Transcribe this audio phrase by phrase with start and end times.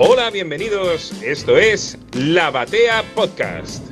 [0.00, 1.12] Hola, bienvenidos.
[1.24, 3.84] Esto es La Batea Podcast.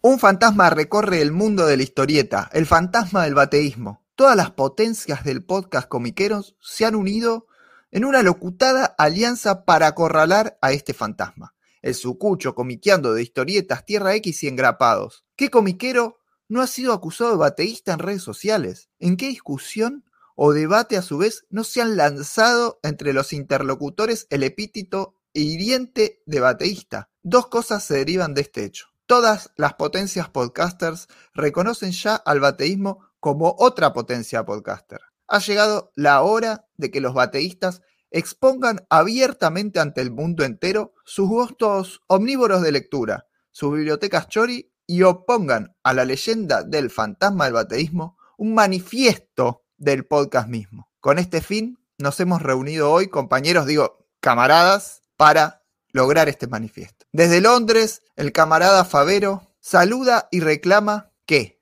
[0.00, 4.06] Un fantasma recorre el mundo de la historieta, el fantasma del bateísmo.
[4.14, 7.48] Todas las potencias del podcast comiqueros se han unido
[7.90, 11.52] en una locutada alianza para acorralar a este fantasma.
[11.82, 15.24] El sucucho comiqueando de historietas Tierra X y engrapados.
[15.34, 18.88] ¿Qué comiquero no ha sido acusado de bateísta en redes sociales?
[19.00, 20.04] ¿En qué discusión
[20.40, 26.22] o debate a su vez no se han lanzado entre los interlocutores el epíteto hiriente
[26.26, 27.10] de bateísta.
[27.24, 28.86] Dos cosas se derivan de este hecho.
[29.06, 35.00] Todas las potencias podcasters reconocen ya al bateísmo como otra potencia podcaster.
[35.26, 37.82] Ha llegado la hora de que los bateístas
[38.12, 45.02] expongan abiertamente ante el mundo entero sus gustos omnívoros de lectura, sus bibliotecas chori y
[45.02, 50.90] opongan a la leyenda del fantasma del bateísmo un manifiesto del podcast mismo.
[51.00, 55.62] Con este fin nos hemos reunido hoy, compañeros, digo, camaradas, para
[55.92, 57.06] lograr este manifiesto.
[57.12, 61.58] Desde Londres, el camarada Favero saluda y reclama que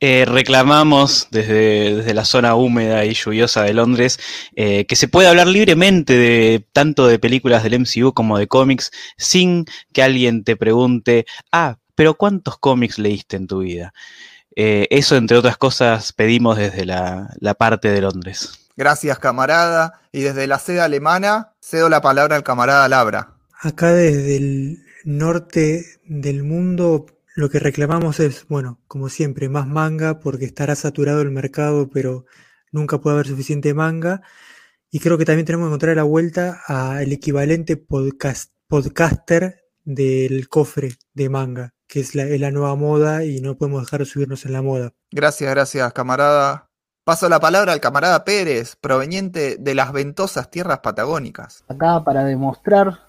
[0.00, 4.18] eh, reclamamos desde, desde, la zona húmeda y lluviosa de Londres
[4.54, 8.90] eh, que se pueda hablar libremente de tanto de películas del MCU como de cómics
[9.16, 13.92] sin que alguien te pregunte, ah, pero ¿cuántos cómics leíste en tu vida?
[14.58, 18.70] Eh, eso, entre otras cosas, pedimos desde la, la, parte de Londres.
[18.74, 20.00] Gracias, camarada.
[20.12, 23.34] Y desde la sede alemana, cedo la palabra al camarada Labra.
[23.60, 27.04] Acá desde el norte del mundo,
[27.34, 32.24] lo que reclamamos es, bueno, como siempre, más manga, porque estará saturado el mercado, pero
[32.72, 34.22] nunca puede haber suficiente manga.
[34.90, 40.96] Y creo que también tenemos que encontrar la vuelta al equivalente podcast, podcaster del cofre
[41.12, 44.62] de manga que es la, nueva moda y no podemos dejar de subirnos en la
[44.62, 44.92] moda.
[45.10, 46.68] Gracias, gracias, camarada.
[47.04, 51.64] Paso la palabra al camarada Pérez, proveniente de las ventosas tierras patagónicas.
[51.68, 53.00] Acá para demostrar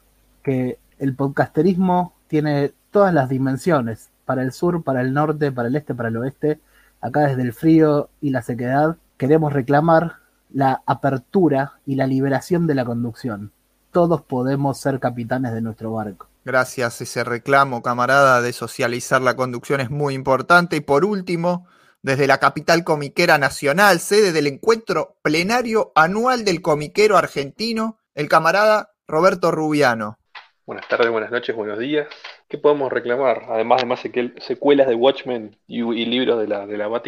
[0.43, 5.75] que el podcasterismo tiene todas las dimensiones, para el sur, para el norte, para el
[5.75, 6.59] este, para el oeste,
[7.01, 10.17] acá desde el frío y la sequedad, queremos reclamar
[10.51, 13.51] la apertura y la liberación de la conducción.
[13.91, 16.27] Todos podemos ser capitanes de nuestro barco.
[16.47, 20.78] Gracias, ese reclamo, camarada, de socializar la conducción es muy importante.
[20.78, 21.68] Y por último,
[22.02, 28.94] desde la capital comiquera nacional, sede del encuentro plenario anual del comiquero argentino, el camarada
[29.09, 30.19] Roberto Rubiano.
[30.66, 32.08] Buenas tardes, buenas noches, buenos días.
[32.47, 33.44] ¿Qué podemos reclamar?
[33.50, 34.00] Además de más
[34.40, 37.03] secuelas de Watchmen y, libros de la, de la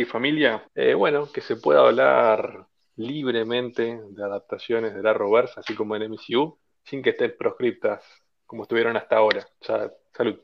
[0.76, 2.66] eh, bueno, que se pueda hablar
[2.98, 8.04] libremente de adaptaciones de la Roverse, así como en MCU, sin que estén proscriptas
[8.50, 9.48] como estuvieron hasta ahora.
[9.62, 10.40] salud.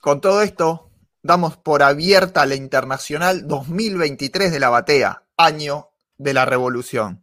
[0.00, 0.88] Con todo esto,
[1.22, 7.22] damos por abierta la Internacional 2023 de la Batea, año de la Revolución.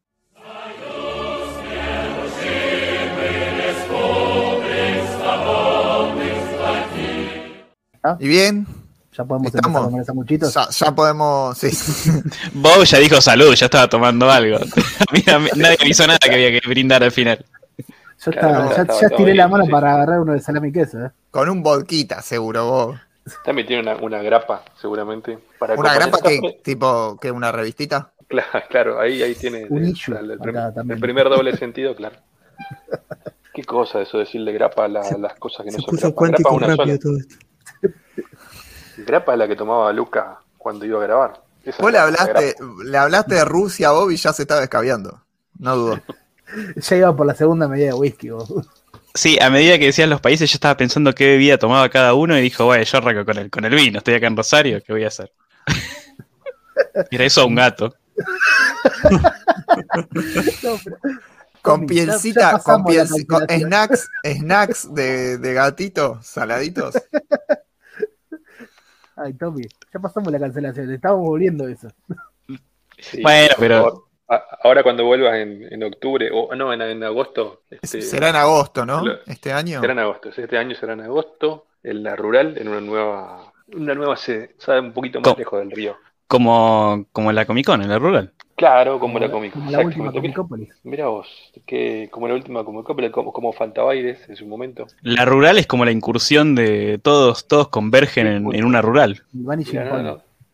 [8.20, 8.68] Y bien,
[9.12, 11.70] ya podemos estamos, comer ya, ya, podemos, sí.
[12.54, 14.60] Bob ya dijo salud, ya estaba tomando algo.
[15.56, 17.44] nadie avisó nada que había que brindar al final.
[18.32, 21.06] Ya, ya, estiré la mano para agarrar uno de salami y queso.
[21.06, 21.12] ¿eh?
[21.32, 23.00] Con un vodquita, seguro vos.
[23.44, 25.40] También tiene una, una grapa, seguramente.
[25.60, 28.10] Para ¿Una grapa que, tipo, que una revistita?
[28.34, 32.16] Claro, claro ahí, ahí tiene un el, el, primer doble sentido, claro.
[33.54, 36.26] Qué cosa eso decirle grapa a las cosas que no son grapa.
[36.30, 36.98] Grapa una sola.
[36.98, 37.36] Todo esto.
[39.06, 41.44] Grapa es la que tomaba Luca cuando iba a grabar.
[41.80, 45.22] vos le hablaste, le hablaste de Rusia a Bob y ya se estaba escabeando.
[45.60, 46.00] No dudo.
[46.76, 48.30] ya iba por la segunda medida de whisky.
[49.14, 52.38] Sí, a medida que decían los países, yo estaba pensando qué bebida tomaba cada uno
[52.38, 54.92] y dijo, bueno, yo arranco con el, con el vino, estoy acá en Rosario, ¿qué
[54.92, 55.32] voy a hacer?
[57.12, 57.96] Era eso un gato.
[61.62, 62.86] con pielcita, con,
[63.48, 66.96] snacks, snacks de, de gatito, saladitos.
[69.16, 71.88] Ay, Tommy, ya pasamos la cancelación, estamos volviendo eso.
[73.22, 74.08] bueno, pero
[74.64, 77.62] Ahora cuando vuelvas en, octubre, o no, en, agosto.
[77.70, 79.04] Este, será en agosto, ¿no?
[79.28, 79.82] este año.
[79.82, 83.94] Será en agosto, este año será en agosto, en la rural, en una nueva, una
[83.94, 85.98] nueva sede, sabe un poquito más lejos del río.
[86.28, 88.32] Como, como la Comic Con, en la rural.
[88.56, 89.72] Claro, como, la Comic Con.
[89.72, 90.70] La última Comicópolis.
[90.84, 91.28] Mira vos,
[91.66, 94.88] que como la última Comicópolis, como, como Fantabaires en su momento.
[95.02, 99.24] La rural es como la incursión de todos, todos convergen en, una rural.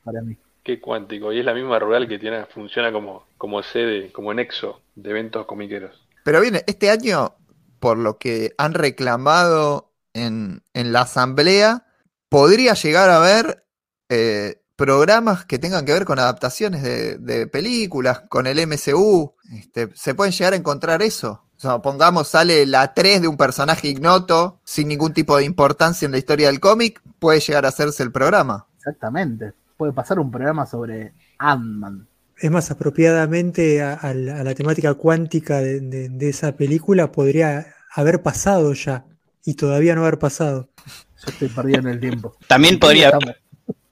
[0.03, 1.31] para mí qué cuántico.
[1.31, 5.45] Y es la misma rural que tiene, funciona como, como sede, como nexo de eventos
[5.45, 6.01] comiqueros.
[6.23, 7.35] Pero bien, este año,
[7.79, 11.85] por lo que han reclamado en, la asamblea,
[12.29, 13.63] podría llegar a haber
[14.09, 19.35] eh, programas que tengan que ver con adaptaciones de, de películas, con el MCU.
[19.53, 21.43] Este, se pueden llegar a encontrar eso.
[21.59, 26.05] O sea, pongamos, sale la 3 de un personaje ignoto, sin ningún tipo de importancia
[26.05, 28.65] en la historia del cómic, puede llegar a hacerse el programa.
[28.77, 29.51] Exactamente.
[29.79, 32.05] Puede pasar un programa sobre Ant-Man.
[32.37, 37.13] Es más, apropiadamente a, a la, a la temática cuántica de, de- de esa película
[37.13, 37.65] podría
[37.95, 39.05] haber pasado ya
[39.45, 40.67] y todavía no haber pasado.
[40.85, 42.35] Yo estoy perdido en el tiempo.
[42.47, 43.41] También ¿En qué podría haber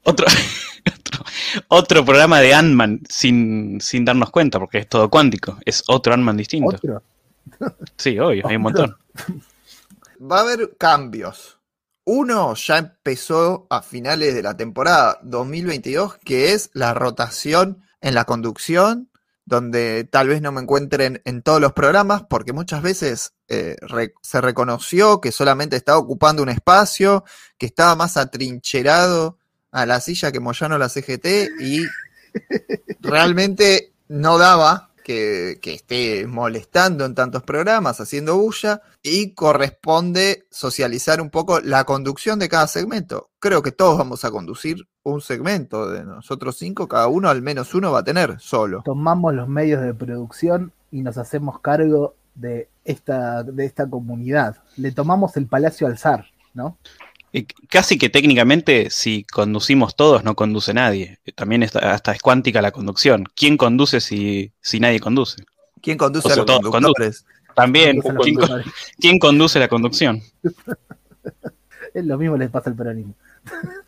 [0.03, 0.25] otro,
[0.99, 1.25] otro,
[1.69, 5.57] otro programa de Ant-Man sin, sin darnos cuenta, porque es todo cuántico.
[5.65, 6.75] Es otro Ant-Man distinto.
[6.75, 7.01] ¿Otro?
[7.95, 8.93] Sí, obvio, hay un montón.
[10.21, 11.56] Va a haber cambios.
[12.09, 18.23] Uno ya empezó a finales de la temporada 2022, que es la rotación en la
[18.23, 19.09] conducción,
[19.43, 24.13] donde tal vez no me encuentren en todos los programas, porque muchas veces eh, re-
[24.21, 27.25] se reconoció que solamente estaba ocupando un espacio,
[27.57, 29.37] que estaba más atrincherado
[29.71, 31.25] a la silla que Moyano la CGT
[31.59, 31.81] y
[33.01, 41.21] realmente no daba que, que esté molestando en tantos programas, haciendo bulla, y corresponde socializar
[41.21, 43.29] un poco la conducción de cada segmento.
[43.39, 47.73] Creo que todos vamos a conducir un segmento de nosotros cinco, cada uno al menos
[47.73, 48.81] uno va a tener solo.
[48.83, 54.57] Tomamos los medios de producción y nos hacemos cargo de esta, de esta comunidad.
[54.75, 56.79] Le tomamos el palacio al zar, ¿no?
[57.69, 61.19] Casi que técnicamente, si conducimos todos, no conduce nadie.
[61.35, 63.25] También está- hasta es cuántica la conducción.
[63.35, 65.43] ¿Quién conduce si, si nadie conduce?
[65.81, 67.25] ¿Quién conduce O sea, a los todos conductores?
[67.55, 68.73] También, Conducen los ¿quién, co- conductores.
[68.99, 70.21] quién conduce la conducción?
[71.93, 73.15] Es lo mismo les pasa al peronismo.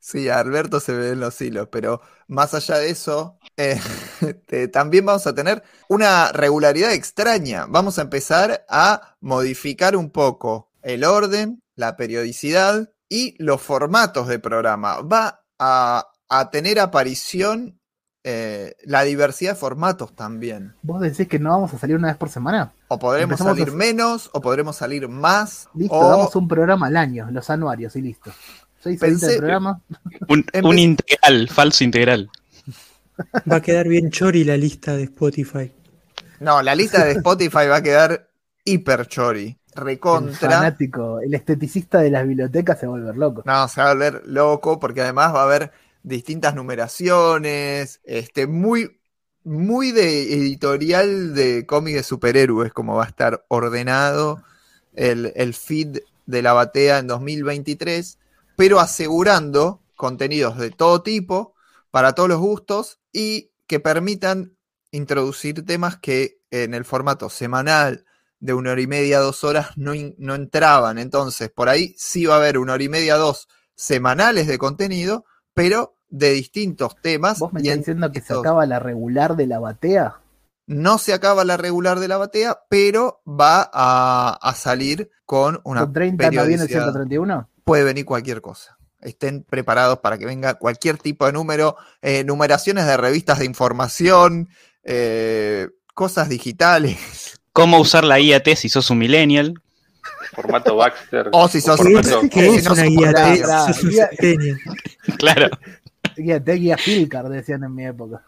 [0.00, 3.78] Sí, a Alberto se ve en los hilos, pero más allá de eso, eh,
[4.22, 7.66] este, también vamos a tener una regularidad extraña.
[7.68, 14.38] Vamos a empezar a modificar un poco el orden, la periodicidad y los formatos de
[14.40, 15.00] programa.
[15.00, 17.78] Va a, a tener aparición
[18.24, 20.74] eh, la diversidad de formatos también.
[20.82, 22.72] ¿Vos decís que no vamos a salir una vez por semana?
[22.88, 25.68] O podremos Empezamos salir menos, o podremos salir más.
[25.72, 28.32] Listo, o damos un programa al año, los anuarios y listo.
[28.82, 29.80] Seis Pensé- de programa.
[30.28, 32.28] Un, un integral, falso integral.
[33.50, 35.72] Va a quedar bien chori la lista de Spotify.
[36.40, 38.28] No, la lista de Spotify va a quedar
[38.64, 39.57] hiper chori.
[39.78, 40.50] El Recontra.
[40.50, 43.42] fanático, el esteticista de las bibliotecas se va a volver loco.
[43.46, 45.72] No, se va a volver loco porque además va a haber
[46.02, 48.98] distintas numeraciones, este, muy,
[49.44, 54.42] muy de editorial de cómics de superhéroes, como va a estar ordenado
[54.94, 58.18] el, el feed de la batea en 2023,
[58.56, 61.54] pero asegurando contenidos de todo tipo,
[61.90, 64.56] para todos los gustos, y que permitan
[64.90, 68.04] introducir temas que en el formato semanal
[68.40, 70.98] de una hora y media, dos horas, no, no entraban.
[70.98, 75.24] Entonces, por ahí sí va a haber una hora y media, dos semanales de contenido,
[75.54, 77.38] pero de distintos temas.
[77.38, 80.20] ¿Vos me estás en diciendo que se acaba la regular de la batea?
[80.66, 85.80] No se acaba la regular de la batea, pero va a, a salir con una
[85.80, 86.82] ¿Con 30 no viene el periodicidad.
[86.84, 87.48] 131?
[87.64, 88.78] Puede venir cualquier cosa.
[89.00, 94.48] Estén preparados para que venga cualquier tipo de número, eh, numeraciones de revistas de información,
[94.82, 97.37] eh, cosas digitales.
[97.58, 99.54] ¿Cómo usar la IAT si sos un millennial?
[100.34, 101.28] Formato Baxter.
[101.32, 101.84] O si sos- o
[102.30, 103.40] ¿Qué es, una sos guía por T?
[103.40, 103.66] nada.
[103.72, 104.58] Sos un Guía- centennial.
[105.18, 105.48] Claro.
[106.14, 108.22] Te guía Filcar, decían en mi época.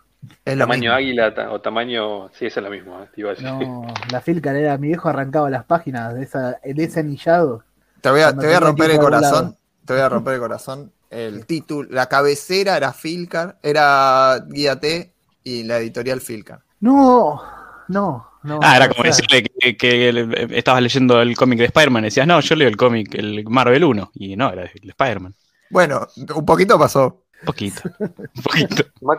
[0.44, 0.94] Es Tamaño mismo.
[0.96, 2.28] águila ta- o tamaño.
[2.30, 3.04] Sí, esa es la misma.
[3.04, 3.46] eh, te iba a decir.
[3.48, 7.62] No, la Filcar era, mi viejo arrancaba las páginas de, esa, de ese anillado.
[8.00, 9.56] Te voy a, te voy a romper el corazón.
[9.84, 10.92] Te voy a romper el corazón.
[11.10, 16.60] El título, la cabecera era Filcar, era Guía T y la editorial Filcar.
[16.80, 17.42] No,
[17.88, 18.58] no, no.
[18.62, 22.04] Ah, era o como sea, decirle que, que el- estabas leyendo el cómic de Spider-Man
[22.04, 24.10] decías, no, yo leo el cómic, el Marvel 1.
[24.14, 25.34] Y no, era el Spider-Man.
[25.70, 27.24] Bueno, un poquito pasó.
[27.40, 27.82] Un poquito.
[27.98, 28.84] Un poquito.
[29.00, 29.18] Más,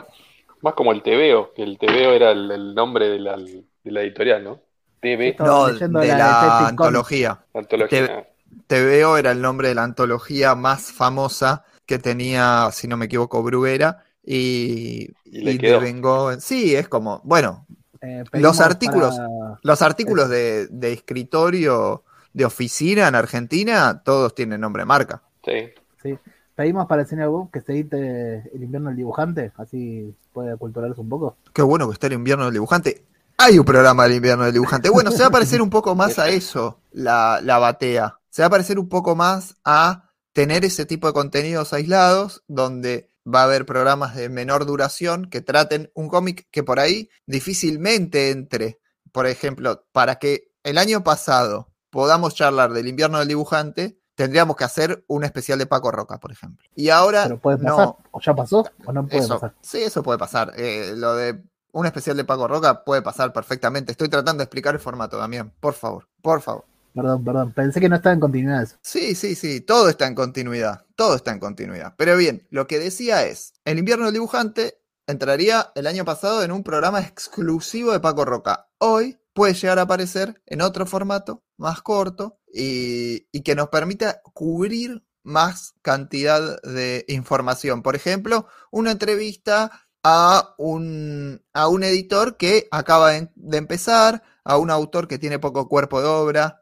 [0.62, 4.01] más como el TVO, que el TVO era el, el nombre de la, de la
[4.01, 4.60] editorial, ¿no?
[5.00, 7.44] TV, Estaba No, de la antología.
[7.54, 8.06] antología.
[8.08, 8.28] Te-
[8.68, 13.42] TVO era el nombre de la antología más famosa que tenía, si no me equivoco,
[13.42, 14.04] Bruguera.
[14.24, 16.40] Y, Y le y devengó.
[16.40, 17.22] Sí, es como.
[17.24, 17.66] Bueno,
[18.01, 19.15] Eh, Los artículos.
[19.17, 22.03] para- los artículos de, de escritorio
[22.34, 25.22] de oficina en Argentina, todos tienen nombre de marca.
[25.46, 25.70] Sí.
[26.01, 26.17] sí,
[26.55, 31.00] pedimos para el señor Bob que se edite el invierno del dibujante, así puede culturarse
[31.01, 31.36] un poco.
[31.53, 33.03] Qué bueno que está el invierno del dibujante.
[33.38, 34.89] Hay un programa del invierno del dibujante.
[34.89, 38.20] Bueno, se va a parecer un poco más a eso, la, la batea.
[38.29, 43.10] Se va a parecer un poco más a tener ese tipo de contenidos aislados, donde
[43.28, 48.32] va a haber programas de menor duración que traten un cómic que por ahí difícilmente
[48.32, 48.80] entre.
[49.12, 54.63] Por ejemplo, para que el año pasado podamos charlar del invierno del dibujante, tendríamos que
[54.63, 56.66] hacer un especial de Paco Roca, por ejemplo.
[56.75, 59.56] Y ahora Pero puede no, o ya pasó, o no puede eso, pasar.
[59.62, 60.54] sí, eso puede pasar.
[60.56, 63.92] Eh, lo de un especial de Paco Roca puede pasar perfectamente.
[63.92, 65.54] Estoy tratando de explicar el formato, Damián.
[65.60, 66.66] Por favor, por favor.
[66.93, 68.77] Perdón, perdón, pensé que no estaba en continuidad eso.
[68.81, 71.93] Sí, sí, sí, todo está en continuidad, todo está en continuidad.
[71.98, 76.51] Pero bien, lo que decía es, el invierno del dibujante entraría el año pasado en
[76.51, 78.69] un programa exclusivo de Paco Roca.
[78.77, 85.03] Hoy puede llegar a aparecer en otro formato, más corto, y, que nos permita cubrir
[85.24, 87.83] más cantidad de información.
[87.83, 89.71] Por ejemplo, una entrevista
[90.03, 95.69] a un, a un editor que acaba de empezar, a un autor que tiene poco
[95.69, 96.61] cuerpo de obra,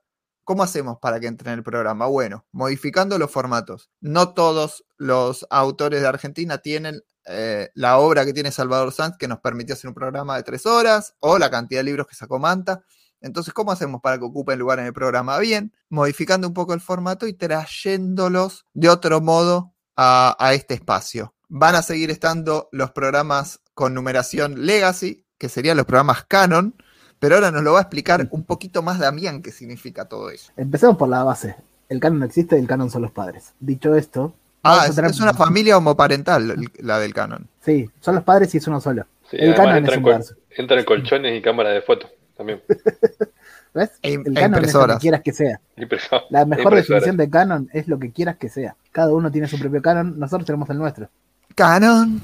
[0.50, 2.08] ¿Cómo hacemos para que entre en el programa?
[2.08, 3.91] Bueno, modificando los formatos.
[4.01, 9.27] No todos los autores de Argentina tienen eh, la obra que tiene Salvador Sanz, que
[9.27, 12.39] nos permitió hacer un programa de tres horas, o la cantidad de libros que sacó
[12.39, 12.84] Manta.
[13.22, 15.38] Entonces, ¿cómo hacemos para que ocupen lugar en el programa?
[15.38, 21.36] Bien, modificando un poco el formato y trayéndolos de otro modo a, a este espacio.
[21.48, 26.74] Van a seguir estando los programas con numeración Legacy, que serían los programas Canon,
[27.19, 30.51] pero ahora nos lo va a explicar un poquito más Damián qué significa todo eso.
[30.57, 31.55] Empecemos por la base.
[31.89, 33.53] El canon no existe y el canon son los padres.
[33.59, 34.33] Dicho esto.
[34.63, 37.47] Ah, es, tener- es una familia homoparental la del canon.
[37.61, 39.05] Sí, son los padres y es uno solo.
[39.29, 40.35] Sí, el canon es col- inverso.
[40.57, 42.61] entran colchones y cámaras de fotos también.
[43.73, 43.91] ¿Ves?
[44.01, 44.97] E- el e canon es lo impresoras.
[44.97, 45.59] que quieras que sea.
[45.77, 46.99] Impresora- La mejor impresora.
[46.99, 48.75] definición de canon es lo que quieras que sea.
[48.91, 51.09] Cada uno tiene su propio canon, nosotros tenemos el nuestro.
[51.55, 52.21] Canon.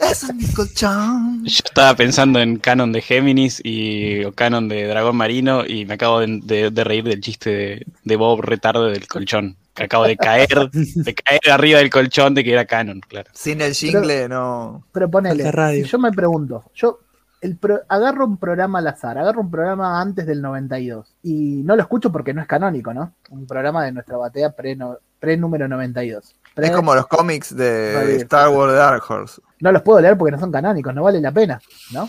[0.00, 1.44] Es un colchón.
[1.44, 5.94] Yo estaba pensando en canon de Géminis y o canon de Dragón Marino y me
[5.94, 9.56] acabo de, de- de reír del chiste de, de Bob retardo del colchón.
[9.74, 13.30] Que acabo de caer, de caer arriba del colchón de que era canon, claro.
[13.34, 14.84] Sin el jingle no.
[14.92, 15.84] Pero ponele, radio.
[15.86, 16.98] yo me pregunto, yo
[17.40, 21.74] el pro- agarro un programa al azar, agarro un programa antes del 92 y no
[21.74, 23.14] lo escucho porque no es canónico, ¿no?
[23.30, 26.34] Un programa de nuestra batea pre, no- pre número 92.
[26.56, 28.16] Es como los cómics de.
[28.16, 29.40] Star Wars Dark Horse.
[29.60, 31.60] No los puedo leer porque no son canónicos, no vale la pena,
[31.92, 32.08] ¿no?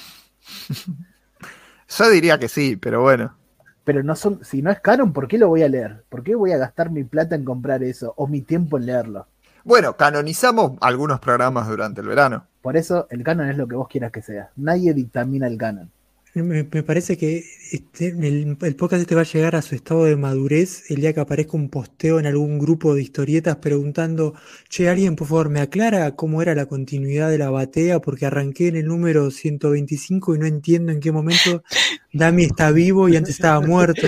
[1.98, 3.36] Yo diría que sí, pero bueno.
[3.84, 6.04] Pero no son, si no es canon, ¿por qué lo voy a leer?
[6.10, 9.28] ¿Por qué voy a gastar mi plata en comprar eso o mi tiempo en leerlo?
[9.64, 12.48] Bueno, canonizamos algunos programas durante el verano.
[12.62, 14.52] Por eso el canon es lo que vos quieras que sea.
[14.56, 15.92] Nadie dictamina el canon.
[16.36, 20.06] Me, me parece que este- el, el podcast este va a llegar a su estado
[20.06, 24.34] de madurez el día que aparezca un posteo en algún grupo de historietas preguntando,
[24.68, 28.70] che, alguien por favor me aclara cómo era la continuidad de la batea porque arranqué
[28.70, 31.64] en el número 125 y no entiendo en qué momento
[32.12, 34.08] Dami está vivo y antes estaba muerto.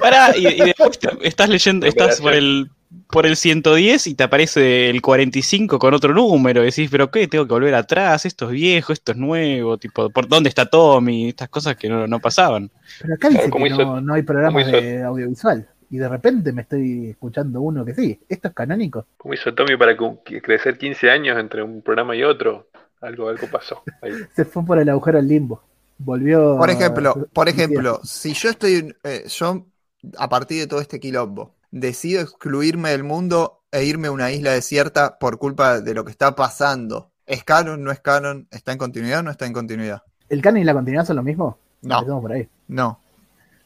[0.00, 2.70] Pará, y, y después estás leyendo, estás por el,
[3.08, 6.62] por el 110 y te aparece el 45 con otro número.
[6.62, 7.28] Y decís, pero ¿qué?
[7.28, 11.28] Tengo que volver atrás, esto es viejo, esto es nuevo, tipo, ¿por dónde está Tommy?
[11.28, 12.70] Estas cosas que no, no pasaban.
[13.00, 15.68] Pero acá dice ¿cómo que hizo- no, no hay programas de audiovisual.
[15.88, 18.20] Y de repente me estoy escuchando uno que sí.
[18.28, 19.06] ¿Esto es canónico?
[19.18, 19.96] ¿Cómo hizo Tommy para
[20.42, 22.68] crecer 15 años entre un programa y otro?
[23.00, 23.82] Algo, algo pasó.
[24.02, 24.12] ahí.
[24.34, 25.62] Se fue por el agujero al limbo.
[25.98, 26.56] Volvió.
[26.58, 29.66] Por ejemplo, por ejemplo, si yo estoy, eh, yo
[30.18, 34.52] a partir de todo este quilombo, decido excluirme del mundo e irme a una isla
[34.52, 37.10] desierta por culpa de lo que está pasando.
[37.26, 37.82] ¿Es canon?
[37.82, 38.46] ¿No es canon?
[38.50, 40.02] ¿Está en continuidad o no está en continuidad?
[40.28, 41.58] ¿El canon y la continuidad son lo mismo?
[41.82, 42.20] No.
[42.20, 42.48] Por ahí.
[42.68, 43.00] No.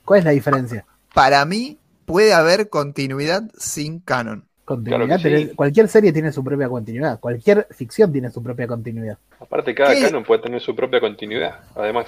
[0.04, 0.84] ¿Cuál es la diferencia?
[1.14, 4.46] Para mí puede haber continuidad sin canon.
[4.64, 5.34] Continuidad, Claro que sí.
[5.48, 9.18] tenés- cualquier serie tiene su propia continuidad, cualquier ficción tiene su propia continuidad.
[9.40, 10.02] Aparte, cada ¿Qué?
[10.02, 11.60] canon puede tener su propia continuidad.
[11.74, 12.06] Además,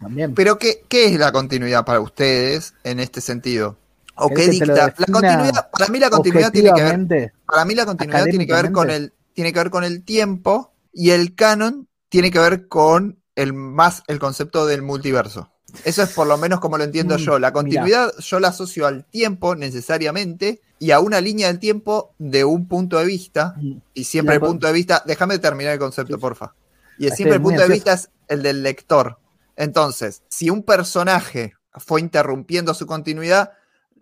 [0.00, 0.34] También.
[0.34, 3.76] Pero ¿qué, qué es la continuidad para ustedes en este sentido?
[4.14, 4.74] ¿O ¿Querés qué dicta?
[4.74, 8.52] La continuidad, para mí la continuidad tiene que ver Para mí la continuidad tiene que
[8.52, 12.68] ver con el, tiene que ver con el tiempo y el canon tiene que ver
[12.68, 15.50] con el más el concepto del multiverso.
[15.84, 17.38] Eso es por lo menos como lo entiendo Mm, yo.
[17.38, 22.44] La continuidad yo la asocio al tiempo necesariamente y a una línea del tiempo de
[22.44, 23.54] un punto de vista
[23.94, 26.20] y siempre el punto de vista, déjame terminar el concepto, Sí.
[26.20, 26.54] porfa.
[26.98, 29.18] Y siempre el punto de vista es el del lector.
[29.56, 33.52] Entonces, si un personaje fue interrumpiendo su continuidad,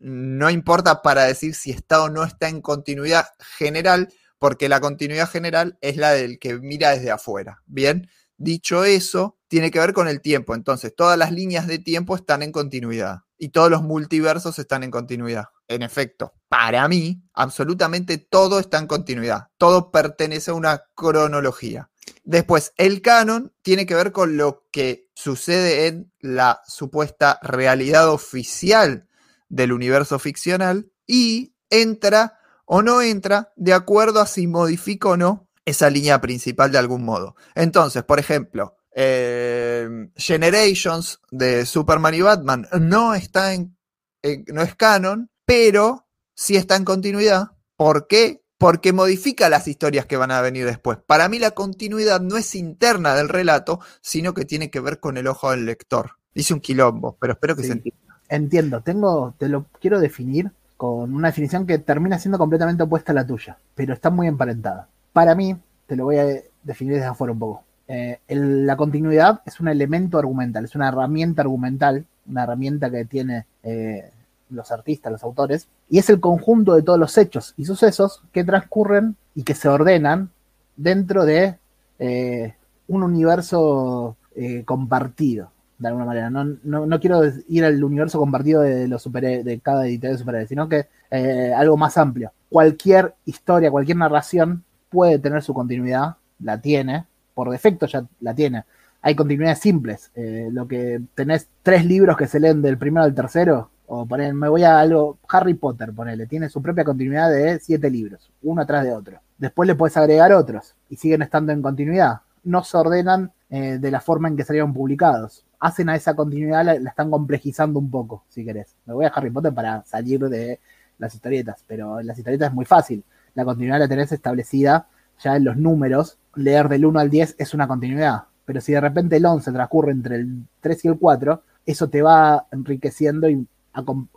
[0.00, 3.26] no importa para decir si está o no está en continuidad
[3.58, 7.62] general, porque la continuidad general es la del que mira desde afuera.
[7.66, 10.54] Bien, dicho eso, tiene que ver con el tiempo.
[10.54, 14.90] Entonces, todas las líneas de tiempo están en continuidad y todos los multiversos están en
[14.90, 15.44] continuidad.
[15.68, 19.48] En efecto, para mí, absolutamente todo está en continuidad.
[19.58, 21.90] Todo pertenece a una cronología.
[22.24, 29.06] Después, el canon tiene que ver con lo que sucede en la supuesta realidad oficial
[29.50, 35.48] del universo ficcional y entra o no entra de acuerdo a si modifica o no
[35.66, 37.34] esa línea principal de algún modo.
[37.54, 43.76] Entonces, por ejemplo, eh, Generations de Superman y Batman no está en,
[44.22, 47.48] en- no es canon, pero sí está en continuidad.
[47.76, 48.42] ¿Por qué?
[48.58, 50.98] Porque modifica las historias que van a venir después.
[51.06, 55.16] Para mí la continuidad no es interna del relato, sino que tiene que ver con
[55.16, 56.12] el ojo del lector.
[56.34, 57.68] Dice un quilombo, pero espero que Sí.
[57.68, 58.09] se entienda.
[58.30, 63.14] Entiendo, tengo, te lo quiero definir con una definición que termina siendo completamente opuesta a
[63.14, 64.88] la tuya, pero está muy emparentada.
[65.12, 65.54] Para mí,
[65.86, 66.26] te lo voy a
[66.62, 67.64] definir desde afuera un poco.
[67.88, 73.44] Eh, la continuidad es un elemento argumental, es una herramienta argumental, una herramienta que tiene
[73.64, 74.10] eh,
[74.48, 78.44] los artistas, los autores, y es el conjunto de todos los hechos y sucesos que
[78.44, 80.30] transcurren y que se ordenan
[80.76, 81.56] dentro de
[81.98, 82.54] eh,
[82.88, 86.30] un universo eh, compartido, de alguna manera.
[86.30, 90.18] No, no, no quiero ir al universo compartido de, los super, de cada editorial de
[90.18, 92.32] superhéroes, sino que eh, algo más amplio.
[92.48, 98.64] Cualquier historia, cualquier narración puede tener su continuidad, la tiene, por defecto ya la tiene.
[99.02, 100.10] Hay continuidades simples.
[100.14, 104.32] eh, lo que tenés tres libros que se leen del primero al tercero, o poner,
[104.34, 108.62] me voy a algo, Harry Potter, ponele, tiene su propia continuidad de siete libros, uno
[108.62, 109.18] atrás de otro.
[109.38, 112.20] Después le puedes agregar otros y siguen estando en continuidad.
[112.44, 115.44] No se ordenan eh, de la forma en que salieron publicados.
[115.60, 118.74] Hacen a esa continuidad, la, están complejizando un poco, si querés.
[118.86, 120.58] Me voy a Harry Potter para salir de
[120.98, 123.04] las historietas, pero las historietas es muy fácil.
[123.34, 124.88] La continuidad la tenés establecida
[125.22, 126.18] ya en los números.
[126.34, 128.24] Leer del 1 al 10 es una continuidad.
[128.44, 132.02] Pero si de repente el 11 transcurre entre el 3 y el 4, eso te
[132.02, 133.46] va enriqueciendo y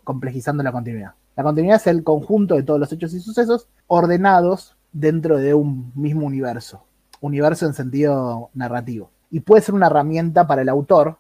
[0.04, 1.12] complejizando la continuidad.
[1.36, 5.92] La continuidad es el conjunto de todos los hechos y sucesos ordenados dentro de un
[5.96, 6.84] mismo universo.
[7.22, 9.12] Universo en sentido narrativo.
[9.30, 11.18] Y puede ser una herramienta para el autor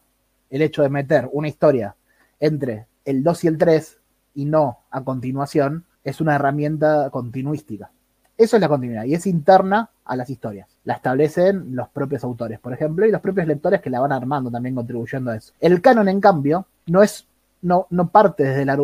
[0.54, 1.96] el hecho de meter una historia
[2.40, 3.98] entre el 2 y el 3
[4.36, 7.92] y no a continuación, es una herramienta continuística.
[8.38, 10.68] Eso es la continuidad y es interna a las historias.
[10.84, 14.52] La establecen los propios autores, por ejemplo, y los propios lectores que la van armando
[14.52, 15.54] también contribuyendo a eso.
[15.60, 17.28] El canon, en cambio, no es
[17.64, 18.78] no, no parte desde, la,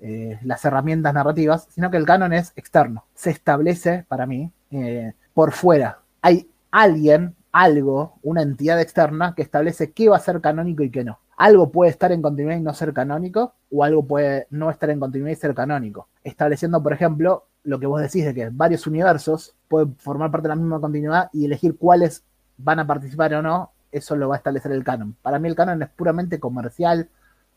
[0.00, 3.04] eh, las herramientas narrativas, sino que el canon es externo.
[3.14, 6.00] Se establece, para mí, eh, por fuera.
[6.20, 11.04] Hay alguien, algo, una entidad externa que establece qué va a ser canónico y qué
[11.04, 11.20] no.
[11.36, 14.98] Algo puede estar en continuidad y no ser canónico, o algo puede no estar en
[14.98, 16.08] continuidad y ser canónico.
[16.24, 20.48] Estableciendo, por ejemplo, lo que vos decís de que varios universos pueden formar parte de
[20.48, 22.24] la misma continuidad y elegir cuáles
[22.58, 25.14] van a participar o no, eso lo va a establecer el canon.
[25.22, 27.08] Para mí el canon es puramente comercial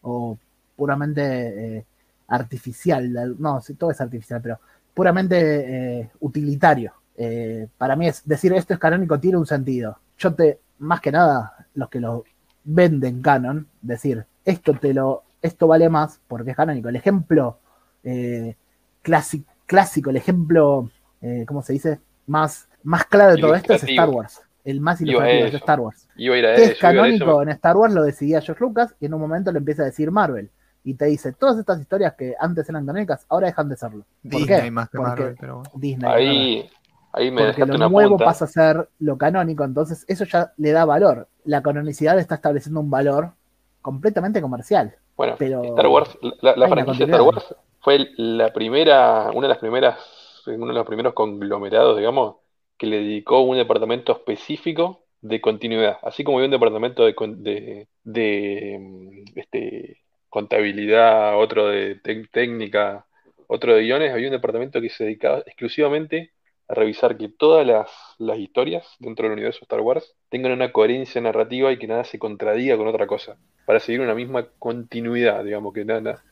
[0.03, 0.37] o
[0.75, 1.85] puramente eh,
[2.27, 3.35] artificial.
[3.39, 4.59] No, todo es artificial, pero
[4.93, 6.93] puramente eh, utilitario.
[7.17, 9.97] Eh, para mí es decir esto es canónico tiene un sentido.
[10.17, 12.23] Yo te, más que nada, los que lo
[12.63, 16.89] venden canon, decir esto te lo, esto vale más porque es canónico.
[16.89, 17.59] El ejemplo
[18.03, 18.55] eh,
[19.01, 20.89] clásico, clásico, el ejemplo,
[21.21, 21.99] eh, ¿cómo se dice?
[22.27, 23.83] Más, más claro de todo esto es.
[23.83, 24.41] Star Wars.
[24.63, 25.53] El más ilustrativo es.
[25.53, 26.07] Star Wars.
[26.17, 27.25] Iba a ir a ¿Qué eso, es iba a ir a eso.
[27.25, 27.93] canónico en Star Wars?
[27.93, 30.49] Lo decidía George Lucas y en un momento lo empieza a decir Marvel.
[30.83, 34.05] Y te dice, todas estas historias que antes eran canónicas, ahora dejan de serlo.
[34.23, 34.71] ¿Por Disney qué?
[34.71, 35.71] más que Porque Marvel, pero bueno.
[35.75, 36.11] Disney.
[36.11, 36.69] Ahí,
[37.17, 38.23] ahí me Porque lo una nuevo punta.
[38.23, 41.27] pasa a ser lo canónico, entonces eso ya le da valor.
[41.45, 43.33] La canonicidad está estableciendo un valor
[43.81, 44.95] completamente comercial.
[45.15, 47.21] Bueno, pero Star Wars, la, la franquicia Star.
[47.21, 52.37] Wars fue la primera, una de las primeras, uno de los primeros conglomerados, digamos,
[52.77, 55.97] que le dedicó un departamento específico de continuidad.
[56.03, 61.95] Así como había un departamento de, con- de, de, mm, este, contabilidad, otro de
[62.31, 63.07] técnica,
[63.47, 66.31] otro de guiones, había un departamento que se dedicaba exclusivamente
[66.67, 71.21] a revisar que todas las, las historias dentro del universo Star Wars tengan una coherencia
[71.21, 75.73] narrativa y que nada se contradiga con otra cosa, para seguir una misma continuidad, digamos,
[75.73, 76.23] que nada,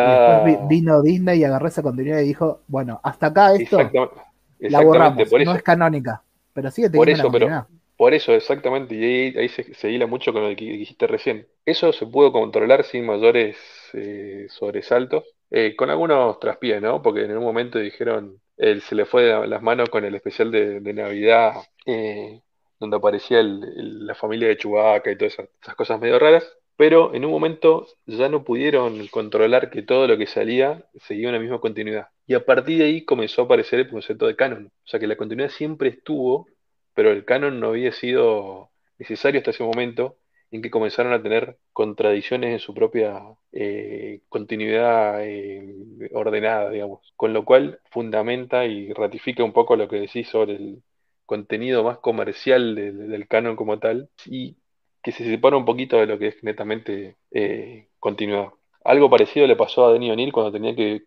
[0.00, 3.54] Y nada, después vi- vino Disney y agarró esa continuidad y dijo, bueno, hasta acá
[3.54, 4.22] esto exactamente,
[4.66, 6.24] la borramos, por eso, no es canónica,
[6.54, 7.56] pero sigue por teniendo eso, la pero
[7.96, 11.46] por eso, exactamente, y ahí, ahí se, se hila mucho con lo que dijiste recién.
[11.66, 13.58] Eso se pudo controlar sin mayores
[13.92, 17.02] eh, sobresaltos, eh, con algunos traspiés, ¿no?
[17.02, 20.50] Porque en un momento dijeron, él se le fue de las manos con el especial
[20.50, 21.54] de, Navidad,
[21.86, 22.40] eh,
[22.78, 26.46] donde aparecía la familia de Chewbacca y todas esas, esas cosas medio raras,
[26.76, 31.38] pero en un momento ya no pudieron controlar que todo lo que salía seguía una
[31.38, 32.08] misma continuidad.
[32.26, 34.66] Y a partir de ahí comenzó a aparecer el concepto de canon.
[34.66, 36.46] O sea que la continuidad siempre estuvo,
[36.94, 40.16] pero el canon no había sido necesario hasta ese momento
[40.50, 43.20] en que comenzaron a tener contradicciones en su propia
[43.52, 47.12] eh, continuidad eh, ordenada, digamos.
[47.16, 50.82] Con lo cual fundamenta y ratifica un poco lo que decís sobre el
[51.26, 54.56] contenido más comercial de- de- del canon como tal y
[55.02, 58.48] que se separa un poquito de lo que es netamente eh, continuidad.
[58.84, 61.02] Algo parecido le pasó a Denny O'Neil cuando tenía que,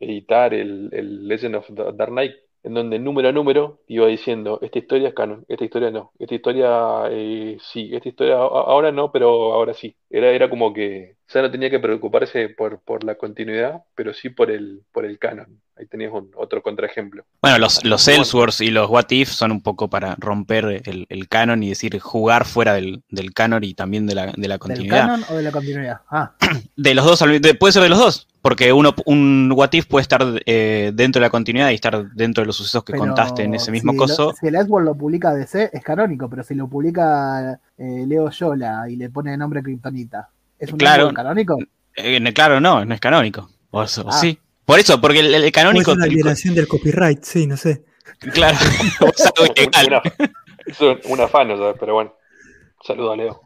[0.00, 2.34] editar el, el Legend of the Dark Knight,
[2.66, 6.34] en donde número a número iba diciendo, esta historia es canon, esta historia no, esta
[6.34, 9.96] historia eh, sí, esta historia ahora no, pero ahora sí.
[10.10, 14.28] Era, era como que ya no tenía que preocuparse por, por la continuidad, pero sí
[14.30, 15.60] por el, por el canon.
[15.78, 17.24] Ahí tenías un, otro contraejemplo.
[17.42, 21.28] Bueno, los, los Ellsworths y los What If son un poco para romper el, el
[21.28, 24.58] canon y decir jugar fuera del, del canon y también de la, de la ¿Del
[24.58, 25.00] continuidad.
[25.06, 26.00] canon o de la continuidad?
[26.10, 26.32] Ah,
[26.76, 30.02] De los dos, de- puede ser de los dos, porque uno, un What If puede
[30.02, 33.42] estar eh, dentro de la continuidad y estar dentro de los sucesos que pero contaste
[33.42, 34.26] en ese mismo si coso.
[34.30, 38.30] Lo, si el Edward lo publica DC, es canónico, pero si lo publica eh, Leo
[38.30, 41.12] Yola y le pone de nombre Kryptonita, ¿es un Claro.
[41.12, 41.58] Canónico?
[41.96, 43.50] Eh, claro, no, no es canónico.
[43.70, 44.12] O, o Ah.
[44.20, 44.38] sí.
[44.64, 45.92] Por eso, porque el, canónico.
[45.92, 47.84] ser una violación del copyright, sí, no sé.
[48.32, 48.58] claro,
[49.16, 49.86] es algo ilegal.
[49.86, 50.02] Una,
[50.66, 51.76] es un, un afano, ¿sabes?
[51.78, 52.14] pero bueno.
[52.84, 53.40] Saludo a Leo.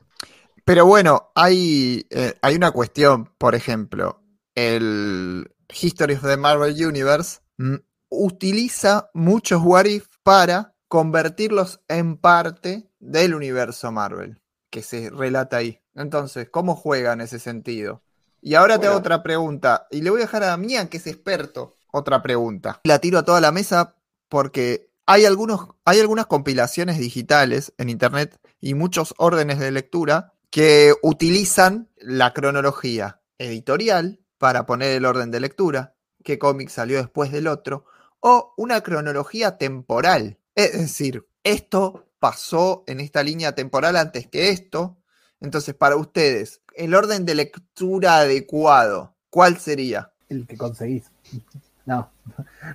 [0.64, 4.22] Pero bueno, hay, eh, hay una cuestión, por ejemplo,
[4.54, 7.76] el History of the Marvel Universe mm,
[8.10, 15.79] utiliza muchos what if para convertirlos en parte del universo Marvel que se relata ahí.
[15.94, 18.03] Entonces, ¿cómo juega en ese sentido?
[18.40, 21.07] Y ahora te hago otra pregunta, y le voy a dejar a Damián, que es
[21.07, 22.81] experto, otra pregunta.
[22.85, 23.96] La tiro a toda la mesa
[24.29, 30.94] porque hay, algunos, hay algunas compilaciones digitales en internet y muchos órdenes de lectura que
[31.03, 37.46] utilizan la cronología editorial para poner el orden de lectura, qué cómic salió después del
[37.46, 37.85] otro,
[38.20, 40.38] o una cronología temporal.
[40.55, 44.98] Es decir, esto pasó en esta línea temporal antes que esto.
[45.40, 50.11] Entonces, para ustedes, el orden de lectura adecuado, ¿cuál sería?
[50.29, 51.11] El que conseguís.
[51.87, 52.09] No.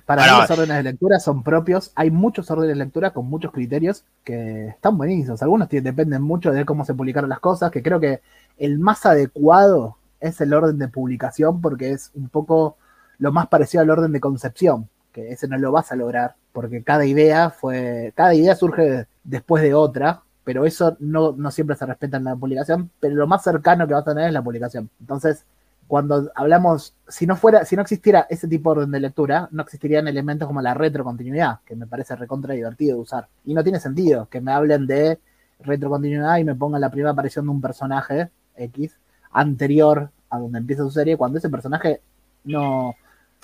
[0.04, 1.90] Para Ahora- mí los órdenes de lectura son propios.
[1.94, 5.40] Hay muchos órdenes de lectura con muchos criterios que están buenísimos.
[5.42, 8.20] Algunos dependen mucho de cómo se publicaron las cosas, que creo que
[8.58, 12.76] el más adecuado es el orden de publicación porque es un poco
[13.18, 16.82] lo más parecido al orden de concepción, que ese no lo vas a lograr porque
[16.82, 21.84] cada idea fue, cada idea surge después de otra, pero eso no, no siempre se
[21.84, 24.88] respeta en la publicación, pero lo más cercano que vas a tener es la publicación.
[25.00, 25.44] Entonces,
[25.88, 29.64] cuando hablamos, si no fuera, si no existiera ese tipo de orden de lectura, no
[29.64, 33.26] existirían elementos como la retrocontinuidad, que me parece recontra divertido de usar.
[33.44, 35.18] Y no tiene sentido que me hablen de
[35.58, 38.96] retrocontinuidad y me pongan la primera aparición de un personaje X
[39.32, 42.00] anterior a donde empieza su serie, cuando ese personaje
[42.44, 42.94] no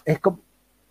[0.04, 0.38] es como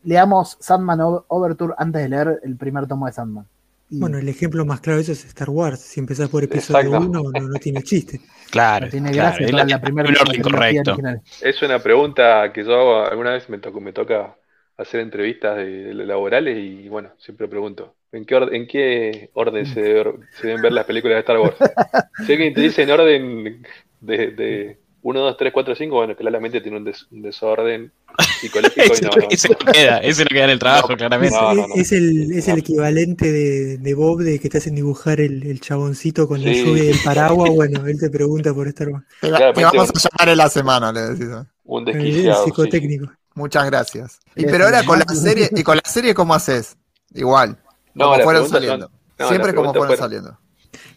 [0.04, 3.46] leamos Sandman Overture antes de leer el primer tomo de Sandman.
[3.92, 5.80] Bueno, el ejemplo más claro de eso es Star Wars.
[5.82, 6.98] Si empezás por episodio Exacto.
[6.98, 8.20] 1, no, no tiene chiste.
[8.52, 10.98] Claro, no tiene claro, gracia es toda la- la primera un orden correcto.
[11.42, 14.36] Es una pregunta que yo hago, alguna vez me, tocó, me toca
[14.78, 19.66] hacer entrevistas de, de laborales y bueno, siempre pregunto, ¿en qué, orden, en qué orden
[19.66, 21.56] se, debe- se deben ver las películas de Star Wars?
[22.26, 23.64] Si alguien te dice en orden
[24.00, 27.92] de, de 1, 2, 3, 4, 5, bueno, claramente tiene un, des- un desorden
[28.40, 30.98] psicológico y no, no, ese no queda, ese no queda en el trabajo, No, Es,
[31.00, 31.36] claramente.
[31.36, 31.76] No, no, es- no.
[31.76, 35.60] es el, es el equivalente de, de Bob de que te hacen dibujar el, el
[35.60, 37.50] chaboncito con la Sí, lluvia y el paraguas.
[37.56, 39.06] Bueno, él te pregunta por Star Wars.
[39.22, 41.28] Te, va- Claro, te vamos a llamar en la semana, le decís.
[41.64, 42.44] un El, el desquiciado.
[42.44, 42.50] sí.
[42.50, 43.12] psicotécnico.
[43.34, 44.20] Muchas gracias.
[44.36, 46.78] Y pero ahora con la serie, y con la serie, ¿cómo haces?
[47.14, 47.58] Igual,
[47.96, 48.86] No, como fueron saliendo.
[48.88, 50.38] son- no, Siempre como fueron fueron- saliendo.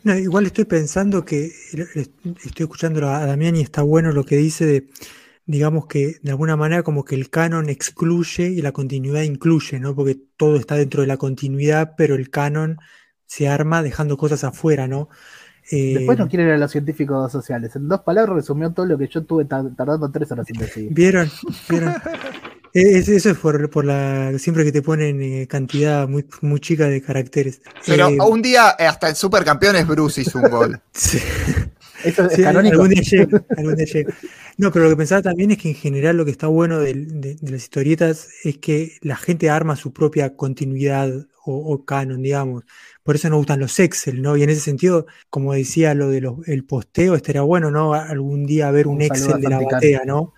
[0.04, 4.66] No, igual estoy pensando que estoy escuchando a Damián y está bueno lo que dice
[4.66, 4.88] de,
[5.46, 9.94] digamos que de alguna manera como que el canon excluye y la continuidad incluye, ¿no?
[9.94, 12.78] Porque todo está dentro de la continuidad, pero el canon
[13.26, 15.08] se arma dejando cosas afuera, ¿no?
[15.70, 17.74] Eh, Después no quieren ir a los científicos sociales.
[17.74, 20.88] En dos palabras resumió todo lo que yo tuve ta- tardando tres horas en decir.
[20.92, 21.30] ¿Vieron?
[21.68, 21.94] ¿Vieron?
[22.74, 26.88] Es- eso es por, por la siempre que te ponen eh, cantidad muy, muy chica
[26.88, 27.62] de caracteres.
[27.86, 30.80] Pero Eh, un día, eh, hasta en Supercampeones, Bruce hizo un gol.
[30.92, 31.18] sí.
[32.02, 32.74] Eso es Sí, canónico.
[32.74, 34.14] algún día llega, algún día llega.
[34.58, 36.94] No, pero lo que pensaba también es que en general lo que está bueno de,
[36.94, 41.10] de las historietas es que la gente arma su propia continuidad
[41.46, 42.64] o, o canon, digamos.
[43.02, 44.36] Por eso nos gustan los Excel, ¿no?
[44.36, 47.94] Y en ese sentido, como decía lo del posteo, estaría bueno, ¿no?
[47.94, 50.34] Algún día ver un, Un Excel de la batea, ¿no?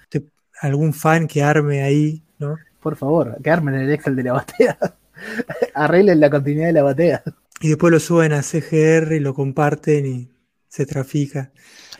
[0.61, 2.57] Algún fan que arme ahí, ¿no?
[2.81, 4.79] Por favor, que armen el Excel de la batea.
[5.75, 7.22] Arreglen la continuidad de la batea.
[7.61, 10.29] Y después lo suben a CGR y lo comparten y
[10.77, 11.51] se trafica.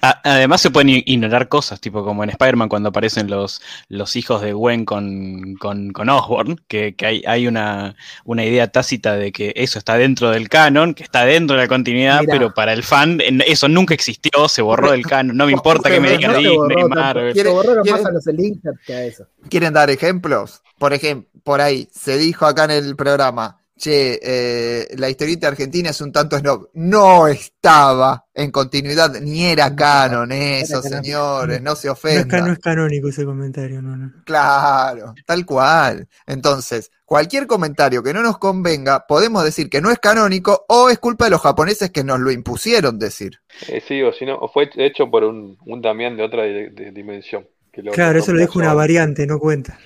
[0.03, 4.53] Además se pueden ignorar cosas, tipo como en Spider-Man cuando aparecen los, los hijos de
[4.53, 9.55] Gwen con, con, con Osborn, que, que hay, hay una, una idea tácita de que
[9.57, 12.33] eso está dentro del canon, que está dentro de la continuidad, Mirá.
[12.33, 15.35] pero para el fan eso nunca existió, se borró del canon.
[15.37, 16.85] No me importa que me No digan se Disney.
[16.91, 17.33] Marvel.
[17.33, 19.27] ¿Quiere- Se borraron quiere- más a los Elinkers que a eso.
[19.49, 20.62] ¿Quieren dar ejemplos?
[20.79, 25.91] Por ejemplo, por ahí se dijo acá en el programa, che, eh, la historieta argentina
[25.91, 26.71] es un tanto snob.
[26.75, 32.47] No estaba en continuidad, ni era canon eso, señores, no se No es, ca- ofendan.
[32.47, 34.12] no es canónico ese comentario, no, no.
[34.25, 36.09] Claro, tal cual.
[36.27, 40.99] Entonces, cualquier comentario que no nos convenga, podemos decir que no es canónico o es
[40.99, 43.41] culpa de los japoneses que nos lo impusieron decir.
[43.69, 46.93] Eh, sí, o si no, o fue hecho por un, un Damián de otra de-
[46.93, 47.47] dimensión.
[47.73, 49.79] que lo- Claro, eso lo dijo una variante, no cuenta.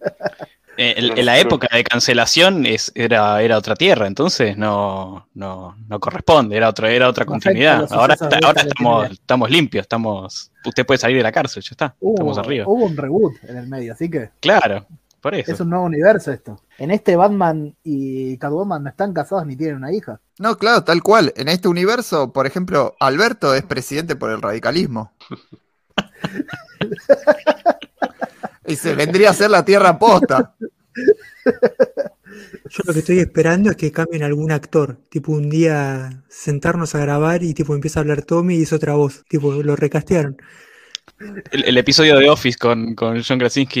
[0.82, 5.76] Eh, en, en la época de cancelación es, era, era otra tierra, entonces no, no,
[5.86, 7.86] no corresponde, era, otro, era otra continuidad.
[7.92, 10.50] Ahora, está- ahora esta estamos, limpios, estamos.
[10.64, 11.94] Usted puede salir de la cárcel, ya está.
[12.00, 12.64] Hubo, estamos arriba.
[12.66, 14.86] hubo un reboot en el medio, así que Claro,
[15.20, 15.52] por eso.
[15.52, 16.58] es un nuevo universo esto.
[16.78, 20.18] En este Batman y Catwoman no están casados ni tienen una hija.
[20.38, 21.34] No, claro, tal cual.
[21.36, 25.12] En este universo, por ejemplo, Alberto es presidente por el radicalismo.
[28.70, 30.54] y se vendría a ser la tierra posta.
[31.44, 34.96] Yo lo que estoy esperando es que cambien algún actor.
[35.08, 38.94] Tipo, un día sentarnos a grabar y tipo empieza a hablar Tommy y es otra
[38.94, 39.24] voz.
[39.28, 40.36] Tipo, lo recastearon.
[41.50, 43.80] El, el episodio de Office con, con John Krasinski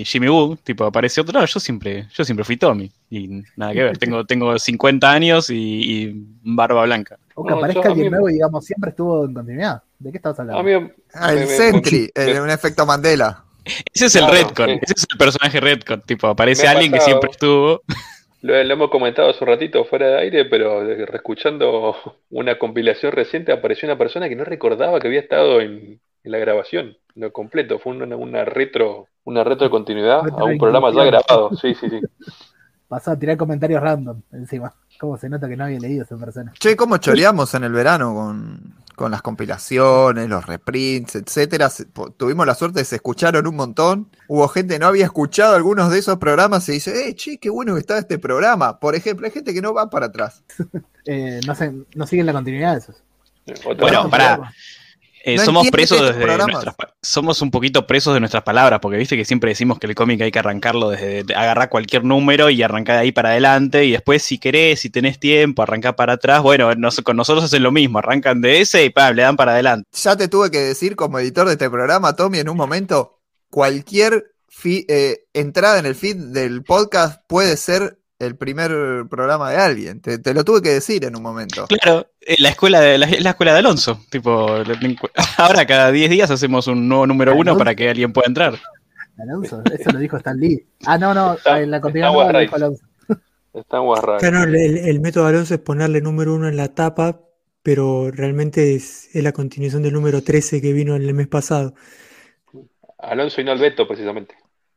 [0.00, 1.38] y Jimmy Woo, tipo, aparece otro.
[1.40, 2.90] No, yo siempre, yo siempre fui Tommy.
[3.08, 3.98] Y nada que ver.
[3.98, 7.18] Tengo, tengo 50 años y, y barba blanca.
[7.34, 9.82] O que No, aparezca yo- alguien mí- nuevo y digamos, siempre estuvo en continuidad.
[9.98, 10.62] ¿De qué estás A hablando?
[10.64, 13.44] mí, Ah, el me- me- Sentry, me- el- un efecto Mandela.
[13.92, 14.78] Ese es el Claro, Redcon, sí.
[14.82, 16.02] ese es el personaje Redcon.
[16.02, 17.82] Tipo, aparece alguien que siempre estuvo.
[18.40, 21.96] Lo, lo hemos comentado hace un ratito fuera de aire, pero reescuchando
[22.30, 26.38] una compilación reciente apareció una persona que no recordaba que había estado en, en la
[26.38, 27.78] grabación, lo completo.
[27.78, 31.50] Fue una, una retro, una retro de continuidad a un programa ya grabado.
[31.56, 32.00] Sí, sí, sí.
[32.88, 34.72] Pasó a tirar comentarios random encima.
[34.98, 36.52] ¿Cómo se nota que no había leído esa persona?
[36.58, 41.70] Che, ¿cómo choreamos en el verano con, con las compilaciones, los reprints, etcétera?
[41.70, 44.10] Se- Tuvimos la suerte de se escucharon un montón.
[44.26, 47.48] Hubo gente que no había escuchado algunos de esos programas y dice, eh, che, qué
[47.48, 48.78] bueno que está este programa.
[48.78, 50.42] Por ejemplo, hay gente que no va para atrás.
[51.10, 52.96] Eh, no, sé, no siguen la continuidad de esos.
[53.64, 54.52] Bueno, programa.
[55.24, 59.16] Eh, No somos presos desde nuestras somos un poquito presos de nuestras palabras, porque viste
[59.16, 62.62] que siempre decimos que el cómic hay que arrancarlo desde de- agarrar cualquier número y
[62.62, 66.42] arrancar de ahí para adelante, y después si querés, si tenés tiempo, arrancar para atrás,
[66.42, 69.52] bueno, nos- con nosotros hacen lo mismo, arrancan de ese y pam, le dan para
[69.52, 69.88] adelante.
[69.92, 73.18] Ya te tuve que decir como editor de este programa, Tommy, en un momento,
[73.50, 78.70] cualquier fi- eh, entrada en el feed del podcast puede ser el primer
[79.08, 80.00] programa de alguien.
[80.00, 81.66] Te, te lo tuve que decir en un momento.
[81.68, 84.46] Claro, eh, la escuela de la, la escuela de Alonso, tipo,
[85.38, 87.58] ahora cada 10 días hacemos un nuevo número uno Alonso.
[87.58, 88.54] para que alguien pueda entrar.
[89.18, 90.64] Alonso, eso lo dijo Stan Lee.
[90.86, 91.88] Ah, no, no, Está- en la no
[92.32, 92.84] lo dijo Alonso.
[93.54, 94.18] Está guarra.
[94.18, 97.20] Claro, el, el- el método Alonso es ponerle número uno en la tapa,
[97.62, 101.74] pero realmente es, es la continuación del número 13 que vino el mes pasado.
[102.98, 104.34] Alonso y no Alberto, precisamente.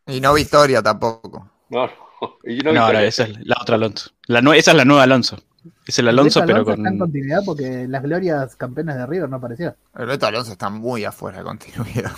[0.07, 1.49] Y no Victoria tampoco.
[1.69, 1.89] No,
[2.21, 2.37] no.
[2.43, 3.07] Y no, No, no, Victoria.
[3.07, 4.11] esa es la otra Alonso.
[4.27, 5.37] La esa es la nueva Alonso.
[5.85, 6.79] Es el Alonso, Beto pero Alonso con.
[6.79, 9.75] está en continuidad porque las glorias campeones de River no apareció.
[9.97, 12.11] El Beto Alonso está muy afuera de continuidad.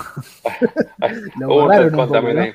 [1.39, 2.53] Lo Hubo un retcon también.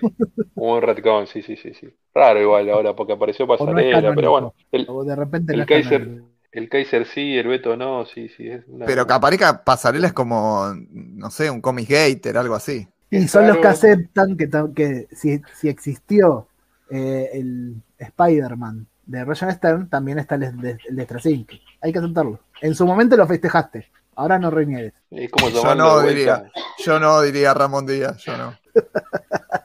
[0.54, 1.88] Hubo un retcon, sí, sí, sí, sí.
[2.14, 4.54] Raro igual ahora, porque apareció no Pasarela, pero bueno.
[4.72, 6.26] El, O de repente el Kaiser, canónico.
[6.52, 8.48] el Kaiser sí, el Beto no, sí, sí.
[8.48, 12.88] Es una- Pero que aparezca Pasarela es como, no sé, un comic gator, algo así.
[13.10, 16.47] Y son los que aceptan que, que si, si existió
[16.90, 21.62] eh, el Spider-Man de Roger Stern, también está el de, el de Straczynski.
[21.80, 22.40] Hay que aceptarlo.
[22.60, 23.88] En su momento lo festejaste.
[24.14, 24.94] Ahora no reniegues.
[25.10, 26.50] Yo no diría.
[26.84, 28.54] Yo no diría Ramón Díaz, yo no.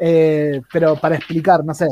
[0.00, 1.88] Eh, pero para explicar, no sé,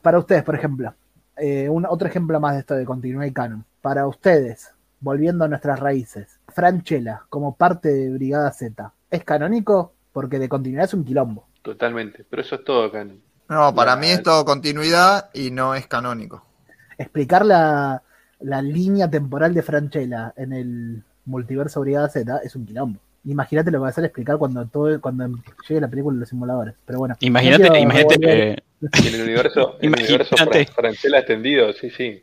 [0.00, 0.94] para ustedes, por ejemplo,
[1.36, 3.64] eh, un, otro ejemplo más de esto de continuidad y canon.
[3.82, 9.94] Para ustedes, volviendo a nuestras raíces, Franchella, como parte de Brigada Z, ¿es canónico?
[10.12, 11.48] Porque de continuidad es un quilombo.
[11.64, 12.24] Totalmente.
[12.28, 13.04] Pero eso es todo acá.
[13.48, 16.44] No, para Ya, mí es todo continuidad y no es canónico.
[16.98, 18.02] Explicar la,
[18.40, 23.00] la línea temporal de Franchella en el multiverso Brigada Z es un quilombo.
[23.26, 25.26] Imagínate lo que va a hacer explicar cuando todo cuando
[25.66, 26.74] llegue la película de los simuladores.
[26.84, 30.66] Pero bueno, Imagínate, no imagínate, eh, En el universo, el universo Imagínate.
[30.66, 32.22] Fra- Francela extendido, sí, sí.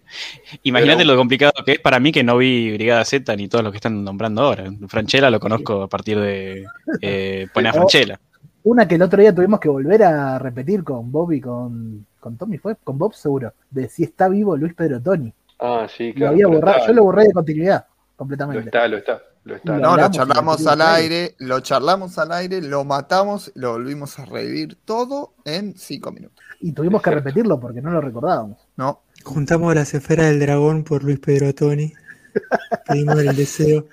[0.62, 3.64] imagínate Pero- lo complicado que es para mí que no vi Brigada Z ni todos
[3.64, 4.66] los que están nombrando ahora.
[4.88, 6.66] Franchella lo conozco a partir de
[7.02, 7.74] eh, Pone a.
[7.74, 8.20] Franchella.
[8.64, 12.38] Una que el otro día tuvimos que volver a repetir con Bob y con, con
[12.38, 12.76] Tommy, ¿fue?
[12.84, 15.34] Con Bob seguro, de si está vivo Luis Pedro Toni.
[15.60, 16.32] Ah, sí, Lo claro.
[16.34, 18.66] había pero borrado, está, yo lo borré de continuidad, Lo completamente.
[18.66, 19.74] está, lo está, lo está.
[19.78, 24.20] Lo No, lo charlamos lo al aire, lo charlamos al aire, lo matamos, lo volvimos
[24.20, 26.38] a revivir todo en cinco minutos.
[26.60, 27.26] Y tuvimos Es que cierto.
[27.28, 28.58] repetirlo porque no lo recordábamos.
[28.78, 31.94] No, Juntamos las esferas del dragón por Luis Pedro Toni.
[32.88, 33.86] Pedimos el deseo.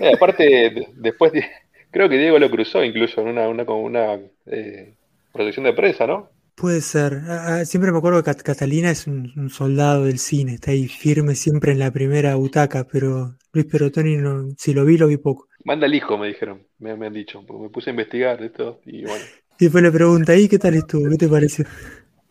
[0.00, 1.44] Eh, aparte, de- después, de-
[1.90, 4.14] creo que Diego lo cruzó incluso en una, una, una
[4.46, 4.94] eh,
[5.32, 6.30] protección de prensa, ¿no?
[6.54, 7.22] Puede ser.
[7.26, 10.72] Ah, ah, siempre me acuerdo que Cat- Catalina es un, un soldado del cine, está
[10.72, 15.06] ahí firme siempre en la primera butaca, pero Luis Perotoni, no, si lo vi, lo
[15.06, 15.48] vi poco.
[15.62, 18.80] Manda el hijo, me dijeron, me, me han dicho, porque me puse a investigar esto
[18.84, 19.30] y bueno.
[19.58, 21.08] Y después le pregunta, ¿y qué tal estuvo?
[21.10, 21.64] ¿Qué te pareció?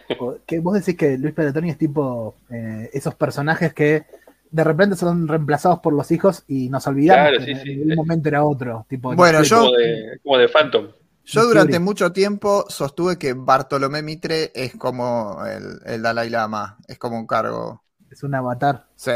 [0.46, 4.06] Que vos decís que Luis Peratoni es tipo eh, esos personajes que
[4.52, 7.72] de repente son reemplazados por los hijos y nos olvidamos Claro, que sí, sí.
[7.82, 8.86] en un momento era otro.
[8.90, 10.88] Tipo, Bueno, yo- Como de, como de Phantom.
[11.26, 16.98] Yo durante mucho tiempo sostuve que Bartolomé Mitre es como el, el Dalai Lama, es
[16.98, 17.84] como un cargo.
[18.10, 18.86] es un avatar.
[18.96, 19.12] Sí.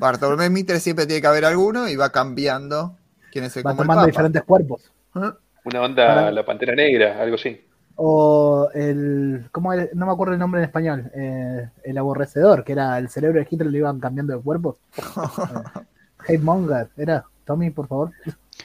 [0.00, 2.96] Bartolomé Mitre siempre tiene que haber alguno y va cambiando
[3.30, 4.06] quién es el Va como el tomando Papa.
[4.10, 4.92] diferentes cuerpos.
[5.14, 5.30] ¿Eh?
[5.64, 7.64] Una onda, Para- la Pantera Negra, algo así.
[7.96, 9.48] O el.
[9.52, 9.88] ¿Cómo era?
[9.94, 11.10] No me acuerdo el nombre en español.
[11.14, 14.78] eh, el aborrecedor, que era el cerebro de Hitler, le iban cambiando de cuerpo.
[16.26, 17.24] Hate Monger, ¿era?
[17.44, 18.12] Tommy, por favor.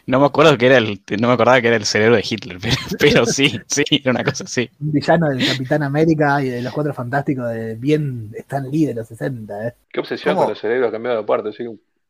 [0.05, 2.57] No me acuerdo que era el, no me acordaba que era el cerebro de Hitler,
[2.61, 4.69] pero, pero sí, sí, era una cosa así.
[4.79, 8.93] Un villano del Capitán América y de los Cuatro Fantásticos de bien Stan Lee de
[8.95, 9.75] los 60, ¿eh?
[9.89, 10.45] Qué obsesión ¿Cómo?
[10.45, 11.65] con los cerebros cambiados de parte, así,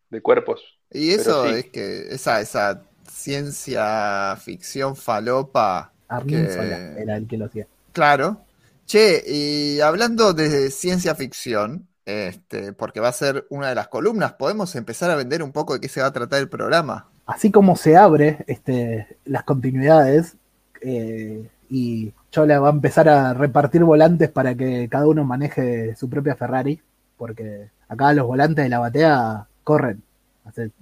[0.09, 0.61] de cuerpos.
[0.91, 1.53] Y eso sí.
[1.53, 7.67] es que esa, esa ciencia ficción falopa, Armin Que- era el que lo hacía.
[7.93, 8.41] claro.
[8.85, 14.31] Che, y hablando de ciencia ficción, este, porque va a ser una de las columnas,
[14.33, 17.09] podemos empezar a vender un poco de qué se va a tratar el programa.
[17.25, 20.37] Así como se abre este, las continuidades
[20.79, 26.09] eh, y Chola va a empezar a repartir volantes para que cada uno maneje su
[26.09, 26.79] propia Ferrari,
[27.17, 30.01] porque acá los volantes de la batea corren.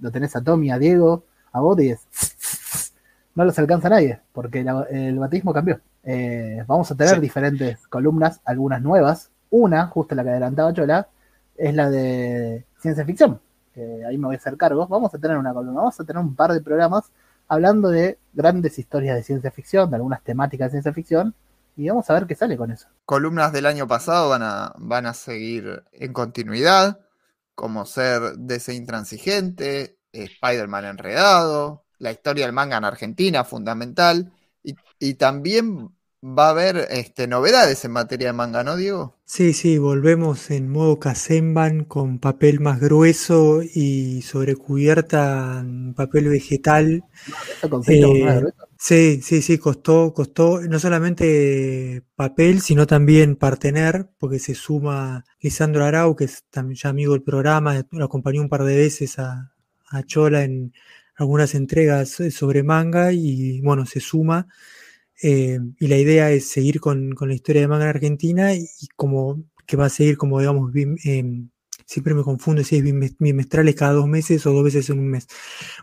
[0.00, 1.98] Lo tenés a Tommy, a Diego, a vos y es...
[3.36, 5.78] No los alcanza nadie, porque la- el batismo cambió.
[6.02, 7.20] Eh, vamos a tener Sí.
[7.20, 9.30] diferentes columnas, algunas nuevas.
[9.50, 11.06] Una, justo la que adelantaba Chola,
[11.56, 13.40] es la de ciencia ficción.
[14.08, 14.86] ahí me voy a hacer cargo.
[14.88, 17.12] Vamos a tener una columna, vamos a tener un par de programas
[17.46, 21.34] hablando de grandes historias de ciencia ficción, de algunas temáticas de ciencia ficción,
[21.76, 22.88] y vamos a ver qué sale con eso.
[23.04, 27.00] columnas del año pasado van a, van a seguir en continuidad,
[27.54, 34.32] como ser DC Intransigente, Spider-Man Enredado, la historia del manga en Argentina, fundamental,
[34.62, 35.90] y, y también
[36.22, 39.14] va a haber este, novedades en materia de manga, ¿no, Diego?
[39.24, 47.04] Sí, sí, volvemos en modo Kazenban con papel más grueso y sobrecubierta en papel vegetal.
[47.62, 48.54] Eh, grueso.
[48.78, 55.84] Sí, sí, sí, costó, costó no solamente papel, sino también partener, porque se suma Lisandro
[55.84, 59.54] Arau, que es también ya amigo del programa, lo acompañó un par de veces a,
[59.88, 60.72] a Chola en
[61.16, 64.48] algunas entregas eh, sobre manga y bueno, se suma.
[65.22, 68.68] eh, y la idea es seguir con, con la historia de manga en Argentina y,
[68.96, 71.50] como que va a seguir como digamos, bim- em,
[71.86, 75.08] siempre me confundo si es bimes- bimestrales cada dos meses o dos veces en un
[75.08, 75.26] mes.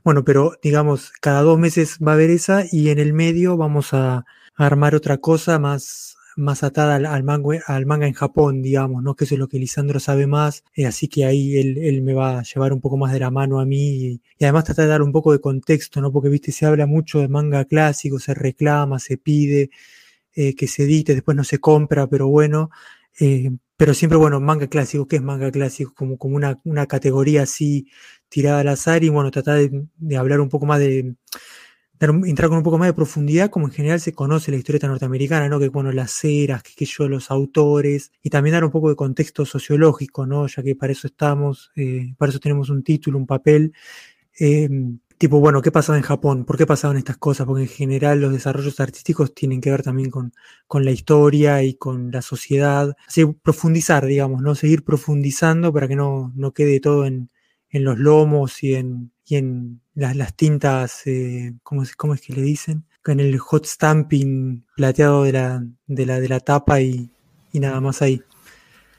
[0.04, 3.94] Bueno, pero digamos, cada dos meses va a haber esa y en el medio vamos
[3.94, 9.04] a armar otra cosa más, más atada al, al manga, al manga en Japón, digamos,
[9.04, 9.16] ¿no?
[9.16, 12.14] Que eso es lo que Lisandro sabe más, eh, así que ahí él, él me
[12.14, 14.90] va a llevar un poco más de la mano a mí y, además tratar de
[14.90, 16.12] dar un poco de contexto, ¿no?
[16.12, 19.70] Porque, viste, se habla mucho de manga clásico, se reclama, se pide
[20.36, 22.70] eh, que se edite, después no se compra, pero bueno,
[23.20, 25.94] eh, pero siempre, bueno, manga clásico, ¿qué es manga clásico?
[25.96, 27.88] Como, como una, una categoría así
[28.30, 31.16] tirada al azar y bueno, tratar de, de hablar un poco más de,
[32.00, 34.88] dar entrar con un poco más de profundidad, como en general se conoce la historieta
[34.88, 35.60] norteamericana, ¿no?
[35.60, 38.96] Que bueno, las eras, que, que yo, los autores, y también dar un poco de
[38.96, 40.48] contexto sociológico, ¿no?
[40.48, 43.74] Ya que para eso estamos, eh, para eso tenemos un título, un papel.
[44.40, 44.70] eh,
[45.18, 46.46] tipo, bueno, ¿qué pasaba en Japón?
[46.46, 47.46] ¿Por qué pasaban estas cosas?
[47.48, 50.34] Porque en general los desarrollos artísticos tienen que ver también con,
[50.68, 52.96] con la historia y con la sociedad.
[53.08, 54.56] Así, profundizar, digamos, ¿no?
[54.56, 57.30] Seguir profundizando para que no, no quede todo en,
[57.70, 62.22] en los lomos y en, y en las, las tintas, eh, ¿cómo, es, ¿cómo es
[62.22, 62.86] que le dicen?
[63.06, 67.10] En el hot stamping plateado de la, de la, de la tapa y,
[67.52, 68.22] y nada más ahí.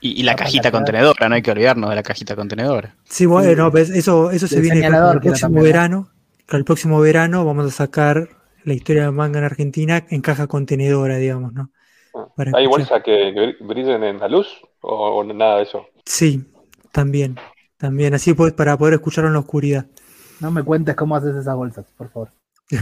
[0.00, 2.94] Y, y la Tapa cajita contenedora, no hay que olvidarnos de la cajita contenedora.
[3.04, 6.10] Sí, bueno, pues eso, eso se viene con señalador el próximo verano.
[6.46, 8.28] Para el próximo verano vamos a sacar
[8.64, 11.70] la historia del manga en Argentina en caja contenedora, digamos, ¿no?
[12.36, 12.68] Para ¿Hay escuchar.
[12.68, 14.46] bolsas que, que brillen en la luz
[14.82, 15.86] o, o nada de eso?
[16.04, 16.44] Sí,
[16.92, 17.36] también,
[17.78, 19.86] también, así pues, para poder escucharlo en la oscuridad.
[20.44, 22.28] No me cuentes cómo haces esas bolsas, por favor.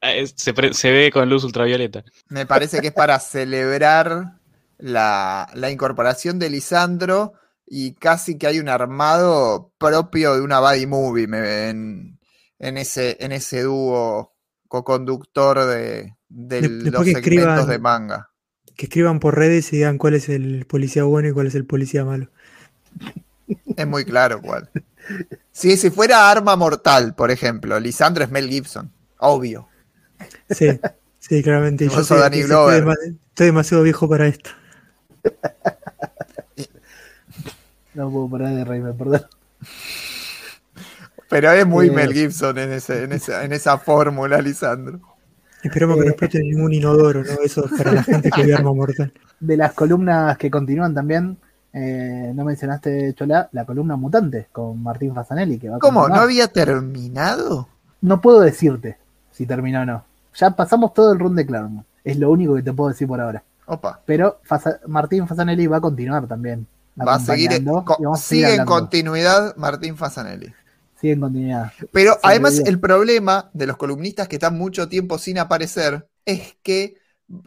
[0.00, 2.02] Ah, Se, ve con luz ultravioleta.
[2.30, 4.38] Me parece que es para celebrar
[4.78, 7.34] la, la incorporación de Lisandro
[7.66, 12.18] y casi que hay un armado propio de una buddy movie me- en,
[12.58, 14.34] en ese, en ese dúo
[14.68, 18.30] co-conductor de, de De- los segmentos escriban- de manga.
[18.74, 21.66] Que escriban por redes y digan cuál es el policía bueno y cuál es el
[21.66, 22.30] policía malo.
[23.76, 24.68] Es muy claro cuál.
[25.52, 29.68] Sí, si fuera Arma Mortal, por ejemplo, Lisandro es Mel Gibson, obvio.
[30.50, 30.78] Sí,
[31.20, 31.86] Sí, claramente.
[31.88, 32.98] ¿Qué Yo soy- Danny estoy, Glover?
[33.28, 34.50] estoy demasiado viejo para esto.
[37.94, 39.22] No puedo parar de reírme, perdón.
[41.28, 41.90] Pero es muy Eh.
[41.90, 45.00] Mel Gibson en, ese, en, esa, en esa fórmula, Lisandro.
[45.62, 46.10] Esperemos que no Eh.
[46.10, 47.32] explote ningún inodoro, ¿no?
[47.44, 49.12] Eso es para la gente que ve Arma Mortal.
[49.40, 51.36] De las columnas que continúan también,
[51.80, 55.58] eh, no mencionaste, Chola, la columna Mutante con Martín Fasanelli.
[55.58, 56.08] Que va a ¿Cómo?
[56.08, 57.68] ¿No había terminado?
[58.00, 58.98] No puedo decirte
[59.30, 60.04] si terminó o no.
[60.34, 61.86] Ya pasamos todo el run de Claremont.
[62.04, 63.42] Es lo único que te puedo decir por ahora.
[63.66, 64.00] Opa.
[64.06, 66.66] Pero Fasa- Martín Fasanelli va a continuar también.
[67.00, 67.50] Va a seguir,
[68.16, 70.52] sigue en continuidad Martín Fasanelli.
[71.00, 71.72] Sigue en continuidad.
[71.92, 76.96] Pero además el problema de los columnistas que están mucho tiempo sin aparecer es que,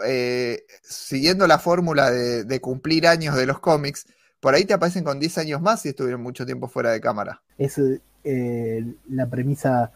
[0.06, 4.06] eh, siguiendo la fórmula de, de cumplir años de los cómics,
[4.42, 7.42] por ahí te aparecen con 10 años más si estuvieron mucho tiempo fuera de cámara.
[7.58, 7.80] Es
[8.24, 9.92] eh, la premisa,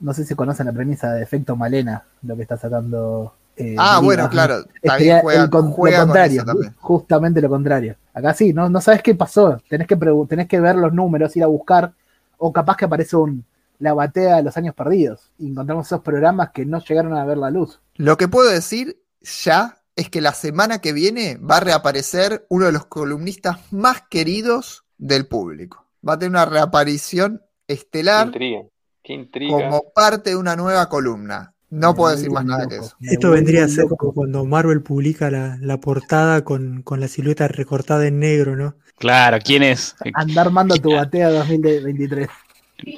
[0.00, 3.34] no sé si conocen la premisa de efecto Malena, lo que está sacando.
[3.56, 4.64] eh, ah, bueno, claro.
[4.98, 6.74] Bien, juega, el con- juega lo con contrario, también.
[6.80, 7.96] justamente lo contrario.
[8.14, 9.96] Acá sí, no, no sabes qué pasó, tenés que,
[10.28, 11.92] tenés que ver los números, ir a buscar,
[12.38, 13.44] o capaz que aparece un
[13.78, 17.38] la batea de los años perdidos, y encontramos esos programas que no llegaron a ver
[17.38, 17.80] la luz.
[17.96, 22.64] Lo que puedo decir ya es que la semana que viene va a reaparecer uno
[22.64, 25.86] de los columnistas más queridos del público.
[26.06, 28.62] Va a tener una reaparición Qué estelar intriga.
[29.02, 29.52] Qué intriga.
[29.52, 31.52] como parte de una nueva columna.
[31.68, 32.96] No Me puedo decir más nada que eso.
[33.02, 33.96] Esto vendría a ser loco.
[33.98, 38.76] como cuando Marvel publica la, la portada con, con la silueta recortada en negro, ¿no?
[38.96, 39.96] Claro, ¿quién es?
[40.14, 42.28] Andar armando tu batea 2023.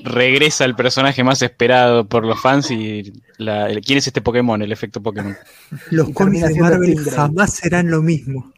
[0.05, 4.61] Regresa el personaje más esperado por los fans y la- el- ¿quién es este Pokémon?
[4.63, 5.37] El efecto Pokémon.
[5.91, 7.15] Los cómics de Marvel Stingray.
[7.15, 8.53] jamás serán lo mismo.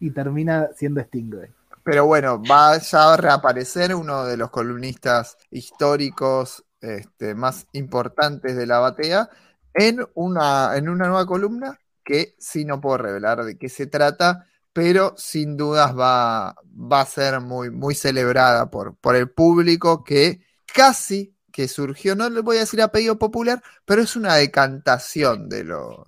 [0.00, 1.50] Y termina siendo Stingray.
[1.84, 8.66] Pero bueno, va ya a reaparecer uno de los columnistas históricos este, más importantes de
[8.66, 9.28] la batea
[9.74, 14.46] en una, en una nueva columna que sí no puedo revelar de qué se trata,
[14.72, 20.40] pero sin dudas va, va a ser muy, muy celebrada por, por el público que
[20.72, 25.48] casi que surgió, no le voy a decir a pedido popular, pero es una decantación
[25.48, 26.06] de lo,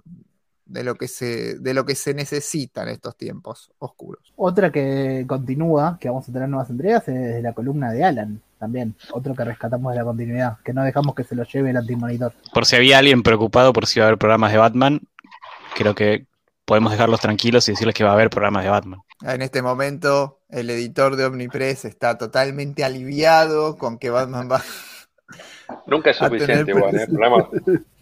[0.65, 4.33] de lo que se, de lo que se necesita en estos tiempos oscuros.
[4.37, 8.95] Otra que continúa, que vamos a tener nuevas entregas, es la columna de Alan, también.
[9.13, 12.33] Otro que rescatamos de la continuidad, que no dejamos que se lo lleve el antimonitor.
[12.53, 15.01] Por si había alguien preocupado por si iba a haber programas de Batman,
[15.75, 16.27] creo que
[16.65, 19.01] podemos dejarlos tranquilos y decirles que va a haber programas de Batman.
[19.23, 24.63] En este momento, el editor de Omnipress está totalmente aliviado con que Batman va.
[25.87, 27.07] Nunca es a tener suficiente, igual, ¿eh?
[27.07, 27.47] Programas-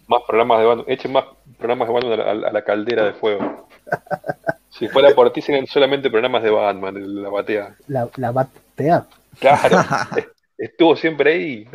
[0.07, 0.85] más programas de Batman.
[0.89, 1.25] Echen más
[1.57, 3.67] programas de Batman a la, a la caldera de fuego.
[4.69, 7.75] Si fuera por ti, serían solamente programas de Batman, la batea.
[7.85, 9.05] La, la batea.
[9.39, 9.77] Claro,
[10.57, 11.67] estuvo siempre ahí,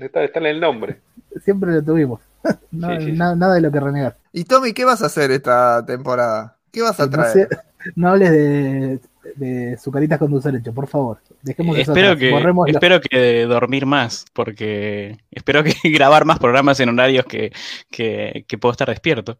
[0.00, 1.00] está, está en el nombre.
[1.44, 2.20] Siempre lo tuvimos.
[2.70, 3.12] No, Sí, sí, sí.
[3.12, 4.16] na- Nada de lo que renegar.
[4.32, 6.56] Y Tommy, ¿qué vas a hacer esta temporada?
[6.70, 7.32] ¿Qué vas a No, traer?
[7.32, 7.48] sé-
[7.96, 9.00] no hables de,
[9.34, 11.18] de sucaritas con dulce leche, por favor.
[11.42, 12.20] Dejemos eso Espero atrás.
[12.66, 17.52] que, espero que dormir más, porque espero que grabar más programas en horarios que,
[17.90, 19.38] que, que puedo estar despierto.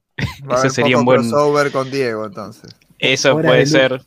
[0.50, 2.74] Va a haber ese sería poco un buen- crossover con Diego, entonces.
[2.98, 4.00] Eso puede ser.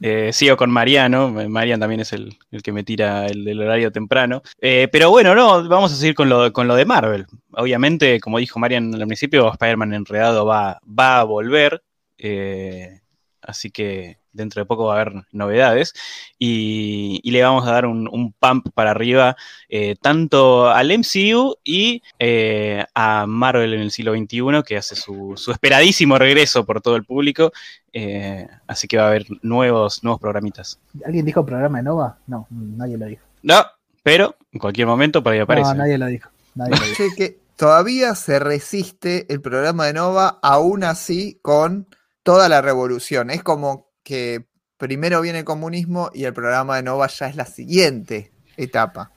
[0.00, 1.30] eh, sigo con Mariano.
[1.30, 4.42] Marian también es el, el que me tira el horario temprano.
[4.60, 7.26] Eh, pero bueno, no, vamos a seguir con lo, con lo de Marvel.
[7.52, 11.82] Obviamente, como dijo Marian al principio, Spider-Man Enredado va, va a volver.
[12.18, 13.00] eh,
[13.42, 15.94] así que dentro de poco va a haber novedades.
[16.38, 19.36] Y, y le vamos a dar un, un pump para arriba
[19.68, 25.34] eh, tanto al MCU y eh, a Marvel en el siglo XXI, que hace su,
[25.36, 27.52] su esperadísimo regreso por todo el público.
[27.92, 30.78] Eh, así que va a haber nuevos, nuevos programitas.
[31.04, 32.18] ¿Alguien dijo programa de Nova?
[32.26, 33.24] No, nadie lo dijo.
[33.42, 33.64] No,
[34.02, 35.70] pero en cualquier momento por ahí aparece.
[35.70, 36.30] No, nadie lo dijo.
[36.54, 37.16] Nadie lo dijo.
[37.16, 41.88] Que todavía se resiste el programa de Nova, aún así, con
[42.22, 43.30] toda la revolución.
[43.30, 44.46] Es como que
[44.78, 49.10] primero viene el comunismo y el programa de Nova ya es la siguiente etapa.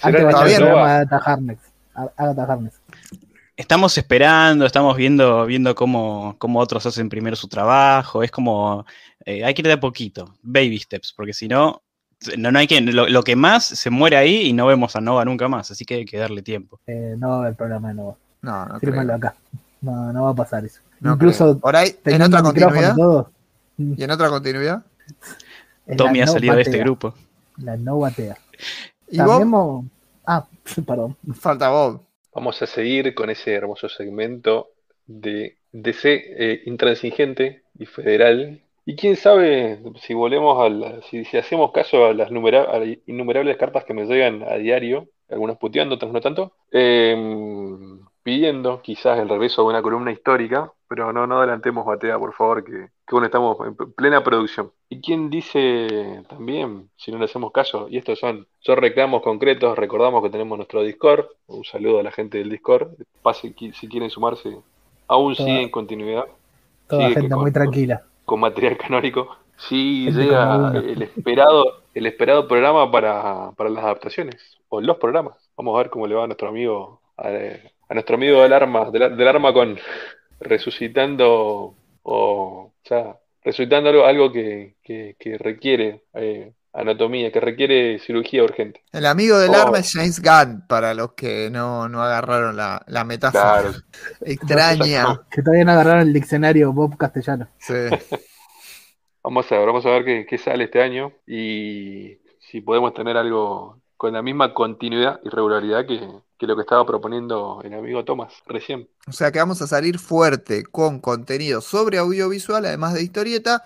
[0.00, 2.80] Antes todavía el no Agatha Harkness.
[3.54, 8.22] Estamos esperando, estamos viendo, viendo cómo, cómo otros hacen primero su trabajo.
[8.22, 8.86] Es como,
[9.26, 11.82] eh, hay que ir de a poquito, baby steps, porque si no,
[12.38, 15.02] no, no hay que, lo, lo que más se muere ahí y no vemos a
[15.02, 16.80] Nova nunca más, así que hay que darle tiempo.
[16.86, 18.16] Eh, no va a haber programa de Nova.
[18.40, 19.16] No, no Fírmalo creo.
[19.16, 19.34] acá.
[19.82, 20.80] No, no va a pasar eso.
[21.00, 21.58] No Incluso creo.
[21.58, 22.96] Por ahí, en otra continuidad.
[22.96, 23.30] todo.
[23.96, 24.84] ¿Y en otra continuidad?
[25.96, 27.14] Tommy ha no salido de este grupo.
[27.58, 28.36] La no batea.
[29.10, 29.90] Y También
[30.24, 30.46] Ah,
[30.86, 31.16] perdón.
[31.34, 32.02] falta Bob.
[32.34, 34.70] Vamos a seguir con ese hermoso segmento
[35.06, 38.62] de DC eh, intransigente y federal.
[38.86, 42.78] Y quién sabe si volvemos a la- si, si hacemos caso a las numera- a
[42.78, 47.16] las innumerables cartas que me llegan a diario, algunas puteando, otras no tanto, eh,
[48.22, 52.62] pidiendo quizás el regreso de una columna histórica, pero no, no adelantemos batea, por favor,
[52.62, 54.70] que, que bueno, estamos en plena producción.
[54.90, 59.78] ¿Y quién dice también, si no le hacemos caso, y estos son, son reclamos concretos,
[59.78, 62.88] recordamos que tenemos nuestro Discord, un saludo a la gente del Discord,
[63.22, 64.58] pase si quieren sumarse,
[65.08, 66.24] aún Toda- sigue en continuidad,
[66.88, 68.02] Toda Sigue gente con- muy tranquila.
[68.26, 69.36] con material canónico.
[69.56, 75.38] Sí Gente llega el esperado, el esperado programa para, para las adaptaciones, o los programas.
[75.56, 78.90] Vamos a ver cómo le va a nuestro amigo, a, a nuestro amigo del arma,
[78.90, 79.78] del, del arma con
[80.42, 81.74] resucitando o,
[82.04, 88.82] o sea, resucitando algo, algo que, que, que requiere eh, anatomía, que requiere cirugía urgente.
[88.92, 89.54] El amigo del Oh.
[89.54, 93.72] arma es James Gunn, para los que no, no agarraron la, la metáfora Claro,
[94.20, 95.20] extraña.
[95.30, 97.48] Que todavía no agarraron el diccionario Bob castellano.
[97.58, 97.74] Sí.
[99.24, 103.16] Vamos a ver, vamos a ver qué, qué sale este año y si podemos tener
[103.16, 106.00] algo con la misma continuidad y regularidad que,
[106.42, 108.88] que lo que estaba proponiendo el amigo Tomás recién.
[109.06, 113.64] O sea que vamos a salir fuerte con contenido sobre audiovisual, además de historieta,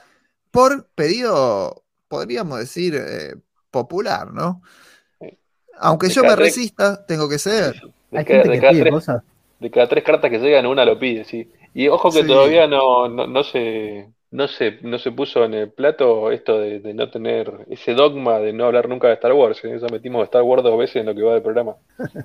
[0.50, 3.34] por pedido, podríamos decir, eh,
[3.70, 4.60] popular, ¿no?
[5.78, 7.74] Aunque De yo me tres- resista, tengo que ceder.
[8.10, 9.22] De Hay cada, gente de que cada pide tres, cosas.
[9.58, 11.50] de cada tres cartas que llegan, una lo pide, sí.
[11.74, 12.26] Y ojo que Sí.
[12.26, 16.80] todavía no, no, no se, no se, no se puso en el plato esto de,
[16.80, 19.58] de no tener ese dogma de no hablar nunca de Star Wars.
[19.64, 19.78] ¿eh?
[19.80, 21.74] Ya metimos Star Wars dos veces en lo que va del programa.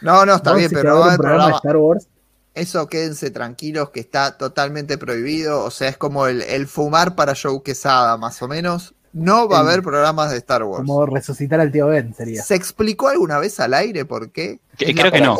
[0.00, 0.58] No, no, está ¿No?
[0.58, 1.50] bien, Si pero va un programa.
[1.56, 2.06] Star Wars,
[2.54, 5.64] Eso quédense tranquilos que está totalmente prohibido.
[5.64, 8.94] O sea, es como el, el fumar para Joe Quesada, más o menos.
[9.12, 10.86] No va a haber programas de Star Wars.
[10.86, 12.42] como resucitar al tío Ben sería.
[12.44, 14.60] ¿Se explicó alguna vez al aire por qué?
[14.76, 15.36] Que- ¿Es la creo que no.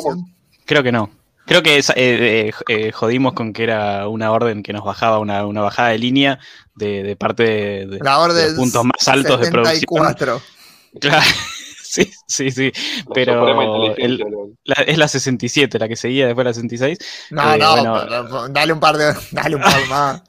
[0.67, 1.11] Creo que no.
[1.49, 5.19] Creo que es- eh, eh, eh, jodimos con que era una orden que nos bajaba,
[5.19, 6.39] una, una bajada de línea
[6.75, 9.81] de, de parte de, de- La de orden los puntos más altos de producción.
[9.81, 10.43] 74.
[11.01, 11.23] Claro,
[11.83, 12.73] sí, sí, sí.
[13.15, 14.25] Pero el-
[14.65, 16.99] la- es la 67, la que seguía después de la 66.
[17.31, 18.01] No, Eh, no, bueno.
[18.05, 20.23] pero dale un par de, dale un par más.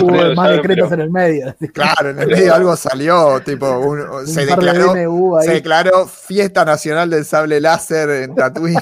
[0.00, 1.56] Hubo más decretos pero- en el medio.
[1.74, 4.94] Claro, en el medio algo salió, tipo, un- Un se de declaró,
[5.42, 8.78] se declaró fiesta nacional del sable láser en Tatooine.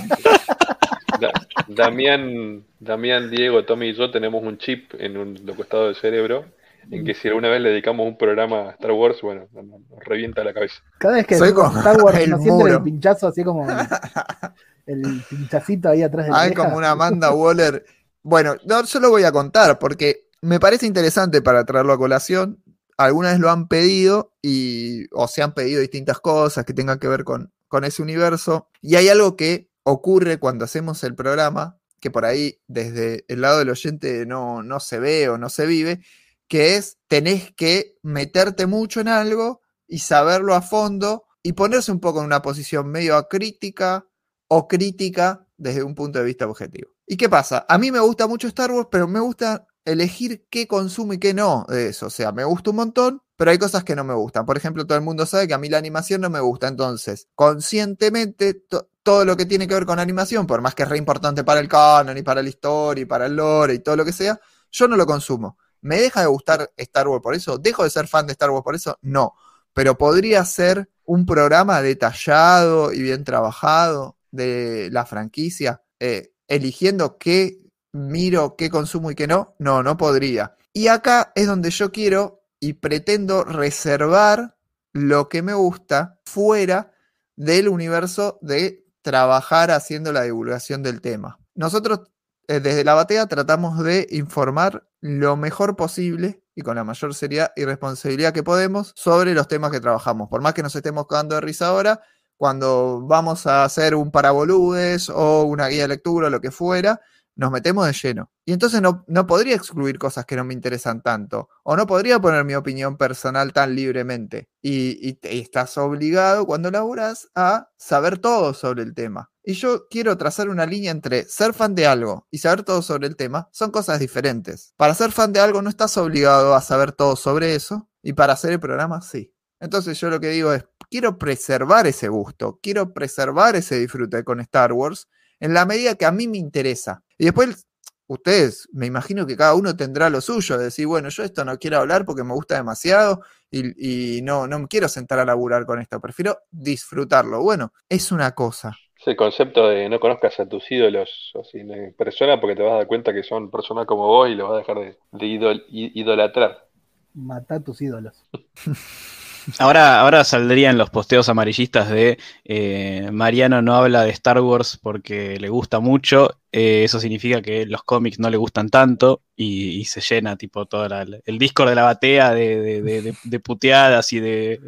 [1.78, 5.96] Da- Damián, Damián, Diego, Tommy y yo tenemos un chip en un lo costado del
[5.96, 6.44] cerebro
[6.90, 10.42] en que si alguna vez le dedicamos un programa a Star Wars, bueno, nos, revienta
[10.42, 10.76] la cabeza.
[10.98, 12.76] Cada vez que Soy como Star Wars el nos sienten muro.
[12.76, 17.32] el pinchazo así como el, el pinchacito ahí atrás de la Hay como una Amanda
[17.32, 17.84] Waller.
[18.22, 22.62] Bueno, no, yo lo voy a contar porque me parece interesante para traerlo a colación.
[22.96, 27.08] Algunas vez lo han pedido y, o se han pedido distintas cosas que tengan que
[27.08, 28.68] ver con, con ese universo.
[28.80, 33.58] Y hay algo que ocurre cuando hacemos el programa, que por ahí desde el lado
[33.58, 36.00] del oyente no, no se ve o no se vive,
[36.46, 42.00] que es tenés que meterte mucho en algo y saberlo a fondo y ponerse un
[42.00, 44.06] poco en una posición medio crítica
[44.48, 46.90] o crítica desde un punto de vista objetivo.
[47.06, 47.64] ¿Y qué pasa?
[47.66, 51.34] A mí me gusta mucho Star Wars, pero me gusta elegir qué consumo y qué
[51.34, 52.06] no de eso.
[52.06, 54.46] O sea, me gusta un montón, pero hay cosas que no me gustan.
[54.46, 56.68] Por ejemplo, todo el mundo sabe que a mí la animación no me gusta.
[56.68, 60.88] Entonces, conscientemente, to- todo lo que tiene que ver con animación, por más que es
[60.88, 63.96] re importante para el canon y para la historia y para el lore y todo
[63.96, 64.38] lo que sea,
[64.70, 65.56] yo no lo consumo.
[65.80, 67.56] ¿Me deja de gustar Star Wars por eso?
[67.58, 68.98] ¿Dejo de ser fan de Star Wars por eso?
[69.02, 69.34] No.
[69.72, 77.58] Pero podría ser un programa detallado y bien trabajado de la franquicia, eh, eligiendo qué
[77.98, 79.54] miro, qué consumo y qué no.
[79.58, 80.56] No, no podría.
[80.72, 84.56] Y acá es donde yo quiero y pretendo reservar
[84.92, 86.92] lo que me gusta fuera
[87.36, 91.38] del universo de trabajar haciendo la divulgación del tema.
[91.54, 92.10] Nosotros
[92.48, 97.52] eh, desde la batea tratamos de informar lo mejor posible y con la mayor seriedad
[97.54, 100.28] y responsabilidad que podemos sobre los temas que trabajamos.
[100.28, 102.00] Por más que nos estemos cagando de risa ahora,
[102.36, 107.00] cuando vamos a hacer un paraboludes o una guía de lectura o lo que fuera,
[107.38, 108.32] nos metemos de lleno.
[108.44, 111.48] Y entonces no, no podría excluir cosas que no me interesan tanto.
[111.62, 114.48] O no podría poner mi opinión personal tan libremente.
[114.60, 119.30] Y, y estás obligado cuando laburas a saber todo sobre el tema.
[119.44, 123.06] Y yo quiero trazar una línea entre ser fan de algo y saber todo sobre
[123.06, 123.48] el tema.
[123.52, 124.74] Son cosas diferentes.
[124.76, 127.88] Para ser fan de algo no estás obligado a saber todo sobre eso.
[128.02, 129.32] Y para hacer el programa sí.
[129.60, 134.40] Entonces yo lo que digo es, quiero preservar ese gusto, quiero preservar ese disfrute con
[134.40, 135.08] Star Wars
[135.40, 137.02] en la medida que a mí me interesa.
[137.18, 137.66] Y después,
[138.06, 141.58] ustedes, me imagino que cada uno tendrá lo suyo, de decir, bueno, yo esto no
[141.58, 145.66] quiero hablar porque me gusta demasiado y, y no, no me quiero sentar a laburar
[145.66, 147.42] con esto, prefiero disfrutarlo.
[147.42, 148.80] Bueno, es una cosa.
[149.00, 152.76] Ese concepto de no conozcas a tus ídolos así en persona porque te vas a
[152.76, 155.64] dar cuenta que son personas como vos y los vas a dejar de, de idol-
[155.68, 156.68] i- idolatrar.
[157.14, 158.24] Matá a tus ídolos.
[159.58, 165.38] Ahora, ahora saldrían los posteos amarillistas de eh, Mariano no habla de Star Wars porque
[165.40, 166.38] le gusta mucho.
[166.52, 170.66] eh, eso significa que los cómics no le gustan tanto y, y se llena tipo
[170.66, 174.60] todo la- el Discord de la batea de, de- de- de- de puteadas y de,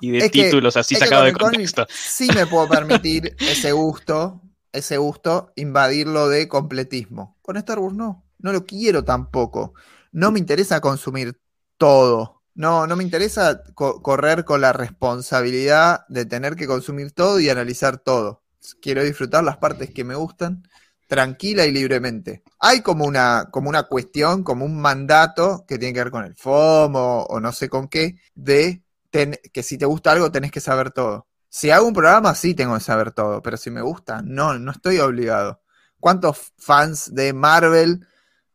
[0.00, 1.86] y de Es que- títulos así sacados de contexto.
[1.90, 4.40] Sí me puedo permitir ese gusto,
[4.72, 7.36] ese gusto, invadirlo de completismo.
[7.42, 9.74] Con Star Wars no, no lo quiero tampoco.
[10.12, 11.38] No me interesa consumir
[11.76, 12.37] todo.
[12.58, 17.48] No, no me interesa co- correr con la responsabilidad de tener que consumir todo y
[17.50, 18.42] analizar todo.
[18.82, 20.64] Quiero disfrutar las partes que me gustan
[21.06, 22.42] tranquila y libremente.
[22.58, 26.34] Hay como una, como una cuestión, como un mandato que tiene que ver con el
[26.34, 30.60] FOMO o no sé con qué, de ten- que si te gusta algo tenés que
[30.60, 31.28] saber todo.
[31.48, 34.72] Si hago un programa, sí tengo que saber todo, pero si me gusta, no, no
[34.72, 35.62] estoy obligado.
[36.00, 38.06] ¿Cuántos fans de Marvel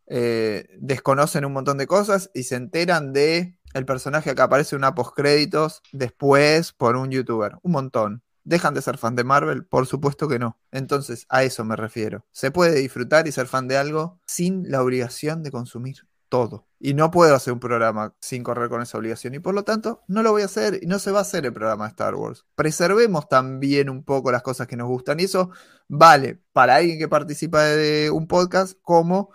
[0.08, 4.82] eh, desconocen un montón de cosas y se enteran de el personaje que aparece en
[4.82, 7.58] una postcréditos después por un youtuber?
[7.62, 8.24] Un montón.
[8.46, 9.66] ¿Dejan de ser fan de Marvel?
[9.66, 10.58] Por supuesto que no.
[10.72, 12.26] Entonces, a eso me refiero.
[12.32, 16.68] Se puede disfrutar y ser fan de algo sin la obligación de consumir todo.
[16.80, 19.36] Y no puedo hacer un programa sin correr con esa obligación.
[19.36, 21.46] Y por lo tanto, no lo voy a hacer y no se va a hacer
[21.46, 22.46] el programa de Star Wars.
[22.56, 25.20] Preservemos también un poco las cosas que nos gustan.
[25.20, 25.52] Y eso
[25.88, 29.30] vale para alguien que participa de un podcast como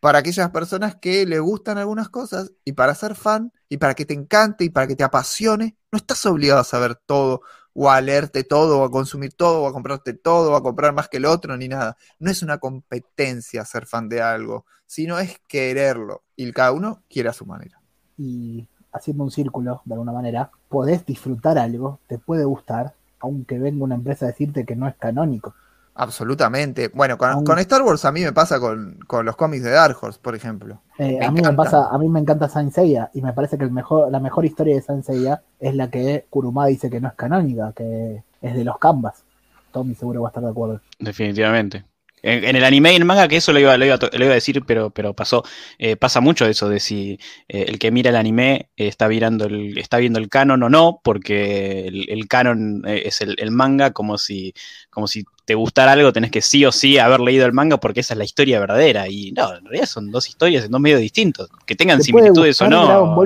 [0.00, 4.04] para aquellas personas que le gustan algunas cosas y para ser fan y para que
[4.04, 7.42] te encante y para que te apasione, no estás obligado a saber todo
[7.74, 10.94] o a leerte todo o a consumir todo o a comprarte todo o a comprar
[10.94, 11.96] más que el otro ni nada.
[12.18, 17.28] No es una competencia ser fan de algo, sino es quererlo y cada uno quiere
[17.28, 17.80] a su manera.
[18.16, 23.84] Y haciendo un círculo, de alguna manera, podés disfrutar algo, te puede gustar, aunque venga
[23.84, 25.54] una empresa a decirte que no es canónico.
[25.98, 26.88] Absolutamente.
[26.88, 29.96] Bueno, con, con Star Wars a mí me pasa con, con los cómics de Dark
[30.00, 30.82] Horse, por ejemplo.
[30.98, 31.62] Eh, a mí me encanta.
[31.62, 34.44] pasa, a mí me encanta Saint Seiya y me parece que el mejor, la mejor
[34.44, 38.54] historia de Saint Seiya es la que Kuruma dice que no es canónica, que es
[38.54, 39.24] de los Canvas.
[39.72, 40.80] Tommy seguro va a estar de acuerdo.
[40.98, 41.84] Definitivamente.
[42.22, 44.24] En, en el anime y en el manga, que eso lo iba, lo iba, lo
[44.24, 45.44] iba a decir, pero, pero pasó.
[45.78, 49.44] Eh, pasa mucho eso de si eh, el que mira el anime eh, está, mirando
[49.44, 53.50] el, está viendo el canon o no, porque el, el canon eh, es el, el
[53.50, 54.54] manga, como si,
[54.90, 58.00] como si te gustara algo, tenés que sí o sí haber leído el manga porque
[58.00, 59.08] esa es la historia verdadera.
[59.08, 61.48] Y no, en realidad son dos historias en dos medios distintos.
[61.64, 63.16] Que tengan Te similitudes o no.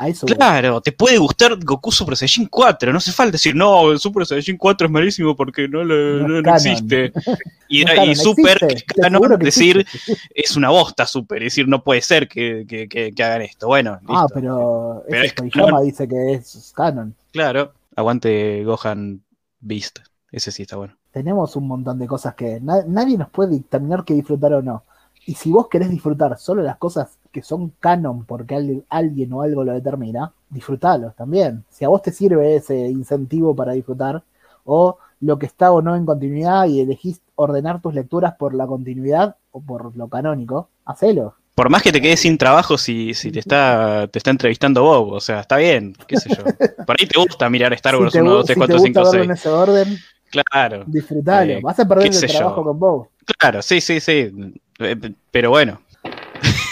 [0.00, 0.36] A eso voy.
[0.36, 4.24] Claro, te puede gustar Goku Super Saiyajin 4, no hace falta decir, no, el Super
[4.26, 7.12] Saiyajin 4 es malísimo porque no, le- No existe.
[7.70, 10.16] Y, No y Super, existe, es canon, decir, existe.
[10.34, 13.66] es una bosta Super, es decir, no puede ser que, que- que- que hagan esto.
[13.66, 14.26] Bueno, Ah, listo.
[14.34, 15.84] pero, Pero es canon.
[15.84, 17.14] dice que es canon.
[17.32, 19.20] Claro, aguante Gohan
[19.60, 19.98] Beast,
[20.32, 20.97] ese sí está bueno.
[21.12, 24.82] Tenemos un montón de cosas que na- nadie nos puede dictaminar que disfrutar o no.
[25.26, 29.42] Y si vos querés disfrutar solo las cosas que son canon porque alguien, alguien o
[29.42, 31.64] algo lo determina, disfrutalos también.
[31.70, 34.22] Si a vos te sirve ese incentivo para disfrutar,
[34.64, 38.66] o lo que está o no en continuidad y elegís ordenar tus lecturas por la
[38.66, 41.34] continuidad o por lo canónico, hacelo.
[41.54, 45.12] Por más que te quedes sin trabajo si, si te está te está entrevistando Bob,
[45.12, 46.44] o sea, está bien, qué sé yo.
[46.86, 48.76] Por ahí te gusta mirar Star Wars si te, 1, gu- 2, 3, si 4,
[48.76, 49.24] te 5, gusta verlo 6.
[49.24, 49.98] en ese orden,
[50.30, 51.52] Claro, disfrutalo.
[51.52, 52.64] Eh, Vas a perder el trabajo yo.
[52.64, 53.08] con Bob.
[53.38, 54.30] claro, sí, sí, sí.
[54.78, 54.96] Eh,
[55.30, 55.80] Pero bueno,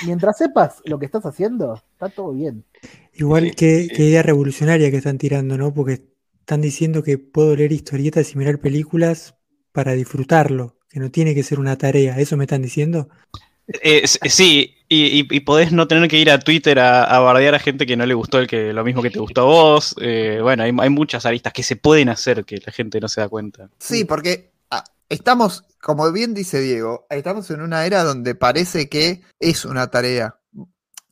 [0.05, 2.65] Mientras sepas lo que estás haciendo, está todo bien.
[3.15, 5.73] Igual que, idea revolucionaria que están tirando, ¿no?
[5.73, 6.05] Porque
[6.41, 9.35] están diciendo que puedo leer historietas y mirar películas
[9.73, 12.19] para disfrutarlo, que no tiene que ser una tarea.
[12.19, 13.09] ¿Eso me están diciendo?
[13.83, 17.87] Eh, sí, y, podés no tener que ir a Twitter a, a bardear a gente
[17.87, 19.95] que no le gustó el que, lo mismo que te gustó a vos.
[20.01, 23.29] Eh, bueno, hay, muchas aristas que se pueden hacer que la gente no se da
[23.29, 23.69] cuenta.
[23.79, 29.23] Sí, porque ah, estamos, como bien dice Diego, estamos en una era donde parece que
[29.41, 30.39] es una tarea.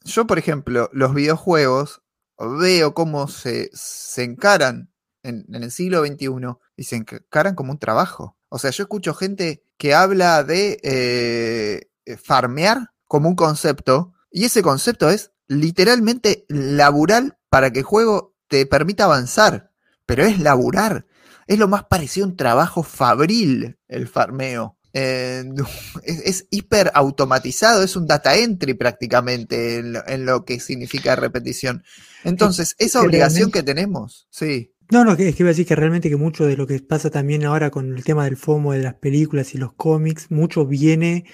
[0.04, 2.02] Yo, por ejemplo, los videojuegos
[2.38, 4.90] veo cómo se, se encaran
[5.22, 6.28] en, en el siglo XXI
[6.76, 8.36] y se encaran como un trabajo.
[8.48, 14.44] O sea, yo escucho gente que habla de eh, eh, farmear como un concepto y
[14.44, 19.70] ese concepto es literalmente labural para que el juego te permita avanzar,
[20.06, 21.06] pero es laburar.
[21.46, 24.78] Es lo más parecido a un trabajo fabril el farmeo.
[24.92, 25.44] Eh,
[26.04, 31.16] es, es hiper automatizado, es un data entry prácticamente en lo, en lo que significa
[31.16, 31.82] repetición.
[32.24, 34.72] Entonces, esa obligación que tenemos, sí.
[34.90, 36.78] No, no, que- es que iba a decir que realmente que mucho de lo que
[36.80, 40.66] pasa también ahora con el tema del FOMO de las películas y los cómics, mucho
[40.66, 41.24] viene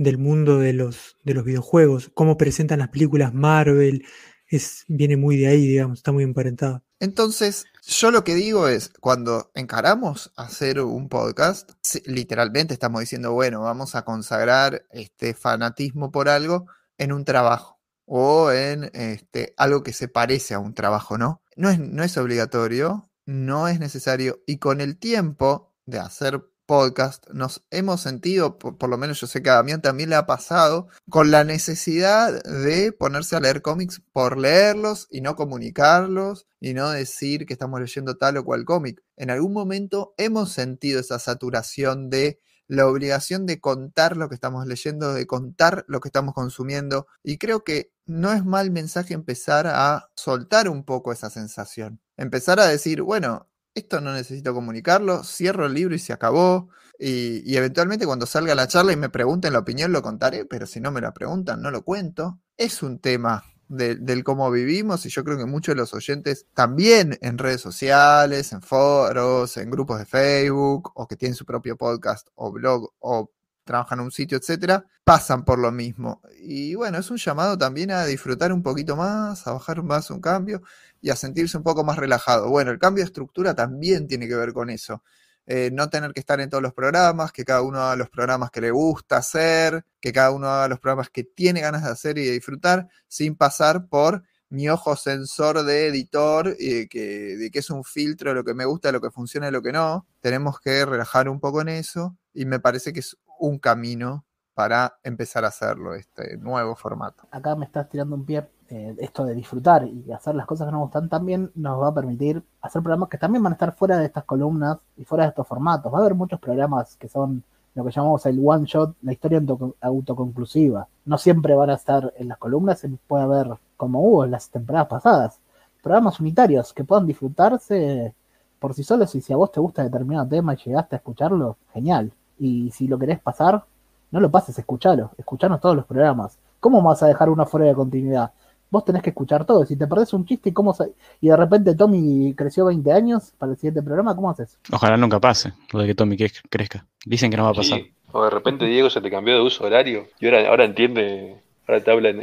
[0.00, 2.10] del mundo de los, de los videojuegos.
[2.14, 4.06] Cómo presentan las películas Marvel,
[4.46, 6.82] es, viene muy de ahí, digamos, está muy emparentado.
[7.00, 11.72] Entonces, yo lo que digo es, cuando encaramos hacer un podcast,
[12.06, 17.78] literalmente estamos diciendo, bueno, vamos a consagrar este fanatismo por algo en un trabajo.
[18.06, 21.42] o en este, algo que se parece a un trabajo, ¿no?
[21.56, 27.28] No es, no es obligatorio, no es necesario y con el tiempo de hacer podcast
[27.30, 30.86] nos hemos sentido, por, lo menos yo sé que a Damián también le ha pasado,
[31.08, 36.90] con la necesidad de ponerse a leer cómics por leerlos y no comunicarlos y no
[36.90, 39.02] decir que estamos leyendo tal o cual cómic.
[39.16, 44.64] En algún momento hemos sentido esa saturación de la obligación de contar lo que estamos
[44.64, 47.08] leyendo, de contar lo que estamos consumiendo.
[47.24, 52.00] Y creo que no es mal mensaje empezar a soltar un poco esa sensación.
[52.16, 56.68] Empezar a decir, bueno, esto no necesito comunicarlo, cierro el libro y se acabó.
[56.98, 60.80] Y, eventualmente cuando salga la charla y me pregunten la opinión lo contaré, pero si
[60.80, 62.40] no me la preguntan no lo cuento.
[62.56, 66.46] Es un tema de, del cómo vivimos y yo creo que muchos de los oyentes
[66.52, 71.76] también en redes sociales, en foros, en grupos de Facebook o que tienen su propio
[71.76, 73.30] podcast o blog o
[73.64, 76.20] trabajan en un sitio, etcétera, pasan por lo mismo.
[76.40, 80.20] Y bueno, es un llamado también a disfrutar un poquito más, a bajar más un
[80.20, 80.62] cambio
[81.00, 82.48] y a sentirse un poco más relajado.
[82.48, 85.02] Bueno, el cambio de estructura también tiene que ver con eso.
[85.46, 88.50] Eh, no tener que estar en todos los programas, que cada uno haga los programas
[88.50, 92.18] que le gusta hacer, que cada uno haga los programas que tiene ganas de hacer
[92.18, 97.60] y de disfrutar, sin pasar por mi ojo sensor de editor, eh, que, de que
[97.60, 99.72] es un filtro de lo que me gusta, de lo que funciona y lo que
[99.72, 100.06] no.
[100.20, 104.24] Tenemos que relajar un poco en eso y me parece que es un camino
[104.54, 107.24] para empezar a hacerlo, este nuevo formato.
[107.30, 110.72] Acá me estás tirando un pie eh, esto de disfrutar y hacer las cosas que
[110.72, 113.98] nos gustan también nos va a permitir hacer programas que también van a estar fuera
[113.98, 115.92] de estas columnas y fuera de estos formatos.
[115.92, 117.42] Va a haber muchos programas que son
[117.74, 119.42] lo que llamamos el one shot, la historia
[119.80, 120.86] autoconclusiva.
[121.04, 124.88] No siempre van a estar en las columnas, puede haber, como hubo en las temporadas
[124.88, 125.40] pasadas,
[125.82, 128.14] programas unitarios que puedan disfrutarse
[128.58, 131.56] por sí solos y si a vos te gusta determinado tema y llegaste a escucharlo,
[131.72, 132.12] genial.
[132.40, 133.62] Y si lo querés pasar,
[134.10, 136.38] no lo pases, escuchalo, escuchanos todos los programas.
[136.58, 138.32] ¿Cómo vas a dejar uno fuera de continuidad?
[138.70, 139.66] vos tenés que escuchar todo.
[139.66, 140.74] Si te perdés un chiste y, cómo
[141.20, 144.58] y de repente Tommy creció 20 años para el siguiente programa, ¿cómo haces?
[144.72, 146.86] Ojalá nunca pase lo de que Tommy crezca.
[147.04, 147.78] Dicen que no va a pasar.
[147.78, 147.92] Sí.
[148.12, 151.84] O de repente Diego se te cambió de uso horario y ahora, ahora entiende, ahora
[151.84, 152.20] te habla en,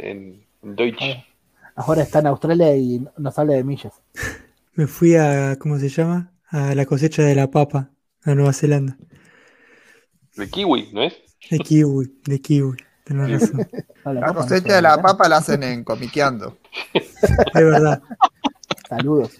[0.62, 1.00] en Deutsch.
[1.00, 1.24] Ahora,
[1.76, 3.94] ahora está en Australia y nos habla de millas.
[4.74, 6.32] Me fui a, ¿cómo se llama?
[6.50, 7.90] A la cosecha de la papa,
[8.24, 8.96] a Nueva Zelanda.
[10.38, 11.14] De kiwi, ¿no es?
[11.50, 12.76] De kiwi, de kiwi.
[13.04, 13.68] Tenés razón.
[14.04, 16.56] La cosecha de la papa la hacen en Comiqueando.
[16.94, 18.00] Es verdad.
[18.88, 19.32] Saludos.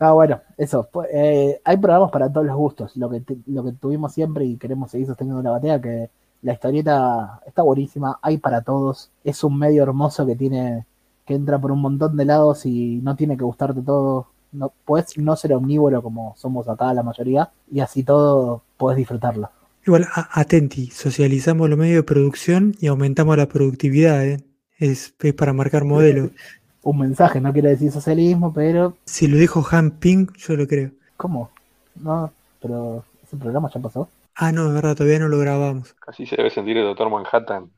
[0.00, 0.88] Ah, bueno, eso.
[1.12, 2.96] Eh, hay programas para todos los gustos.
[2.96, 6.10] Lo que, lo que tuvimos siempre y queremos seguir sosteniendo la batea, que
[6.42, 9.12] la historieta está buenísima, hay para todos.
[9.22, 10.86] Es un medio hermoso que tiene
[11.24, 14.26] que entra por un montón de lados y no tiene que gustarte todo.
[14.50, 19.48] No, puedes no ser omnívoro como somos acá la mayoría y así todo puedes disfrutarlo.
[19.86, 24.40] Igual, atenti, socializamos los medios de producción y aumentamos la productividad, ¿eh?
[24.78, 26.30] es, es, para marcar modelo.
[26.82, 28.96] Un mensaje, no quiere decir socialismo, pero...
[29.04, 30.90] Si lo dijo Han Ping, yo lo creo.
[31.16, 31.50] ¿Cómo?
[31.94, 34.08] No, pero ese programa ya pasó.
[34.34, 35.94] Ah, no, es verdad, todavía no lo grabamos.
[36.08, 37.70] Así se debe sentir el Doctor Manhattan,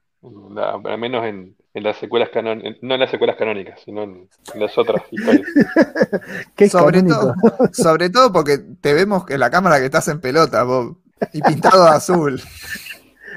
[0.51, 4.29] la, al menos en, en las secuelas canónicas, no en las secuelas canónicas, sino en,
[4.55, 5.47] en las otras historias.
[6.57, 7.35] ¿Qué sobre, todo,
[7.73, 10.97] sobre todo porque te vemos en la cámara que estás en pelota, Bob.
[11.33, 12.43] Y pintado de azul.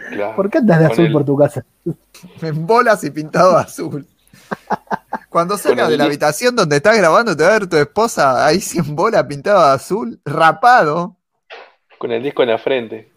[0.10, 0.36] Claro.
[0.36, 1.12] ¿Por qué andas de azul el...
[1.12, 1.66] por tu casa?
[2.42, 4.08] En bolas y pintado de azul.
[5.30, 8.60] Cuando salgas de la habitación donde estás grabando, te va a ver tu esposa ahí
[8.62, 11.16] sin bola pintado de azul, rapado.
[11.98, 13.10] Con el disco en la frente.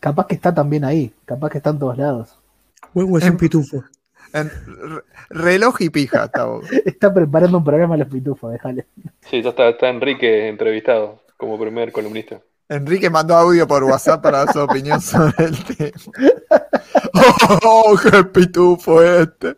[0.00, 2.39] Capaz que está también ahí, capaz que está en todos lados.
[2.94, 3.84] Huevo es en, un pitufo.
[4.32, 4.50] En
[5.30, 6.64] reloj y pija está vos.
[6.84, 8.86] Está preparando un programa a los pitufos, déjale.
[9.28, 12.40] Sí, ya está, está Enrique entrevistado como primer columnista.
[12.68, 15.90] Enrique mandó audio por WhatsApp para dar su opinión sobre el tema.
[17.64, 19.56] ¡Oh, qué pitufo este!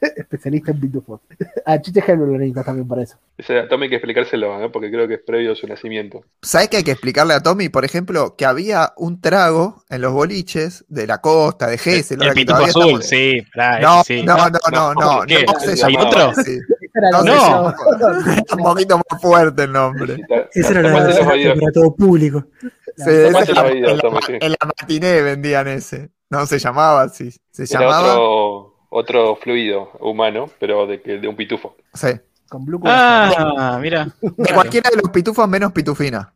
[0.16, 1.20] Especialista en pitufos.
[1.66, 3.16] A Chiche lo necesitas también para eso.
[3.38, 4.72] A Tommy hay que explicárselo, ¿no?
[4.72, 6.24] porque creo que es previo a su nacimiento.
[6.42, 10.12] ¿Sabes que hay que explicarle a Tommy, por ejemplo, que había un trago en los
[10.12, 12.22] boliches de la costa, de Gessel?
[12.22, 13.06] El, el pitufo azul, estamos...
[13.06, 13.44] sí,
[13.82, 14.22] no, sí.
[14.22, 16.34] no, no, no, no, no, no se ¿Hay otro?
[16.42, 16.58] Sí.
[17.12, 17.74] No, no.
[18.56, 20.16] un poquito más fuerte el nombre.
[20.52, 22.44] Esa era la para todo público.
[22.96, 26.10] Sí, ese la, vida, en, la, en, la, matiné vendían ese.
[26.30, 27.30] No, se llamaba así.
[27.50, 28.18] Se Era llamaba.
[28.18, 31.76] Otro, otro fluido humano, pero de, de un pitufo.
[31.94, 32.08] Sí.
[32.48, 34.08] Con Blue Ah, mira.
[34.22, 36.32] De cualquiera de los pitufos menos pitufina.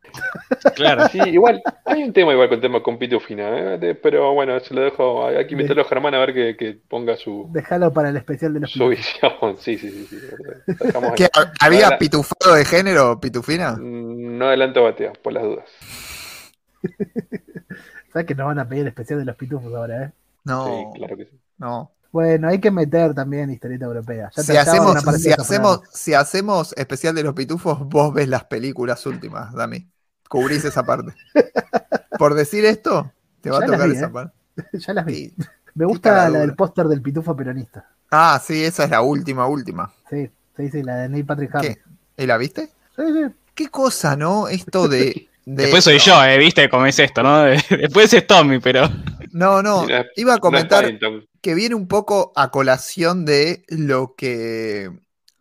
[0.74, 1.08] Claro.
[1.08, 3.78] Sí, igual, hay un tema igual con el tema con pitufina, ¿eh?
[3.78, 6.78] de, pero bueno, se lo dejo, hay que invitarlo a Germán a ver que, que
[6.86, 7.48] ponga su...
[7.50, 10.06] Déjalo para el especial de los su visión, sí, sí, sí.
[10.06, 10.18] sí.
[11.16, 11.30] ¿Qué,
[11.60, 13.78] ¿Había pitufado de género, pitufina?
[13.80, 15.64] No adelanto batea, por las dudas.
[18.12, 20.12] ¿Sabes que nos van a pedir el especial de los pitufos ahora, eh?
[20.44, 20.66] No.
[20.66, 21.40] Sí, claro que sí.
[21.56, 21.90] No.
[22.12, 24.30] Bueno, hay que meter también historieta europea.
[24.36, 29.04] Ya Si hacemos, si, hacemos, si hacemos especial de los pitufos, vos ves las películas
[29.06, 29.90] últimas, Dami.
[30.28, 31.14] Cubrís esa parte.
[32.18, 33.10] Por decir esto,
[33.40, 34.10] te va Ya a tocar vi, esa ¿eh?
[34.10, 34.36] parte.
[34.72, 35.14] ya las vi.
[35.14, 35.36] Sí.
[35.74, 37.88] Me gusta la del póster del pitufo peronista.
[38.10, 39.92] Ah, sí, esa es la última, última.
[40.10, 41.78] Sí, sí, sí, la de Neil Patrick Harris.
[42.16, 42.70] ¿Y la viste?
[42.96, 43.34] Sí, sí.
[43.54, 44.48] Qué cosa, ¿no?
[44.48, 45.28] Esto de.
[45.44, 47.42] de- Después soy yo, eh, ¿viste cómo es esto, no?
[47.70, 48.88] Después es Tommy, pero.
[49.32, 49.86] No, no.
[50.16, 50.84] Iba a comentar
[51.40, 54.90] que viene un poco a colación de lo que,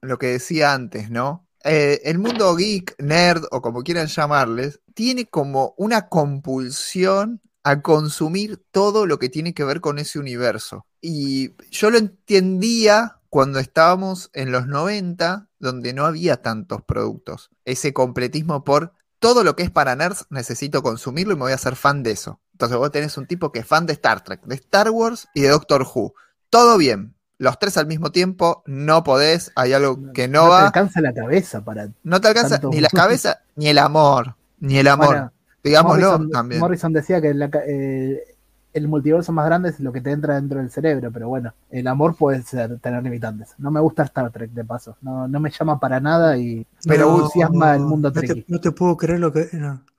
[0.02, 1.46] lo que decía antes, ¿no?
[1.64, 8.60] Eh, el mundo geek, nerd o como quieran llamarles, tiene como una compulsión a consumir
[8.72, 10.86] todo lo que tiene que ver con ese universo.
[11.02, 17.52] Y yo lo entendía cuando estábamos en los 90, donde no había tantos productos.
[17.66, 21.56] Ese completismo por todo lo que es para nerds, necesito consumirlo y me voy a
[21.56, 22.40] hacer fan de eso.
[22.54, 25.42] Entonces vos tenés un tipo que es fan de Star Trek, de Star Wars y
[25.42, 26.16] de Doctor Who.
[26.50, 27.14] Todo bien.
[27.38, 31.14] Los tres al mismo tiempo, no podés, hay algo que no, te va, alcanza la
[31.14, 31.90] cabeza para.
[32.04, 35.32] no te alcanza ni la cabeza ni el amor, ni el amor.
[35.64, 36.60] Digámoslo Morrison, también.
[36.60, 38.36] Morrison decía que la eh,
[38.74, 41.88] el multiverso más grande es lo que te entra dentro del cerebro, pero bueno, el
[41.88, 43.54] amor puede ser, tener limitantes.
[43.58, 44.96] No me gusta Star Trek, de paso.
[45.02, 48.72] No, no me llama para nada y Pero entusiasma el mundo no te, no te
[48.72, 49.50] puedo creer lo que.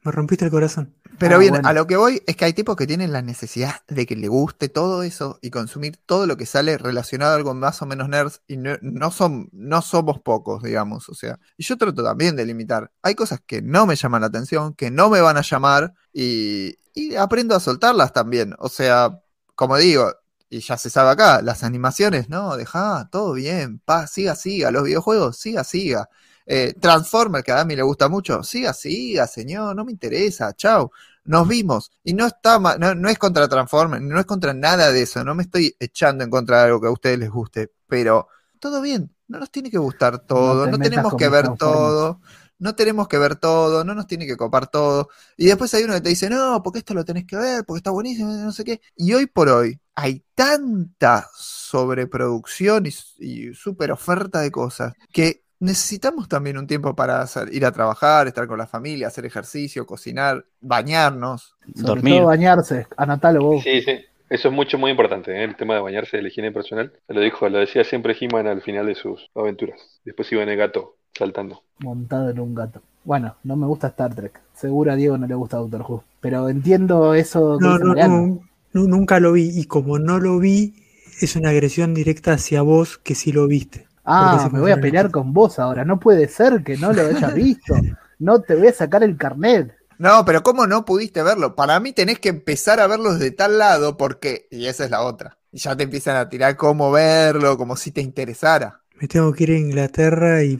[0.05, 0.91] Me rompiste el corazón.
[1.19, 1.69] Pero Ah, bien, bueno.
[1.69, 4.29] a lo que voy es que hay tipos que tienen la necesidad de que le
[4.29, 8.09] guste todo eso y consumir todo lo que sale relacionado a algo más o menos
[8.09, 11.09] nerds y no, no son, no somos pocos, digamos.
[11.09, 12.91] O sea, y yo trato también de limitar.
[13.03, 16.77] Hay cosas que no me llaman la atención, que no me van a llamar y,
[16.95, 18.55] y aprendo a soltarlas también.
[18.59, 19.21] O sea,
[19.55, 20.13] como digo,
[20.51, 24.85] y ya se sabe acá, las animaciones, no, deja, todo bien, pa, siga, siga, los
[24.85, 26.09] videojuegos, siga, siga.
[26.47, 30.91] Eh, Transformer, que a mí le gusta mucho, siga, siga, señor, no me interesa, chao,
[31.25, 31.91] nos vimos.
[32.03, 35.35] Y no está no, no es contra Transformer, no es contra nada de eso, no
[35.35, 38.29] me estoy echando en contra de algo que a ustedes les guste, pero
[38.59, 42.21] todo bien, no nos tiene que gustar todo, te no, tenemos que ver todo,
[42.59, 45.09] no tenemos que ver todo, no nos tiene que copar todo.
[45.37, 47.79] Y después hay uno que te dice, no, porque esto lo tenés que ver, porque
[47.79, 48.81] está buenísimo, no sé qué.
[48.95, 56.29] Y hoy por hoy hay tanta sobreproducción y, y super oferta de cosas que necesitamos
[56.29, 60.45] también un tiempo para hacer- ir a trabajar, estar con la familia, hacer ejercicio, cocinar,
[60.61, 61.57] bañarnos.
[61.75, 62.15] Sobre dormir.
[62.17, 63.63] todo bañarse, anotalo vos.
[63.65, 63.93] Sí, sí.
[64.29, 65.45] Eso es mucho, muy importante, ¿eh?
[65.45, 66.91] el tema de bañarse, de la higiene personal.
[67.09, 70.01] Lo dijo, lo decía siempre He-Man al final de sus aventuras.
[70.05, 71.63] Después iba en el gato, saltando.
[71.81, 72.81] montado en un gato.
[73.05, 74.41] Bueno, no me gusta Star Trek.
[74.55, 76.05] Seguro a Diego no le gusta Doctor Who.
[76.21, 78.41] Pero entiendo eso que No, no, no,
[78.73, 79.51] nu- nunca lo vi.
[79.55, 80.77] Y como no lo vi,
[81.21, 83.87] es una agresión directa hacia vos que sí lo viste.
[84.05, 85.85] Ah, me voy a pelear con vos ahora.
[85.85, 87.75] No puede ser que no lo hayas visto.
[88.19, 89.75] No te voy a sacar el carnet.
[89.99, 91.55] No, pero ¿cómo no pudiste verlo?
[91.55, 95.03] Para mí tenés que empezar a verlos de tal lado porque, y esa es la
[95.03, 98.81] otra, y ya te empiezan a tirar cómo verlo, como si te interesara.
[99.01, 100.59] Me tengo que ir a Inglaterra y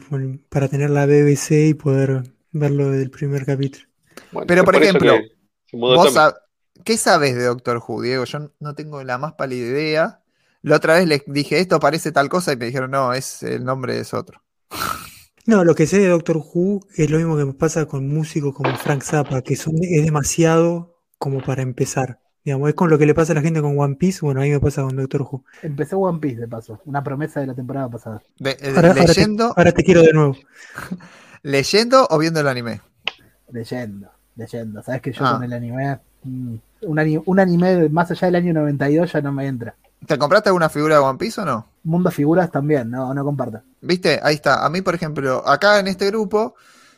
[0.49, 3.85] para tener la BBC y poder verlo del primer capítulo.
[4.31, 5.17] Bueno, Pero, por ejemplo,
[5.73, 6.35] ¿Vos sab-
[6.83, 8.25] ¿Qué sabes de Doctor Who, Diego?
[8.25, 10.22] Yo no tengo la más pálida idea.
[10.63, 13.63] La otra vez les dije, esto parece tal cosa, y me dijeron, no, es el
[13.63, 14.41] nombre es otro.
[15.45, 18.55] No, lo que sé de Doctor Who es lo mismo que me pasa con músicos
[18.55, 22.21] como Frank Zappa, que son, es demasiado como para empezar.
[22.45, 24.43] Digamos, es con lo que le pasa a la gente con One Piece, bueno, a
[24.45, 25.43] mí me pasa con Doctor Who.
[25.61, 26.79] Empecé One Piece de paso.
[26.85, 28.21] Una promesa de la temporada pasada.
[28.39, 30.37] De- eh, Ahora, ahora te, leyendo, ahora te quiero de nuevo.
[31.41, 32.79] ¿Leyendo o viendo el anime?
[33.51, 34.81] Leyendo, leyendo.
[34.81, 35.33] Sabes que yo Ah.
[35.33, 35.99] con el anime.
[36.23, 39.75] mm, un anime más allá del año 92 ya no me entra.
[40.07, 41.67] ¿Te compraste alguna figura de One Piece o no?
[41.83, 43.61] Mundo figuras también, no, no comparto.
[43.81, 44.19] ¿Viste?
[44.23, 44.65] Ahí está.
[44.65, 46.55] A mí, por ejemplo, acá en este grupo,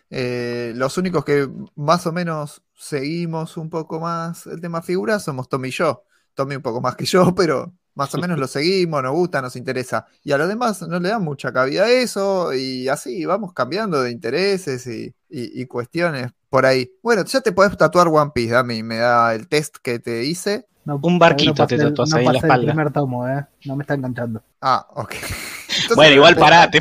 [0.10, 5.49] eh, los únicos que más o menos seguimos un poco más el tema figuras somos
[5.49, 6.03] Tommy y yo.
[6.34, 9.56] Tommy un poco más que yo, pero más o menos lo seguimos, nos gusta, nos
[9.56, 10.06] interesa.
[10.24, 14.01] Y a los demás no le dan mucha cabida a eso y así vamos cambiando
[14.03, 16.91] de intereses y, y- y cuestiones por ahí.
[17.01, 20.68] Bueno, ya te podés tatuar One Piece, Dami, me da el test que te hice.
[20.86, 22.55] No, Un barquito todavía te pasé tatuás no ahí en la espalda.
[22.55, 23.45] el primer tomo, eh.
[23.65, 24.41] No me está enganchando.
[24.61, 25.13] Ah, ok.
[25.67, 26.79] Entonces, Bueno, igual pará, te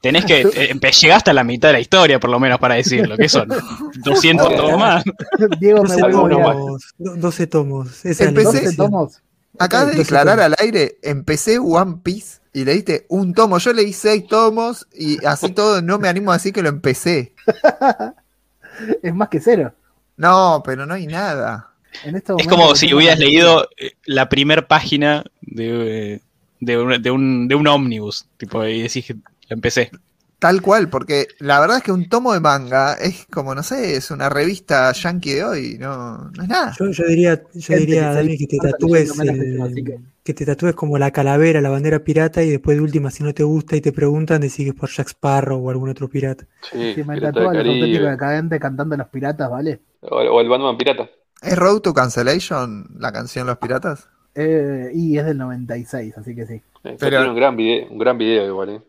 [0.00, 0.40] tenés que.
[0.42, 3.16] eh, empe- llegaste a la mitad de la historia, por lo menos, para decirlo.
[3.16, 3.48] que son?
[4.04, 5.04] 200 Ah, tomos más.
[5.60, 8.04] Diego me 12 vuelvo Alguno a tomos, do- 12 tomos.
[8.06, 8.86] Es Empecé- 12 intención.
[8.90, 9.22] tomos.
[9.58, 13.58] Acabas de declarar al aire, empecé One Piece y leíste un tomo.
[13.58, 17.34] Yo leí seis tomos y así todo no me animo a decir que lo empecé.
[19.02, 19.74] Es más que cero.
[20.16, 21.68] No, pero no hay nada.
[22.04, 26.20] En este Es como si hubieras la- leído eh, la primer página de, eh,
[26.60, 28.26] de, un, de, un, de un ómnibus.
[28.36, 29.16] Tipo, y decís que
[29.48, 29.90] empecé.
[30.38, 33.94] Tal cual, porque la verdad es que un tomo de manga es como, no sé,
[33.96, 36.74] es una revista yankee de hoy, no, no es nada.
[36.76, 39.12] Yo, yo diría, yo diría que Dani, que te tatúes
[40.24, 43.22] que el- te tatúes como la calavera, la bandera pirata, y después de última, si
[43.22, 46.08] no te gusta y te preguntan, decís que es por Jack Sparrow o algún otro
[46.08, 46.44] pirata.
[46.72, 48.10] Sí, Si me tatúa auténticos Caribe.
[48.10, 49.78] decadentes cantando Los Piratas, ¿vale?
[50.00, 51.08] O, o el Batman Pirata.
[51.42, 54.08] ¿Es Road to Cancellation la canción Los Piratas?
[54.34, 56.54] Eh, y es del 96, así que sí.
[56.84, 58.80] Eh, Pero- Tiene un gran video, un gran video igual, ¿eh?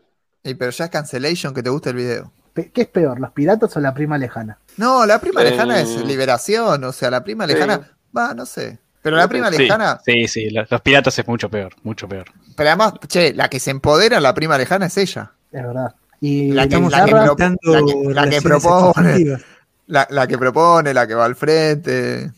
[0.44, 2.32] Y pero ya es Cancellation que te gusta el video.
[2.54, 4.58] ¿Qué es peor, los piratas o la prima lejana?
[4.76, 8.78] No, la prima Eh, lejana es liberación, o sea, la prima lejana, va, no sé.
[9.02, 12.26] Pero la prima Sí, lejana, Sí, sí, los, piratas es mucho peor, mucho peor.
[12.56, 15.32] pero además, che, la que se empodera la prima lejana es ella.
[15.50, 15.94] Es verdad.
[16.20, 19.38] Y La que- la que guitarra, pro- dando la que- la que propone.
[19.86, 22.30] La, la que propone, la que va al frente.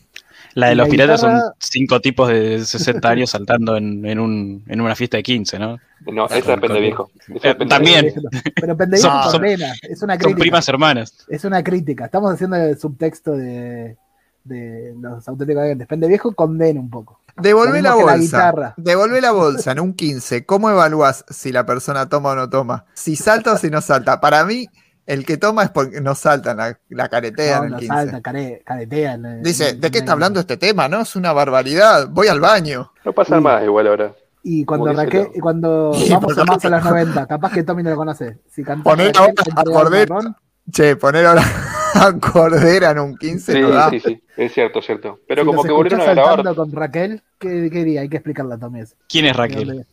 [0.59, 4.19] La de los la piratas guitarra- son cinco tipos de 60 años saltando en, en,
[4.19, 5.77] un, en una fiesta de 15, ¿no?
[6.11, 7.11] No, esa es Pendeviejo.
[7.43, 8.13] Eh, también.
[8.55, 10.39] Pero Pendeviejo Son- son- condena, es una Son crítica.
[10.39, 11.13] primas hermanas.
[11.27, 12.05] Es una crítica.
[12.05, 13.97] Estamos haciendo el subtexto de,
[14.43, 15.87] de los auténticos decadentes.
[15.87, 17.19] Pendeviejo condena un poco.
[17.39, 18.17] Devolvé Lo la la bolsa.
[18.17, 18.73] guitarra.
[18.77, 20.43] Devolvé la bolsa en un 15.
[20.47, 22.85] ¿Cómo evalúas si la persona toma o no toma?
[22.95, 24.19] Si salta o si no salta.
[24.19, 24.67] Para mí,
[25.07, 27.93] el que toma es porque no salta, la, la caretea No, en el no 15.
[27.95, 29.17] salta, care, caretea.
[29.17, 30.87] no- Dice, ¿de qué está hablando este tema?
[30.87, 32.07] No, es una barbaridad.
[32.09, 32.91] Voy al baño.
[33.03, 33.41] No pasa Sí.
[33.41, 34.13] más igual ahora.
[34.43, 37.89] Y cuando, Raquel, cuando Sí, vamos a más a los 90, capaz que Tommy no
[37.89, 38.37] lo conoce.
[38.49, 40.35] Si canta Poner ahora a marrón,
[40.71, 41.43] Che, poner ahora
[41.95, 43.89] a Cordera en un 15 Sí, no da.
[43.89, 44.21] sí, sí.
[44.35, 45.19] Es cierto, es cierto.
[45.27, 46.35] Pero si como que volvieron a grabar.
[46.35, 48.01] saltando con Raquel, ¿qué, qué diría?
[48.01, 48.81] Hay que explicarle a Tommy.
[49.09, 49.85] ¿Quién es ¿De Raquel?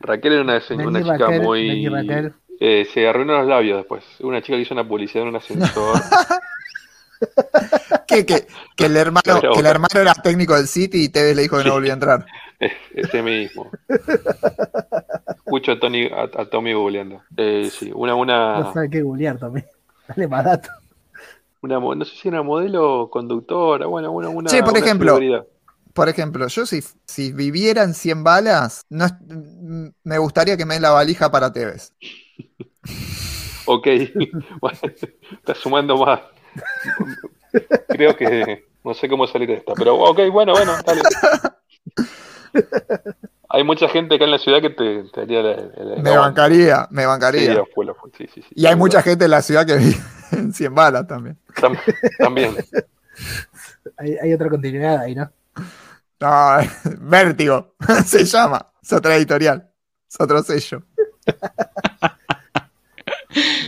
[0.00, 1.88] Raquel era una, una chica Raquel, muy.
[1.88, 2.34] Raquel.
[2.66, 4.02] Eh, se arruinó los labios después.
[4.20, 6.00] Una chica que hizo una publicidad en un ascensor.
[8.06, 8.46] Que, que,
[8.76, 11.64] que el hermano, que el hermano era técnico del City y Tevez le dijo que
[11.64, 12.26] no volvía a entrar.
[12.94, 13.70] Ese mismo.
[15.36, 17.22] Escucho a, Tony, a, a Tommy googleando.
[17.36, 19.62] Eh, sí, una, No una, sabe qué googlear, Tommy.
[20.08, 20.70] Dale más datos.
[21.62, 25.18] una, no sé si era modelo o conductora, bueno, una, una, Che, por una ejemplo.
[25.94, 29.06] Por ejemplo, yo si, si viviera en 100 balas, no,
[30.02, 31.92] me gustaría que me den la valija para Tevez.
[33.66, 33.86] Ok,
[34.60, 34.78] bueno,
[35.32, 36.20] está sumando más.
[37.88, 41.02] Creo que no sé cómo salir de esta, pero ok, bueno, bueno, dale.
[43.48, 46.18] Hay mucha gente acá en la ciudad que te, te haría la, la- Me la-
[46.18, 47.54] bancaría, me bancaría.
[47.54, 49.76] lo fue, lo fue, sí, sí, sí, Y hay mucha gente en la ciudad que
[49.76, 49.96] vive
[50.32, 51.38] en 100 balas también.
[51.56, 51.78] Tam-
[52.18, 52.56] También.
[53.96, 55.30] Hay, hay otra continuidad ahí, ¿no?
[56.20, 56.56] No,
[57.00, 57.74] Vértigo
[58.04, 58.70] se llama.
[58.82, 59.70] Es otra editorial.
[60.10, 60.82] Es otro sello.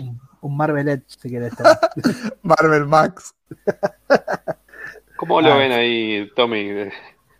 [0.02, 1.52] Un, un Marvelet, si querés.
[2.42, 3.34] Marvel Max.
[5.16, 5.56] ¿Cómo lo Ah.
[5.56, 6.64] ven ahí, Tommy?
[6.68, 6.92] de-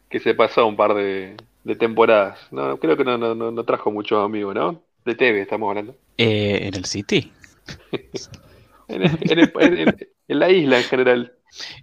[0.09, 2.39] Que se pasó un par de, de temporadas.
[2.51, 4.81] No, creo que no, no, no, trajo muchos amigos, ¿no?
[5.05, 5.95] De TV estamos hablando.
[6.17, 7.33] Eh, ¿En el City?
[8.89, 9.97] En, el- en el- en- en-
[10.29, 11.33] en la isla en general.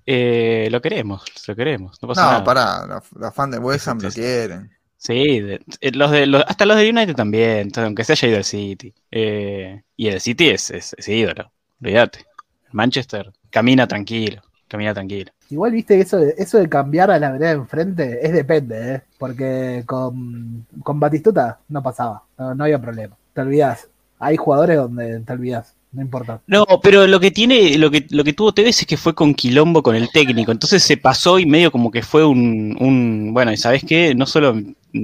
[0.05, 2.01] Eh, lo queremos, lo queremos.
[2.01, 2.43] No pasa No, nada.
[2.45, 2.85] pará.
[2.87, 4.71] Los, los fans de West Ham lo quieren.
[5.05, 8.27] Sí, de- eh, los de, los- hasta los de United también, entonces, aunque se haya
[8.29, 8.93] ido al City.
[9.11, 11.51] Eh, y el City es, es, es ídolo,
[11.81, 12.25] olvídate.
[12.71, 15.31] Manchester camina tranquilo, camina tranquilo.
[15.49, 18.95] Igual viste que eso de, eso de cambiar a la vereda de enfrente es depende,
[18.95, 19.01] ¿eh?
[19.19, 23.15] Porque con, con Batistuta no pasaba, no, no había problema.
[23.33, 23.87] Te olvidás.
[24.19, 26.41] Hay jugadores donde te olvidás, no importa.
[26.45, 29.33] No, pero lo que tiene, lo que, lo que tuvo Tevez es que fue con
[29.33, 33.53] quilombo con el técnico, entonces se pasó y medio como que fue un, un bueno,
[33.53, 34.53] y sabes qué, no solo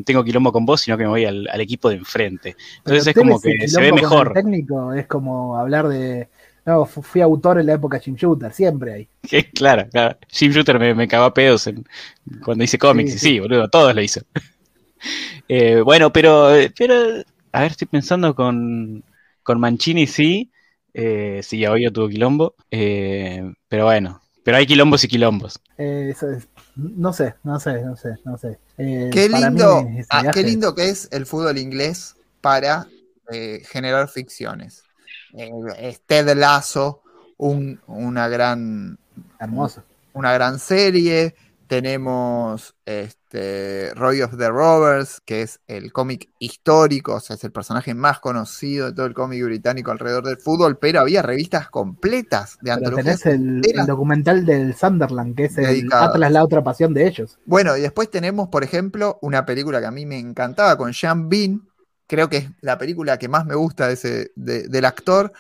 [0.06, 2.56] tengo quilombo con vos, sino que me voy al, al equipo de enfrente.
[2.78, 4.34] Entonces es como que se ve el mejor.
[4.34, 6.30] técnico es como hablar de.
[6.66, 9.08] No, fu- fui autor en la época Jim Shooter, siempre hay.
[9.30, 10.18] Que, claro, claro.
[10.30, 11.84] Jim Shooter me, me cagó a pedos en-
[12.44, 13.28] cuando hice cómics, Sí, y sí.
[13.34, 14.22] sí, boludo, todos lo hizo.
[15.48, 16.94] Eh, bueno, pero, pero,
[17.52, 19.04] a ver, estoy pensando con,
[19.44, 20.52] con Mancini, sí.
[20.94, 22.56] Eh, sí, obvio tuvo quilombo.
[22.72, 25.60] eh, pero bueno, pero hay quilombos y quilombos.
[25.78, 28.60] Eh, eso es- no sé, no sé, no sé, no sé.
[28.80, 32.88] Eh, Qué lindo, ah, qué lindo que es el fútbol inglés para
[33.32, 34.84] eh, generar ficciones.
[35.34, 37.02] Eh, es Ted Lasso,
[37.38, 38.98] un- una gran
[39.40, 39.84] Hermoso.
[40.14, 41.36] una gran serie.
[41.70, 47.52] Tenemos este, Roy of the Rovers, que es el cómic histórico, o sea, es el
[47.52, 52.58] personaje más conocido de todo el cómic británico alrededor del fútbol, pero había revistas completas
[52.62, 53.22] de antologías.
[53.22, 56.16] tenés el, el documental del Sunderland, que es el Dedicados.
[56.16, 57.38] Atlas, la otra pasión de ellos.
[57.46, 61.30] Bueno, y después tenemos, por ejemplo, una película que a mí me encantaba con Sean
[61.30, 61.62] Bean,
[62.08, 65.34] creo que es la película que más me gusta de ese, de- del actor,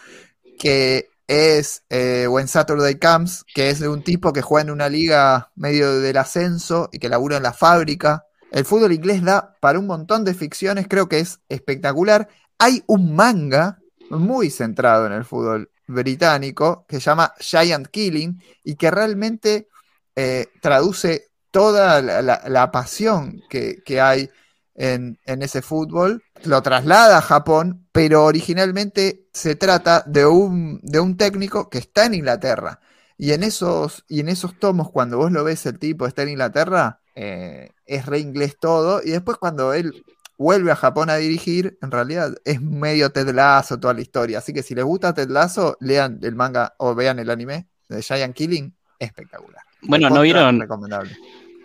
[0.59, 4.89] que es eh, When Saturday Comes, que es de un tipo que juega en una
[4.89, 8.25] liga medio del ascenso y que labura en la fábrica.
[8.51, 12.27] El fútbol inglés da para un montón de ficciones, creo que es espectacular.
[12.57, 13.77] Hay un manga
[14.09, 19.67] muy centrado en el fútbol británico que se llama Giant Killing y que realmente
[20.15, 24.29] eh, traduce toda la, la- pasión que, que hay
[24.75, 30.99] en, en ese fútbol, lo traslada a Japón, pero originalmente se trata de un, de
[30.99, 32.79] un técnico que está en Inglaterra.
[33.17, 36.29] Y en esos, y en esos tomos, cuando vos lo ves, el tipo está en
[36.29, 39.01] Inglaterra, eh, es re inglés todo.
[39.03, 40.05] Y después cuando él
[40.37, 44.37] vuelve a Japón a dirigir, en realidad es medio Ted Lasso toda la historia.
[44.37, 48.01] Así que si les gusta Ted Lasso, lean el manga o vean el anime de
[48.01, 49.63] Giant Killing, espectacular.
[49.81, 51.15] Bueno, ¿no vieron, Recomendable.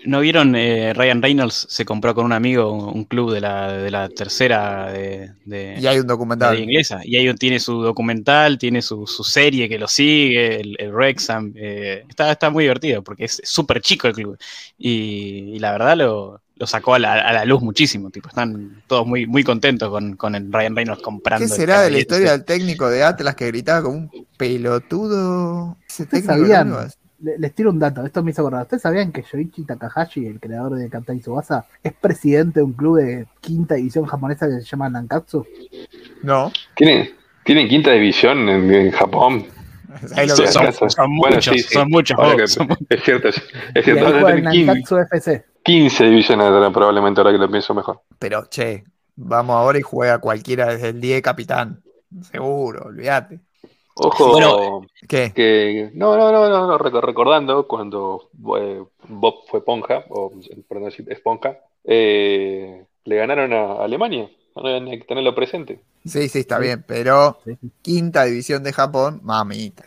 [0.05, 3.72] ¿No vieron eh, Ryan Reynolds se compró con un amigo un, un club de la,
[3.72, 6.59] de la tercera de, de- Y hay un documental.
[6.59, 7.00] inglesa?
[7.05, 11.52] Y ahí tiene su documental, tiene su, su serie que lo sigue, el, el Wrexham.
[11.57, 14.38] eh, está, está muy divertido porque es súper chico el club.
[14.78, 18.11] Y, y la verdad lo, lo sacó a la, a la luz muchísimo.
[18.11, 21.46] Tipo, están todos muy, muy contentos con, con el Ryan Reynolds comprando.
[21.46, 25.76] ¿Qué será de la historia del técnico de Atlas que gritaba como un pelotudo?
[25.88, 26.46] Ese ¿Ustedes técnico
[27.20, 28.62] Les tiro un dato, esto me hizo acordar.
[28.62, 32.98] ¿Ustedes sabían que Yoichi Takahashi, el creador de Captain Tsubasa, es presidente de un club
[32.98, 35.46] de quinta división japonesa que se llama Nankatsu?
[36.22, 36.50] No.
[36.74, 37.10] ¿Tienen,
[37.44, 39.46] tienen quinta división en, en Japón.
[40.16, 40.52] Ahí lo Sí, ves.
[40.52, 41.74] son- son bueno, muchos, sí, sí.
[41.74, 43.42] son muchos, Ahora vos, que- son mu- Es cierto, es,
[43.84, 44.28] cierto.
[44.28, 45.44] en 15, Nankatsu FC.
[45.62, 48.02] 15 divisiones probablemente ahora que lo pienso mejor.
[48.18, 48.84] Pero che,
[49.16, 51.80] vamos ahora y juega cualquiera desde el 10 capitán.
[52.30, 53.40] Seguro, olvídate.
[53.97, 55.32] Ojo, Bueno, ¿Qué?
[55.32, 58.28] que no, no, no, no, no, reco- recordando cuando
[58.59, 60.32] eh, Bob fue Ponja, o
[60.68, 64.28] perdón, decir Esponja, eh, le ganaron a Alemania.
[64.57, 65.80] No hay que tenerlo presente.
[66.05, 67.57] Sí, sí, está bien, pero Sí.
[67.82, 69.84] quinta división de Japón, mamita.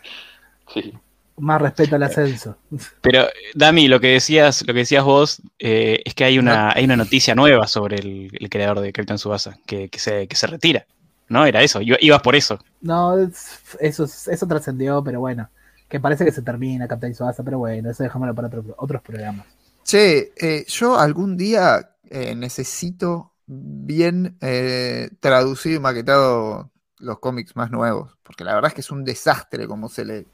[0.72, 0.92] Sí.
[1.38, 2.56] Más respeto al ascenso.
[3.00, 6.84] Pero, Dami, lo que decías, lo que decías vos, eh, es que hay una, hay
[6.84, 10.46] una noticia nueva sobre el, el creador de Captain Subasa, que, que se, que se
[10.48, 10.84] retira.
[11.28, 11.44] ¿No?
[11.46, 12.58] Era eso, iba- ibas por eso.
[12.80, 15.48] No, es- eso, es- eso trascendió, pero bueno.
[15.88, 19.46] Que parece que se termina Captain Tsubasa, pero bueno, eso dejámoslo para otro- otros programas.
[19.84, 27.70] Che, eh, yo algún día eh, necesito bien eh, traducido y maquetado los cómics más
[27.70, 30.26] nuevos, porque la verdad es que es un desastre como se lee.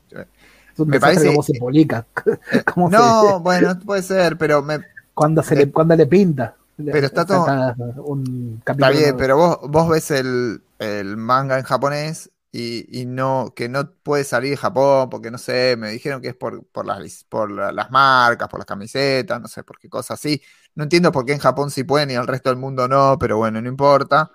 [0.72, 2.07] Es un Me desastre parece- cómo se publica.
[2.74, 4.80] cómo se- No, bueno, puede ser, pero me,
[5.14, 6.57] cuando, se le, cuando le pinta.
[6.76, 7.47] Pero está todo-
[8.05, 9.18] Un Está bien, nuevo.
[9.18, 14.25] pero vos, vos ves el, el manga en japonés y, y no, que no puede
[14.25, 17.72] salir de Japón, porque no sé, me dijeron que es por, por, las, por la-
[17.72, 20.41] las marcas, por las camisetas, no sé, por qué cosas así.
[20.75, 23.37] No entiendo por qué en Japón sí pueden y el resto del mundo no, pero
[23.39, 24.31] bueno, no importa.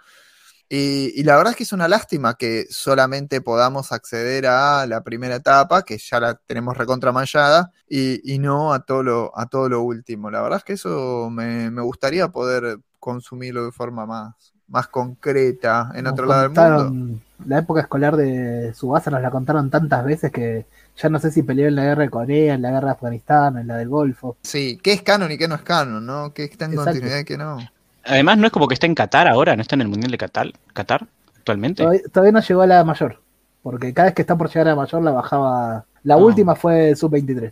[0.69, 5.03] Y, y la verdad es que es una lástima que solamente podamos acceder a la
[5.03, 9.47] primera etapa, que ya la tenemos recontra manchada, y, y no a todo lo, a
[9.47, 10.29] todo lo último.
[10.31, 15.91] La verdad es que eso me, me gustaría poder consumirlo de forma más, más concreta
[15.95, 17.19] en Nos otro lado del mundo.
[17.45, 20.65] La época escolar de Subasa nos la contaron tantas veces que
[20.97, 23.57] ya no sé si peleó en la guerra de Corea, en la guerra de Afganistán,
[23.57, 24.35] en la del Golfo.
[24.43, 26.33] Sí, qué es canon y qué no es canon, ¿no?
[26.33, 26.91] ¿Qué está en Exacto.
[26.91, 27.57] continuidad y qué no?
[28.03, 30.17] Además, no es como que está en Qatar ahora, no está en el Mundial de
[30.17, 31.07] Qatar, Qatar
[31.37, 31.83] actualmente.
[31.83, 33.21] Todavía, todavía no llegó a la mayor,
[33.63, 35.85] porque cada vez que está por llegar a la mayor la bajaba.
[36.03, 36.25] La No.
[36.25, 37.51] última fue sub-23.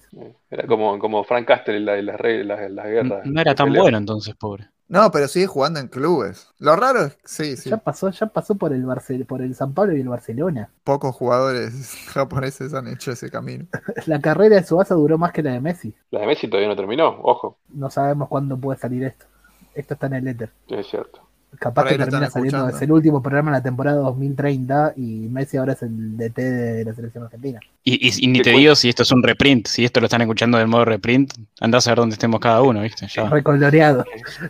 [0.50, 3.26] Era como, como Frank Castle en la- las, las, las guerras.
[3.26, 4.68] No era tan bueno entonces, pobre.
[4.90, 6.48] No, pero sigue jugando en clubes.
[6.60, 7.70] Lo raro es que sí, sí.
[7.70, 10.70] Ya pasó, ya pasó por el Barce- por el San Pablo y el Barcelona.
[10.84, 13.68] Pocos jugadores japoneses han hecho ese camino.
[14.06, 15.94] La carrera de Subasa duró más que la de Messi.
[16.12, 19.26] La de Messi todavía no terminó, ojo, No sabemos cuándo puede salir esto.
[19.74, 20.52] Esto está en el éter.
[20.68, 21.27] es cierto.
[21.60, 22.76] Capaz que termina saliendo, escuchando.
[22.78, 26.86] es el último programa de la temporada 2030 y Messi ahora es el DT de
[26.86, 27.60] la selección argentina.
[27.84, 30.22] Y, y- y ni te digo si esto es un reprint, si esto lo están
[30.22, 33.08] escuchando del modo reprint, andás a ver dónde estemos cada uno, ¿viste?
[33.08, 33.24] Ya.
[33.30, 34.06] Recoloreado.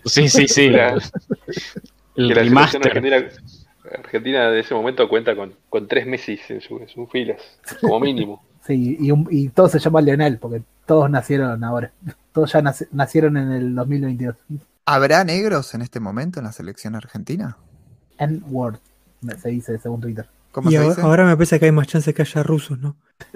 [0.05, 0.69] Sí, sí, sí.
[0.69, 0.99] Claro.
[2.15, 2.81] El la remaster.
[2.85, 3.17] argentina,
[3.97, 7.41] Argentina de ese momento cuenta con, con tres Messi en, su- en sus filas,
[7.81, 8.43] como mínimo.
[8.67, 11.89] Sí, y, un- y todos se llaman Leonel, porque todos nacieron ahora.
[12.33, 14.35] Todos ya nac- nacieron en el 2022.
[14.87, 17.57] ¿Habrá negros en este momento en la selección argentina?
[18.19, 18.77] N-word,
[19.41, 20.27] se dice según Twitter.
[20.53, 21.01] ¿Cómo Y se ahora, dice?
[21.01, 22.95] ahora me parece que hay más chance que haya rusos, ¿no?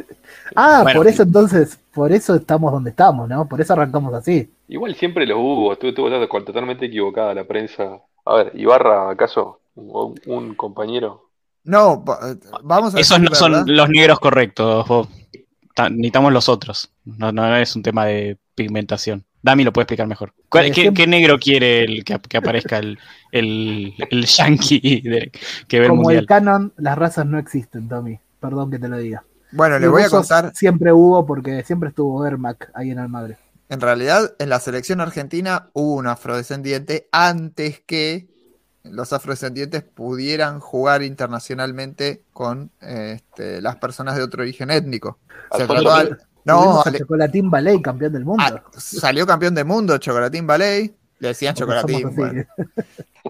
[0.56, 1.00] Ah, Bueno.
[1.00, 3.48] por eso entonces, por eso estamos donde estamos, ¿no?
[3.50, 4.50] Por eso arrancamos así.
[4.70, 8.00] Igual siempre los hubo, estuvo, estuvo to- totalmente equivocada la prensa.
[8.26, 9.60] A ver, Ibarra, ¿acaso?
[9.76, 11.30] Un, un compañero.
[11.66, 13.66] No, va- vamos a Esos decir no son verdad.
[13.68, 15.08] los negros correctos, Bob.
[15.76, 16.92] Ta- Necesitamos los otros.
[17.04, 19.26] No, no es un tema de pigmentación.
[19.44, 20.34] Dami lo puede explicar mejor.
[20.50, 23.00] ¿Cuál- Eh, ¿Qué, negro quiere el, que, que aparezca el,
[23.32, 25.32] el, el yankee de-
[25.68, 26.26] que ve Como el mundial?
[26.28, 28.20] canon, las razas no existen, Tommy.
[28.40, 29.24] Perdón que te lo diga.
[29.52, 30.52] Bueno, le voy a contar.
[30.56, 33.38] Siempre hubo, porque siempre estuvo Ermac ahí en Almagre.
[33.70, 38.28] En realidad, en la selección argentina hubo un afrodescendiente antes que
[38.84, 45.20] los afrodescendientes pudieran jugar internacionalmente con este, las personas de otro origen étnico.
[45.56, 46.28] Se Alfonso trató al- Pérez.
[46.46, 48.44] No, ale- Chocolatín Ballet, campeón del mundo.
[48.46, 52.16] ah, salió campeón del mundo, Chocolatín Ballet, le decían Porque Chocolatín.
[52.16, 52.44] bueno.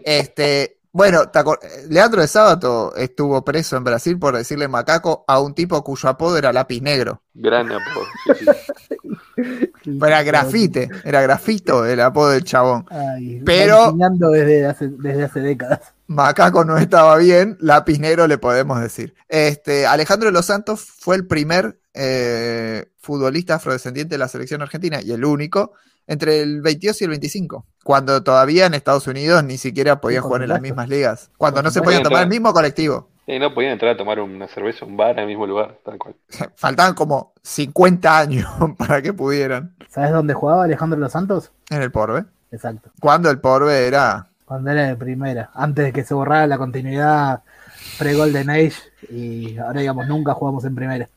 [0.03, 1.59] Este, bueno, ¿te acor-
[1.89, 6.37] Leandro de Sábato estuvo preso en Brasil por decirle macaco a un tipo cuyo apodo
[6.37, 7.21] era lápiz negro.
[7.33, 8.05] Gran apodo.
[8.37, 8.45] Sí,
[8.87, 8.95] sí.
[10.05, 12.85] Era grafite, era grafito el apodo del chabón.
[12.91, 13.91] Ay, Pero-
[14.29, 15.79] desde hace, desde hace décadas.
[16.05, 19.15] Macaco no estaba bien, lápiz negro le podemos decir.
[19.27, 24.99] Este, Alejandro de los Santos fue el primer eh, futbolista afrodescendiente de la selección argentina
[25.01, 25.73] y el único
[26.07, 30.43] entre el 22 y el 25, cuando todavía en Estados Unidos ni siquiera podían jugar
[30.43, 33.09] en las mismas ligas, cuando no se podían tomar el mismo colectivo.
[33.27, 35.97] Y no podían entrar a tomar una cerveza, un bar en el mismo lugar, tal
[35.97, 36.15] cual.
[36.55, 41.51] Faltaban como 50 años para que pudieran ¿Sabes dónde jugaba Alejandro Los Santos?
[41.69, 42.25] en el Porbe.
[42.51, 42.91] Exacto.
[42.99, 45.51] Cuando el Porbe era Cuando era de primera.
[45.53, 47.43] Antes de que se borrara la continuidad
[47.97, 48.73] pre-Golden Age.
[49.09, 51.09] Y ahora, digamos, nunca jugamos en primera.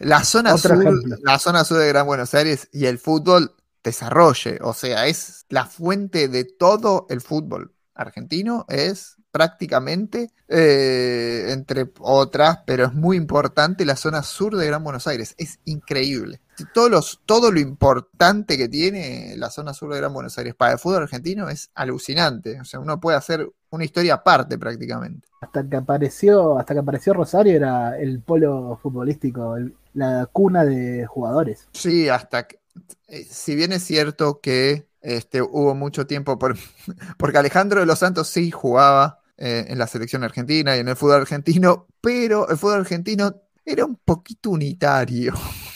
[0.00, 1.16] La zona Otro sur, ejemplo.
[1.22, 3.54] la zona sur de Gran Buenos Aires y el fútbol
[3.84, 11.92] desarrolle, o sea, es la fuente de todo el fútbol argentino, es prácticamente, eh, entre
[12.00, 16.40] otras, pero es muy importante, la zona sur de Gran Buenos Aires, es increíble.
[16.74, 20.72] Todos los, todo lo importante que tiene la zona sur de Gran Buenos Aires para
[20.72, 25.28] el fútbol argentino es alucinante, o sea, uno puede hacer una historia aparte prácticamente.
[25.40, 31.06] Hasta que apareció, hasta que apareció Rosario era el polo futbolístico, el- la cuna de
[31.06, 31.68] jugadores.
[31.72, 32.60] Sí, hasta que,
[33.08, 36.56] eh, si bien es cierto que este, hubo mucho tiempo, por,
[37.18, 40.96] porque Alejandro de los Santos sí jugaba eh, en la selección argentina y en el
[40.96, 43.34] fútbol argentino, pero el fútbol argentino
[43.64, 45.34] era un poquito unitario,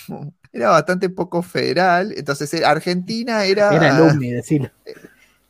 [0.52, 3.70] era bastante poco federal, entonces eh, Argentina era...
[3.74, 4.70] Era alumni, decirlo.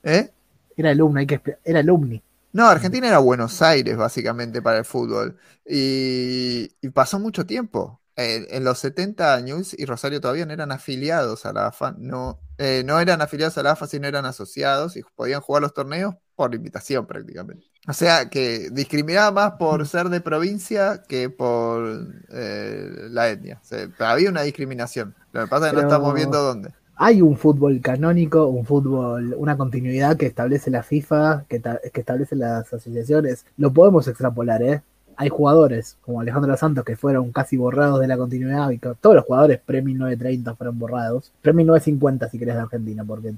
[0.03, 0.31] ¿Eh?
[0.77, 2.23] Era alumni, hay que era alumni.
[2.55, 5.37] No, Argentina era Buenos Aires, básicamente, para el fútbol.
[5.67, 8.01] Y, y pasó mucho tiempo.
[8.15, 12.39] En, en los 70 años, y Rosario todavía no eran afiliados a la AFA, no,
[12.59, 16.15] eh, no eran afiliados a la AFA, sino eran asociados y podían jugar los torneos
[16.37, 17.67] por invitación prácticamente.
[17.89, 23.61] O sea, que discriminaba más por ser de provincia que por eh, la etnia.
[23.61, 25.17] O sea, había una discriminación.
[25.33, 26.73] Lo que pasa es que no estamos viendo dónde.
[26.97, 32.37] Hay un fútbol canónico, un fútbol, una continuidad que establece la FIFA, que, que establece
[32.37, 33.45] las asociaciones.
[33.57, 34.83] Lo podemos extrapolar, ¿eh?
[35.16, 39.25] Hay jugadores como Alejandro Santos que fueron casi borrados de la continuidad y todos los
[39.25, 41.33] jugadores pre-1930 fueron borrados.
[41.43, 43.35] Pre-1950 si querés de Argentina, porque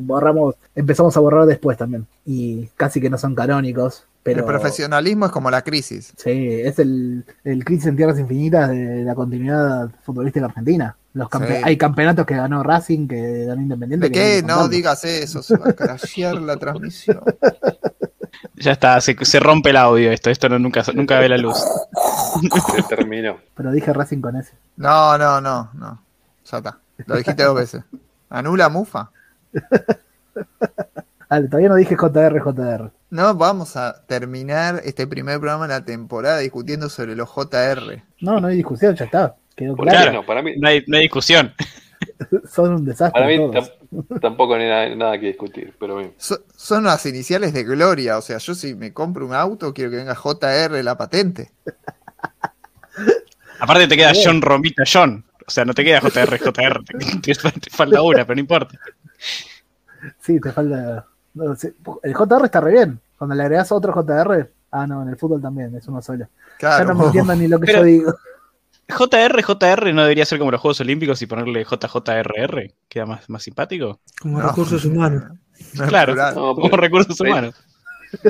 [0.00, 2.06] borramos, empezamos a borrar después también.
[2.24, 4.40] Y casi que no son canónicos, pero...
[4.40, 6.12] El profesionalismo es como la crisis.
[6.16, 10.96] Sí, es el, el crisis en tierras infinitas de la continuidad futbolística argentina.
[11.16, 11.62] Los campe- Sí.
[11.64, 14.08] Hay campeonatos que ganó Racing, que ganó Independiente.
[14.08, 14.42] ¿De qué?
[14.46, 17.20] No digas eso, se va a crashear la transmisión.
[18.58, 21.56] Ya está, se, se rompe el audio esto, esto no, nunca, nunca ve la luz.
[22.74, 23.38] Se terminó.
[23.54, 24.52] Pero dije Racing con ese.
[24.76, 26.02] No, no, no, no.
[26.50, 26.78] Ya está.
[27.06, 27.82] Lo dijiste dos veces.
[28.30, 29.10] Anula Mufa.
[31.28, 32.90] Dale, todavía no dije JR, JR.
[33.10, 38.02] No, vamos a terminar este primer programa de la temporada discutiendo sobre los JR.
[38.20, 39.34] No, no hay discusión, ya está.
[39.56, 40.12] Quedó ¿Por qué claro.
[40.12, 40.26] no?
[40.26, 41.52] Para mí, No hay, no hay discusión.
[42.52, 43.12] Son un desastre.
[43.20, 43.72] para mí todos.
[44.20, 46.12] tampoco hay nada, nada que discutir, pero bien.
[46.18, 48.18] So- son las iniciales de Gloria.
[48.18, 51.50] O sea, yo si me compro un auto, quiero que venga JR la patente.
[53.60, 55.24] Aparte te queda John Romita John.
[55.46, 56.84] O sea, no te queda JR, JR.
[56.84, 58.78] Te, te- te falta una, pero no importa.
[60.20, 61.06] Sí, te falta.
[61.34, 61.68] no, sí,
[62.02, 63.00] El JR está re bien.
[63.16, 64.50] Cuando le agregas otro JR.
[64.72, 66.26] Ah, no, en el fútbol también, es uno solo.
[66.58, 66.84] Claro.
[66.84, 68.14] Ya no me entiendo ni lo que Pero- yo digo.
[68.88, 72.72] JR, JR no debería ser como los Juegos Olímpicos y ponerle JJRR.
[72.88, 74.00] Queda más, más simpático.
[74.20, 74.48] Como No.
[74.48, 75.24] recursos humanos.
[75.74, 76.14] No Claro.
[76.14, 77.54] No, Como pero- recursos humanos.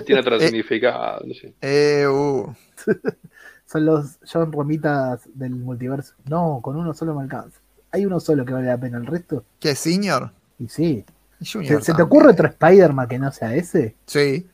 [0.07, 0.41] Tiene otro Eh.
[0.49, 1.23] significado.
[1.61, 2.55] Eh, uh.
[3.67, 6.15] Son los John Romitas del multiverso.
[6.29, 7.59] No, con uno solo me alcanza.
[7.91, 9.45] Hay uno solo que vale la pena, el resto.
[9.61, 10.31] ¿Qué, Senior?
[10.59, 11.05] Y sí.
[11.53, 13.97] Junior ¿Se, se te ocurre otro Spider-Man que no sea ese?
[14.07, 14.49] Sí,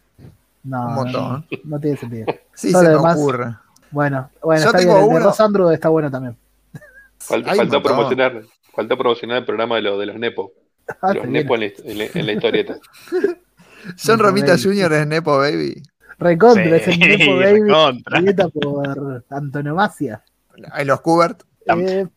[0.65, 1.47] No, Un no, montón.
[1.51, 2.27] no, no tiene sentido.
[2.55, 3.55] sí Todo se me demás- ocurre.
[3.93, 5.05] Bueno, bueno, Yo está tengo bien.
[5.05, 6.37] El de uno- Rosandro está bueno también.
[7.21, 7.83] Fal- Hay un faltó, montón.
[7.83, 8.43] promocionar,
[8.75, 10.53] faltó promocionar el programa de, lo, de los Nepo.
[11.01, 12.77] Ah, los Nepo en la, en la- en la historieta.
[14.05, 14.63] John Nepo Romita Baby.
[14.63, 14.93] Jr.
[14.95, 15.83] es Nepo Baby.
[16.19, 17.61] Recontra, Sí, es el Nepo Baby.
[17.63, 18.23] recontra.
[18.53, 20.23] por antonomasia.
[20.73, 21.43] Hay los Kubert.
[21.67, 22.09] Tam- Eh,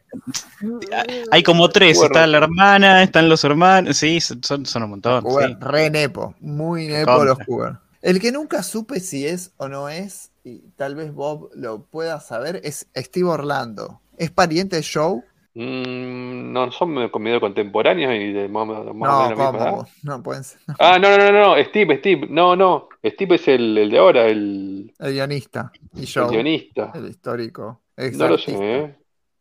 [1.32, 1.98] Hay como tres.
[1.98, 2.14] Bueno.
[2.14, 3.98] Está la hermana, están los hermanos.
[3.98, 5.24] Sí, son, son un montón.
[5.30, 5.56] Sí.
[5.60, 6.36] re Nepo.
[6.40, 7.26] Muy Nepo Contra.
[7.26, 7.80] los Kubert.
[8.02, 12.20] El que nunca supe si es o no es, y tal vez Bob lo pueda
[12.22, 14.00] saber, es Steve Orlando.
[14.18, 15.22] Es pariente de Joe.
[15.56, 19.88] Mm, no son comidos contemporáneos y de más, más o menos No.
[20.04, 20.60] No pueden ser.
[20.68, 20.76] no.
[20.80, 24.26] Ah, no, no, no, no, Steve, Steve, no, no, Steve es el, el de ahora,
[24.28, 26.92] el, El guionista y el Joe, guionista.
[26.94, 27.82] el histórico.
[27.98, 28.52] No lo sé.
[28.60, 28.96] ¿eh?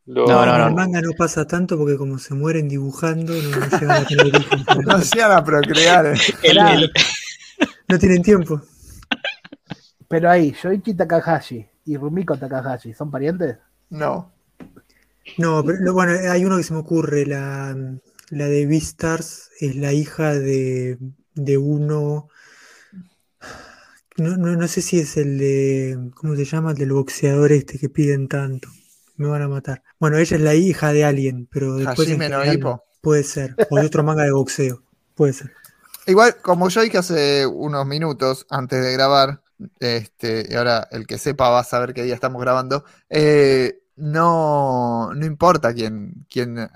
[0.06, 0.66] Lo- No, no, en no.
[0.68, 4.26] el manga no pasa tanto porque como se mueren dibujando, no, no llegan a tener
[4.40, 4.86] hijos.
[4.86, 6.06] No llegan a procrear.
[6.06, 6.14] eh.
[6.42, 6.90] El- el-
[7.88, 8.60] No tienen tiempo.
[10.08, 13.58] Pero ahí, Yoichi Takahashi y Rumiko Takahashi, ¿son parientes?
[13.90, 14.32] No.
[15.38, 17.74] No, pero lo- bueno, hay uno que se me ocurre, la,
[18.30, 20.98] la de Beastars es la hija de,
[21.34, 22.28] de uno,
[24.16, 26.70] no, no, no sé si es el de, ¿cómo se llama?
[26.72, 28.68] El del boxeador este que piden tanto,
[29.16, 29.82] me van a matar.
[29.98, 32.82] Bueno, ella es la hija de alguien, pero después en general no.
[33.00, 34.82] puede ser, o de otro manga de boxeo,
[35.14, 35.52] puede ser.
[36.06, 39.40] Igual, como yo dije hace unos minutos antes de grabar,
[39.80, 45.12] este, y ahora el que sepa va a saber qué día estamos grabando, eh, no,
[45.14, 46.68] no importa quién, quién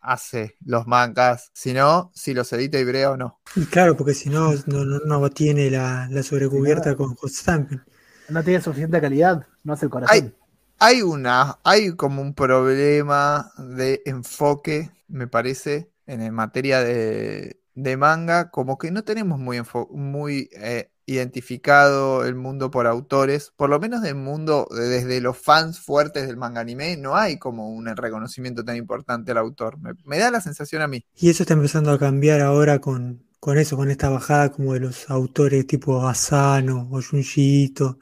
[0.00, 3.40] hace los mangas, sino si los edita Ibrea o no.
[3.56, 7.80] Y claro, porque si no, no, no, tiene la, la sobrecubierta con hot stamping.
[8.28, 10.34] No tiene suficiente calidad, no hace el corazón.
[10.78, 18.50] Hay una, hay como un problema de enfoque, me parece, en materia de, de manga,
[18.50, 24.02] como que no tenemos muy, muy eh, identificado el mundo por autores, por lo menos
[24.02, 28.64] del mundo, de- desde los fans fuertes del manga anime, no hay como un reconocimiento
[28.64, 29.78] tan importante al autor.
[29.78, 31.04] Me, me da la sensación a mí.
[31.16, 34.80] Y eso está empezando a cambiar ahora con, con eso, con esta bajada como de
[34.80, 37.98] los autores tipo Asano o Junji Ito,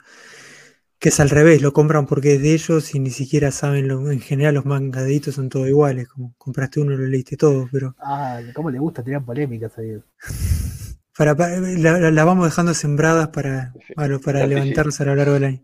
[0.99, 4.09] que es al revés, lo compran porque es de ellos y ni siquiera saben, lo,
[4.11, 8.39] en general los mangaditos son todos iguales, como compraste uno lo leíste todo, pero Ah,
[8.53, 9.97] cómo le gusta tirar polémicas ahí.
[11.17, 15.61] para, para- la, vamos dejando sembradas para, para, levantarnos a lo largo del año.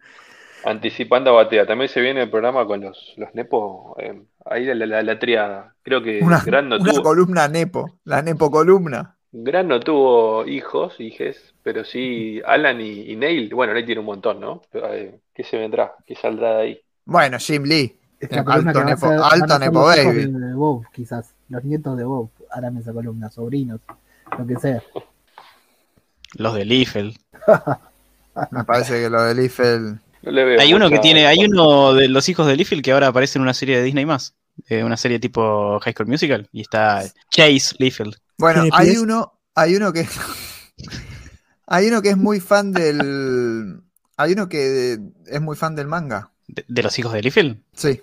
[0.65, 4.85] Anticipando a Batea, también se viene el programa con los, los nepos, eh, ahí la,
[4.85, 5.73] la, la triada.
[5.83, 9.15] Creo que Una, Gran no una tuvo, columna Nepo, la Nepo columna.
[9.31, 14.07] Gran no tuvo hijos, hijes, pero sí Alan y, y Neil, bueno, Neil tiene un
[14.07, 14.61] montón, ¿no?
[14.71, 15.93] Pero, eh, ¿qué se vendrá?
[16.05, 16.81] ¿Qué saldrá de ahí?
[17.05, 17.95] Bueno, Jim Lee.
[18.19, 20.25] Esta Eh, alto nepo- ser- alto nepo baby.
[20.31, 21.33] de Bob, quizás.
[21.47, 23.79] Los nietos de Bob harán esa columna, sobrinos,
[24.37, 24.83] lo que sea.
[26.35, 27.15] Los de Liefeld.
[28.51, 29.99] Me parece que lo de Liefeld.
[30.21, 32.91] No le veo Hay uno que tiene, hay uno de los hijos de Liefeld que
[32.91, 34.33] ahora aparece en una serie de Disney más.
[34.67, 36.47] eh, una serie tipo High School Musical.
[36.51, 38.15] Y está Chase Liefeld.
[38.37, 40.07] Bueno, ¿Tiene hay uno, hay uno que
[41.67, 43.81] hay uno que es muy fan del
[44.17, 46.31] hay uno que es muy fan del manga.
[46.47, 47.57] ¿De, de los hijos de Liefeld?
[47.73, 48.01] Sí.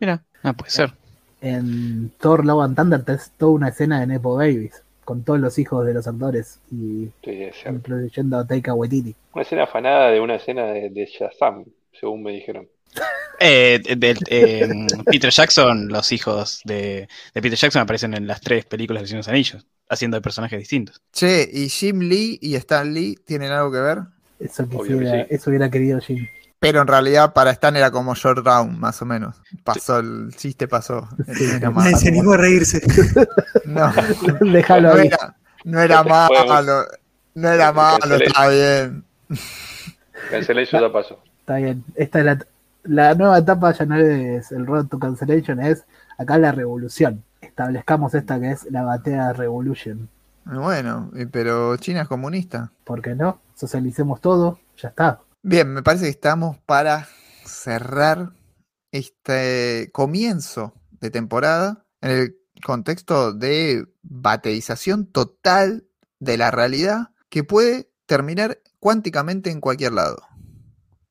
[0.00, 0.92] Mira, ah, puede ser.
[1.40, 5.58] En Thor Love and Thunder es toda una escena de Nepo Babies, con todos los
[5.58, 9.16] hijos de los actores, y Sí, incluyendo a Taika Waititi.
[9.32, 11.64] Una escena afanada de una escena de, de Shazam,
[11.98, 12.68] según me dijeron.
[13.40, 14.68] Eh, de- de- eh,
[15.06, 19.24] Peter Jackson, los hijos de, de Peter Jackson aparecen en las tres películas de Señor
[19.28, 21.00] Anillos, haciendo de personajes distintos.
[21.12, 23.98] Che, ¿y Jim Lee y Stan Lee tienen algo que ver?
[24.40, 25.34] Eso, quisiera, que sí.
[25.36, 26.26] eso hubiera querido Jim.
[26.60, 29.40] Pero en realidad para Stan era como short round, más o menos.
[29.62, 31.08] Pasó, el chiste pasó.
[31.26, 32.80] Nadie se animó a reírse.
[33.64, 33.92] No,
[34.52, 35.06] Déjalo no ahí.
[35.08, 36.86] era, no era malo.
[37.34, 39.04] No era malo, está bien.
[40.30, 41.22] Cancellation ya pasó.
[41.40, 41.84] Está bien.
[41.94, 42.38] Esta es la,
[42.84, 45.84] la nueva etapa, ya no es el Road to Cancellation, es
[46.18, 47.22] acá la revolución.
[47.40, 50.08] Establezcamos esta que es la batea Revolution.
[50.44, 52.70] Bueno, y- pero China es comunista.
[52.84, 53.40] ¿Por qué no?
[53.54, 55.20] Socialicemos todo, ya está.
[55.50, 57.08] Bien, me parece que estamos para
[57.46, 58.34] cerrar
[58.92, 65.88] este comienzo de temporada en el contexto de bateización total
[66.18, 70.18] de la realidad que puede terminar cuánticamente en cualquier lado.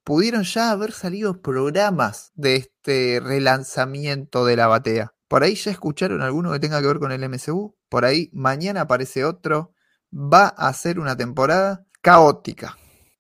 [0.03, 5.15] Pudieron ya haber salido programas de este relanzamiento de la batea.
[5.27, 7.75] Por ahí ya escucharon alguno que tenga que ver con el MCU.
[7.89, 9.73] Por ahí mañana aparece otro.
[10.13, 12.77] Va a ser una temporada caótica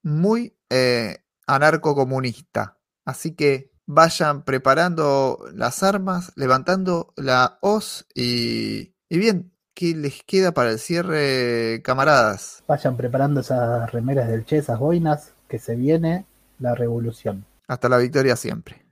[0.07, 2.77] muy eh, anarcocomunista.
[3.05, 10.53] Así que vayan preparando las armas, levantando la hoz y, y bien, ¿qué les queda
[10.53, 12.63] para el cierre, camaradas?
[12.67, 16.25] Vayan preparando esas remeras del Che, esas boinas, que se viene
[16.59, 17.45] la revolución.
[17.67, 18.86] Hasta la victoria siempre.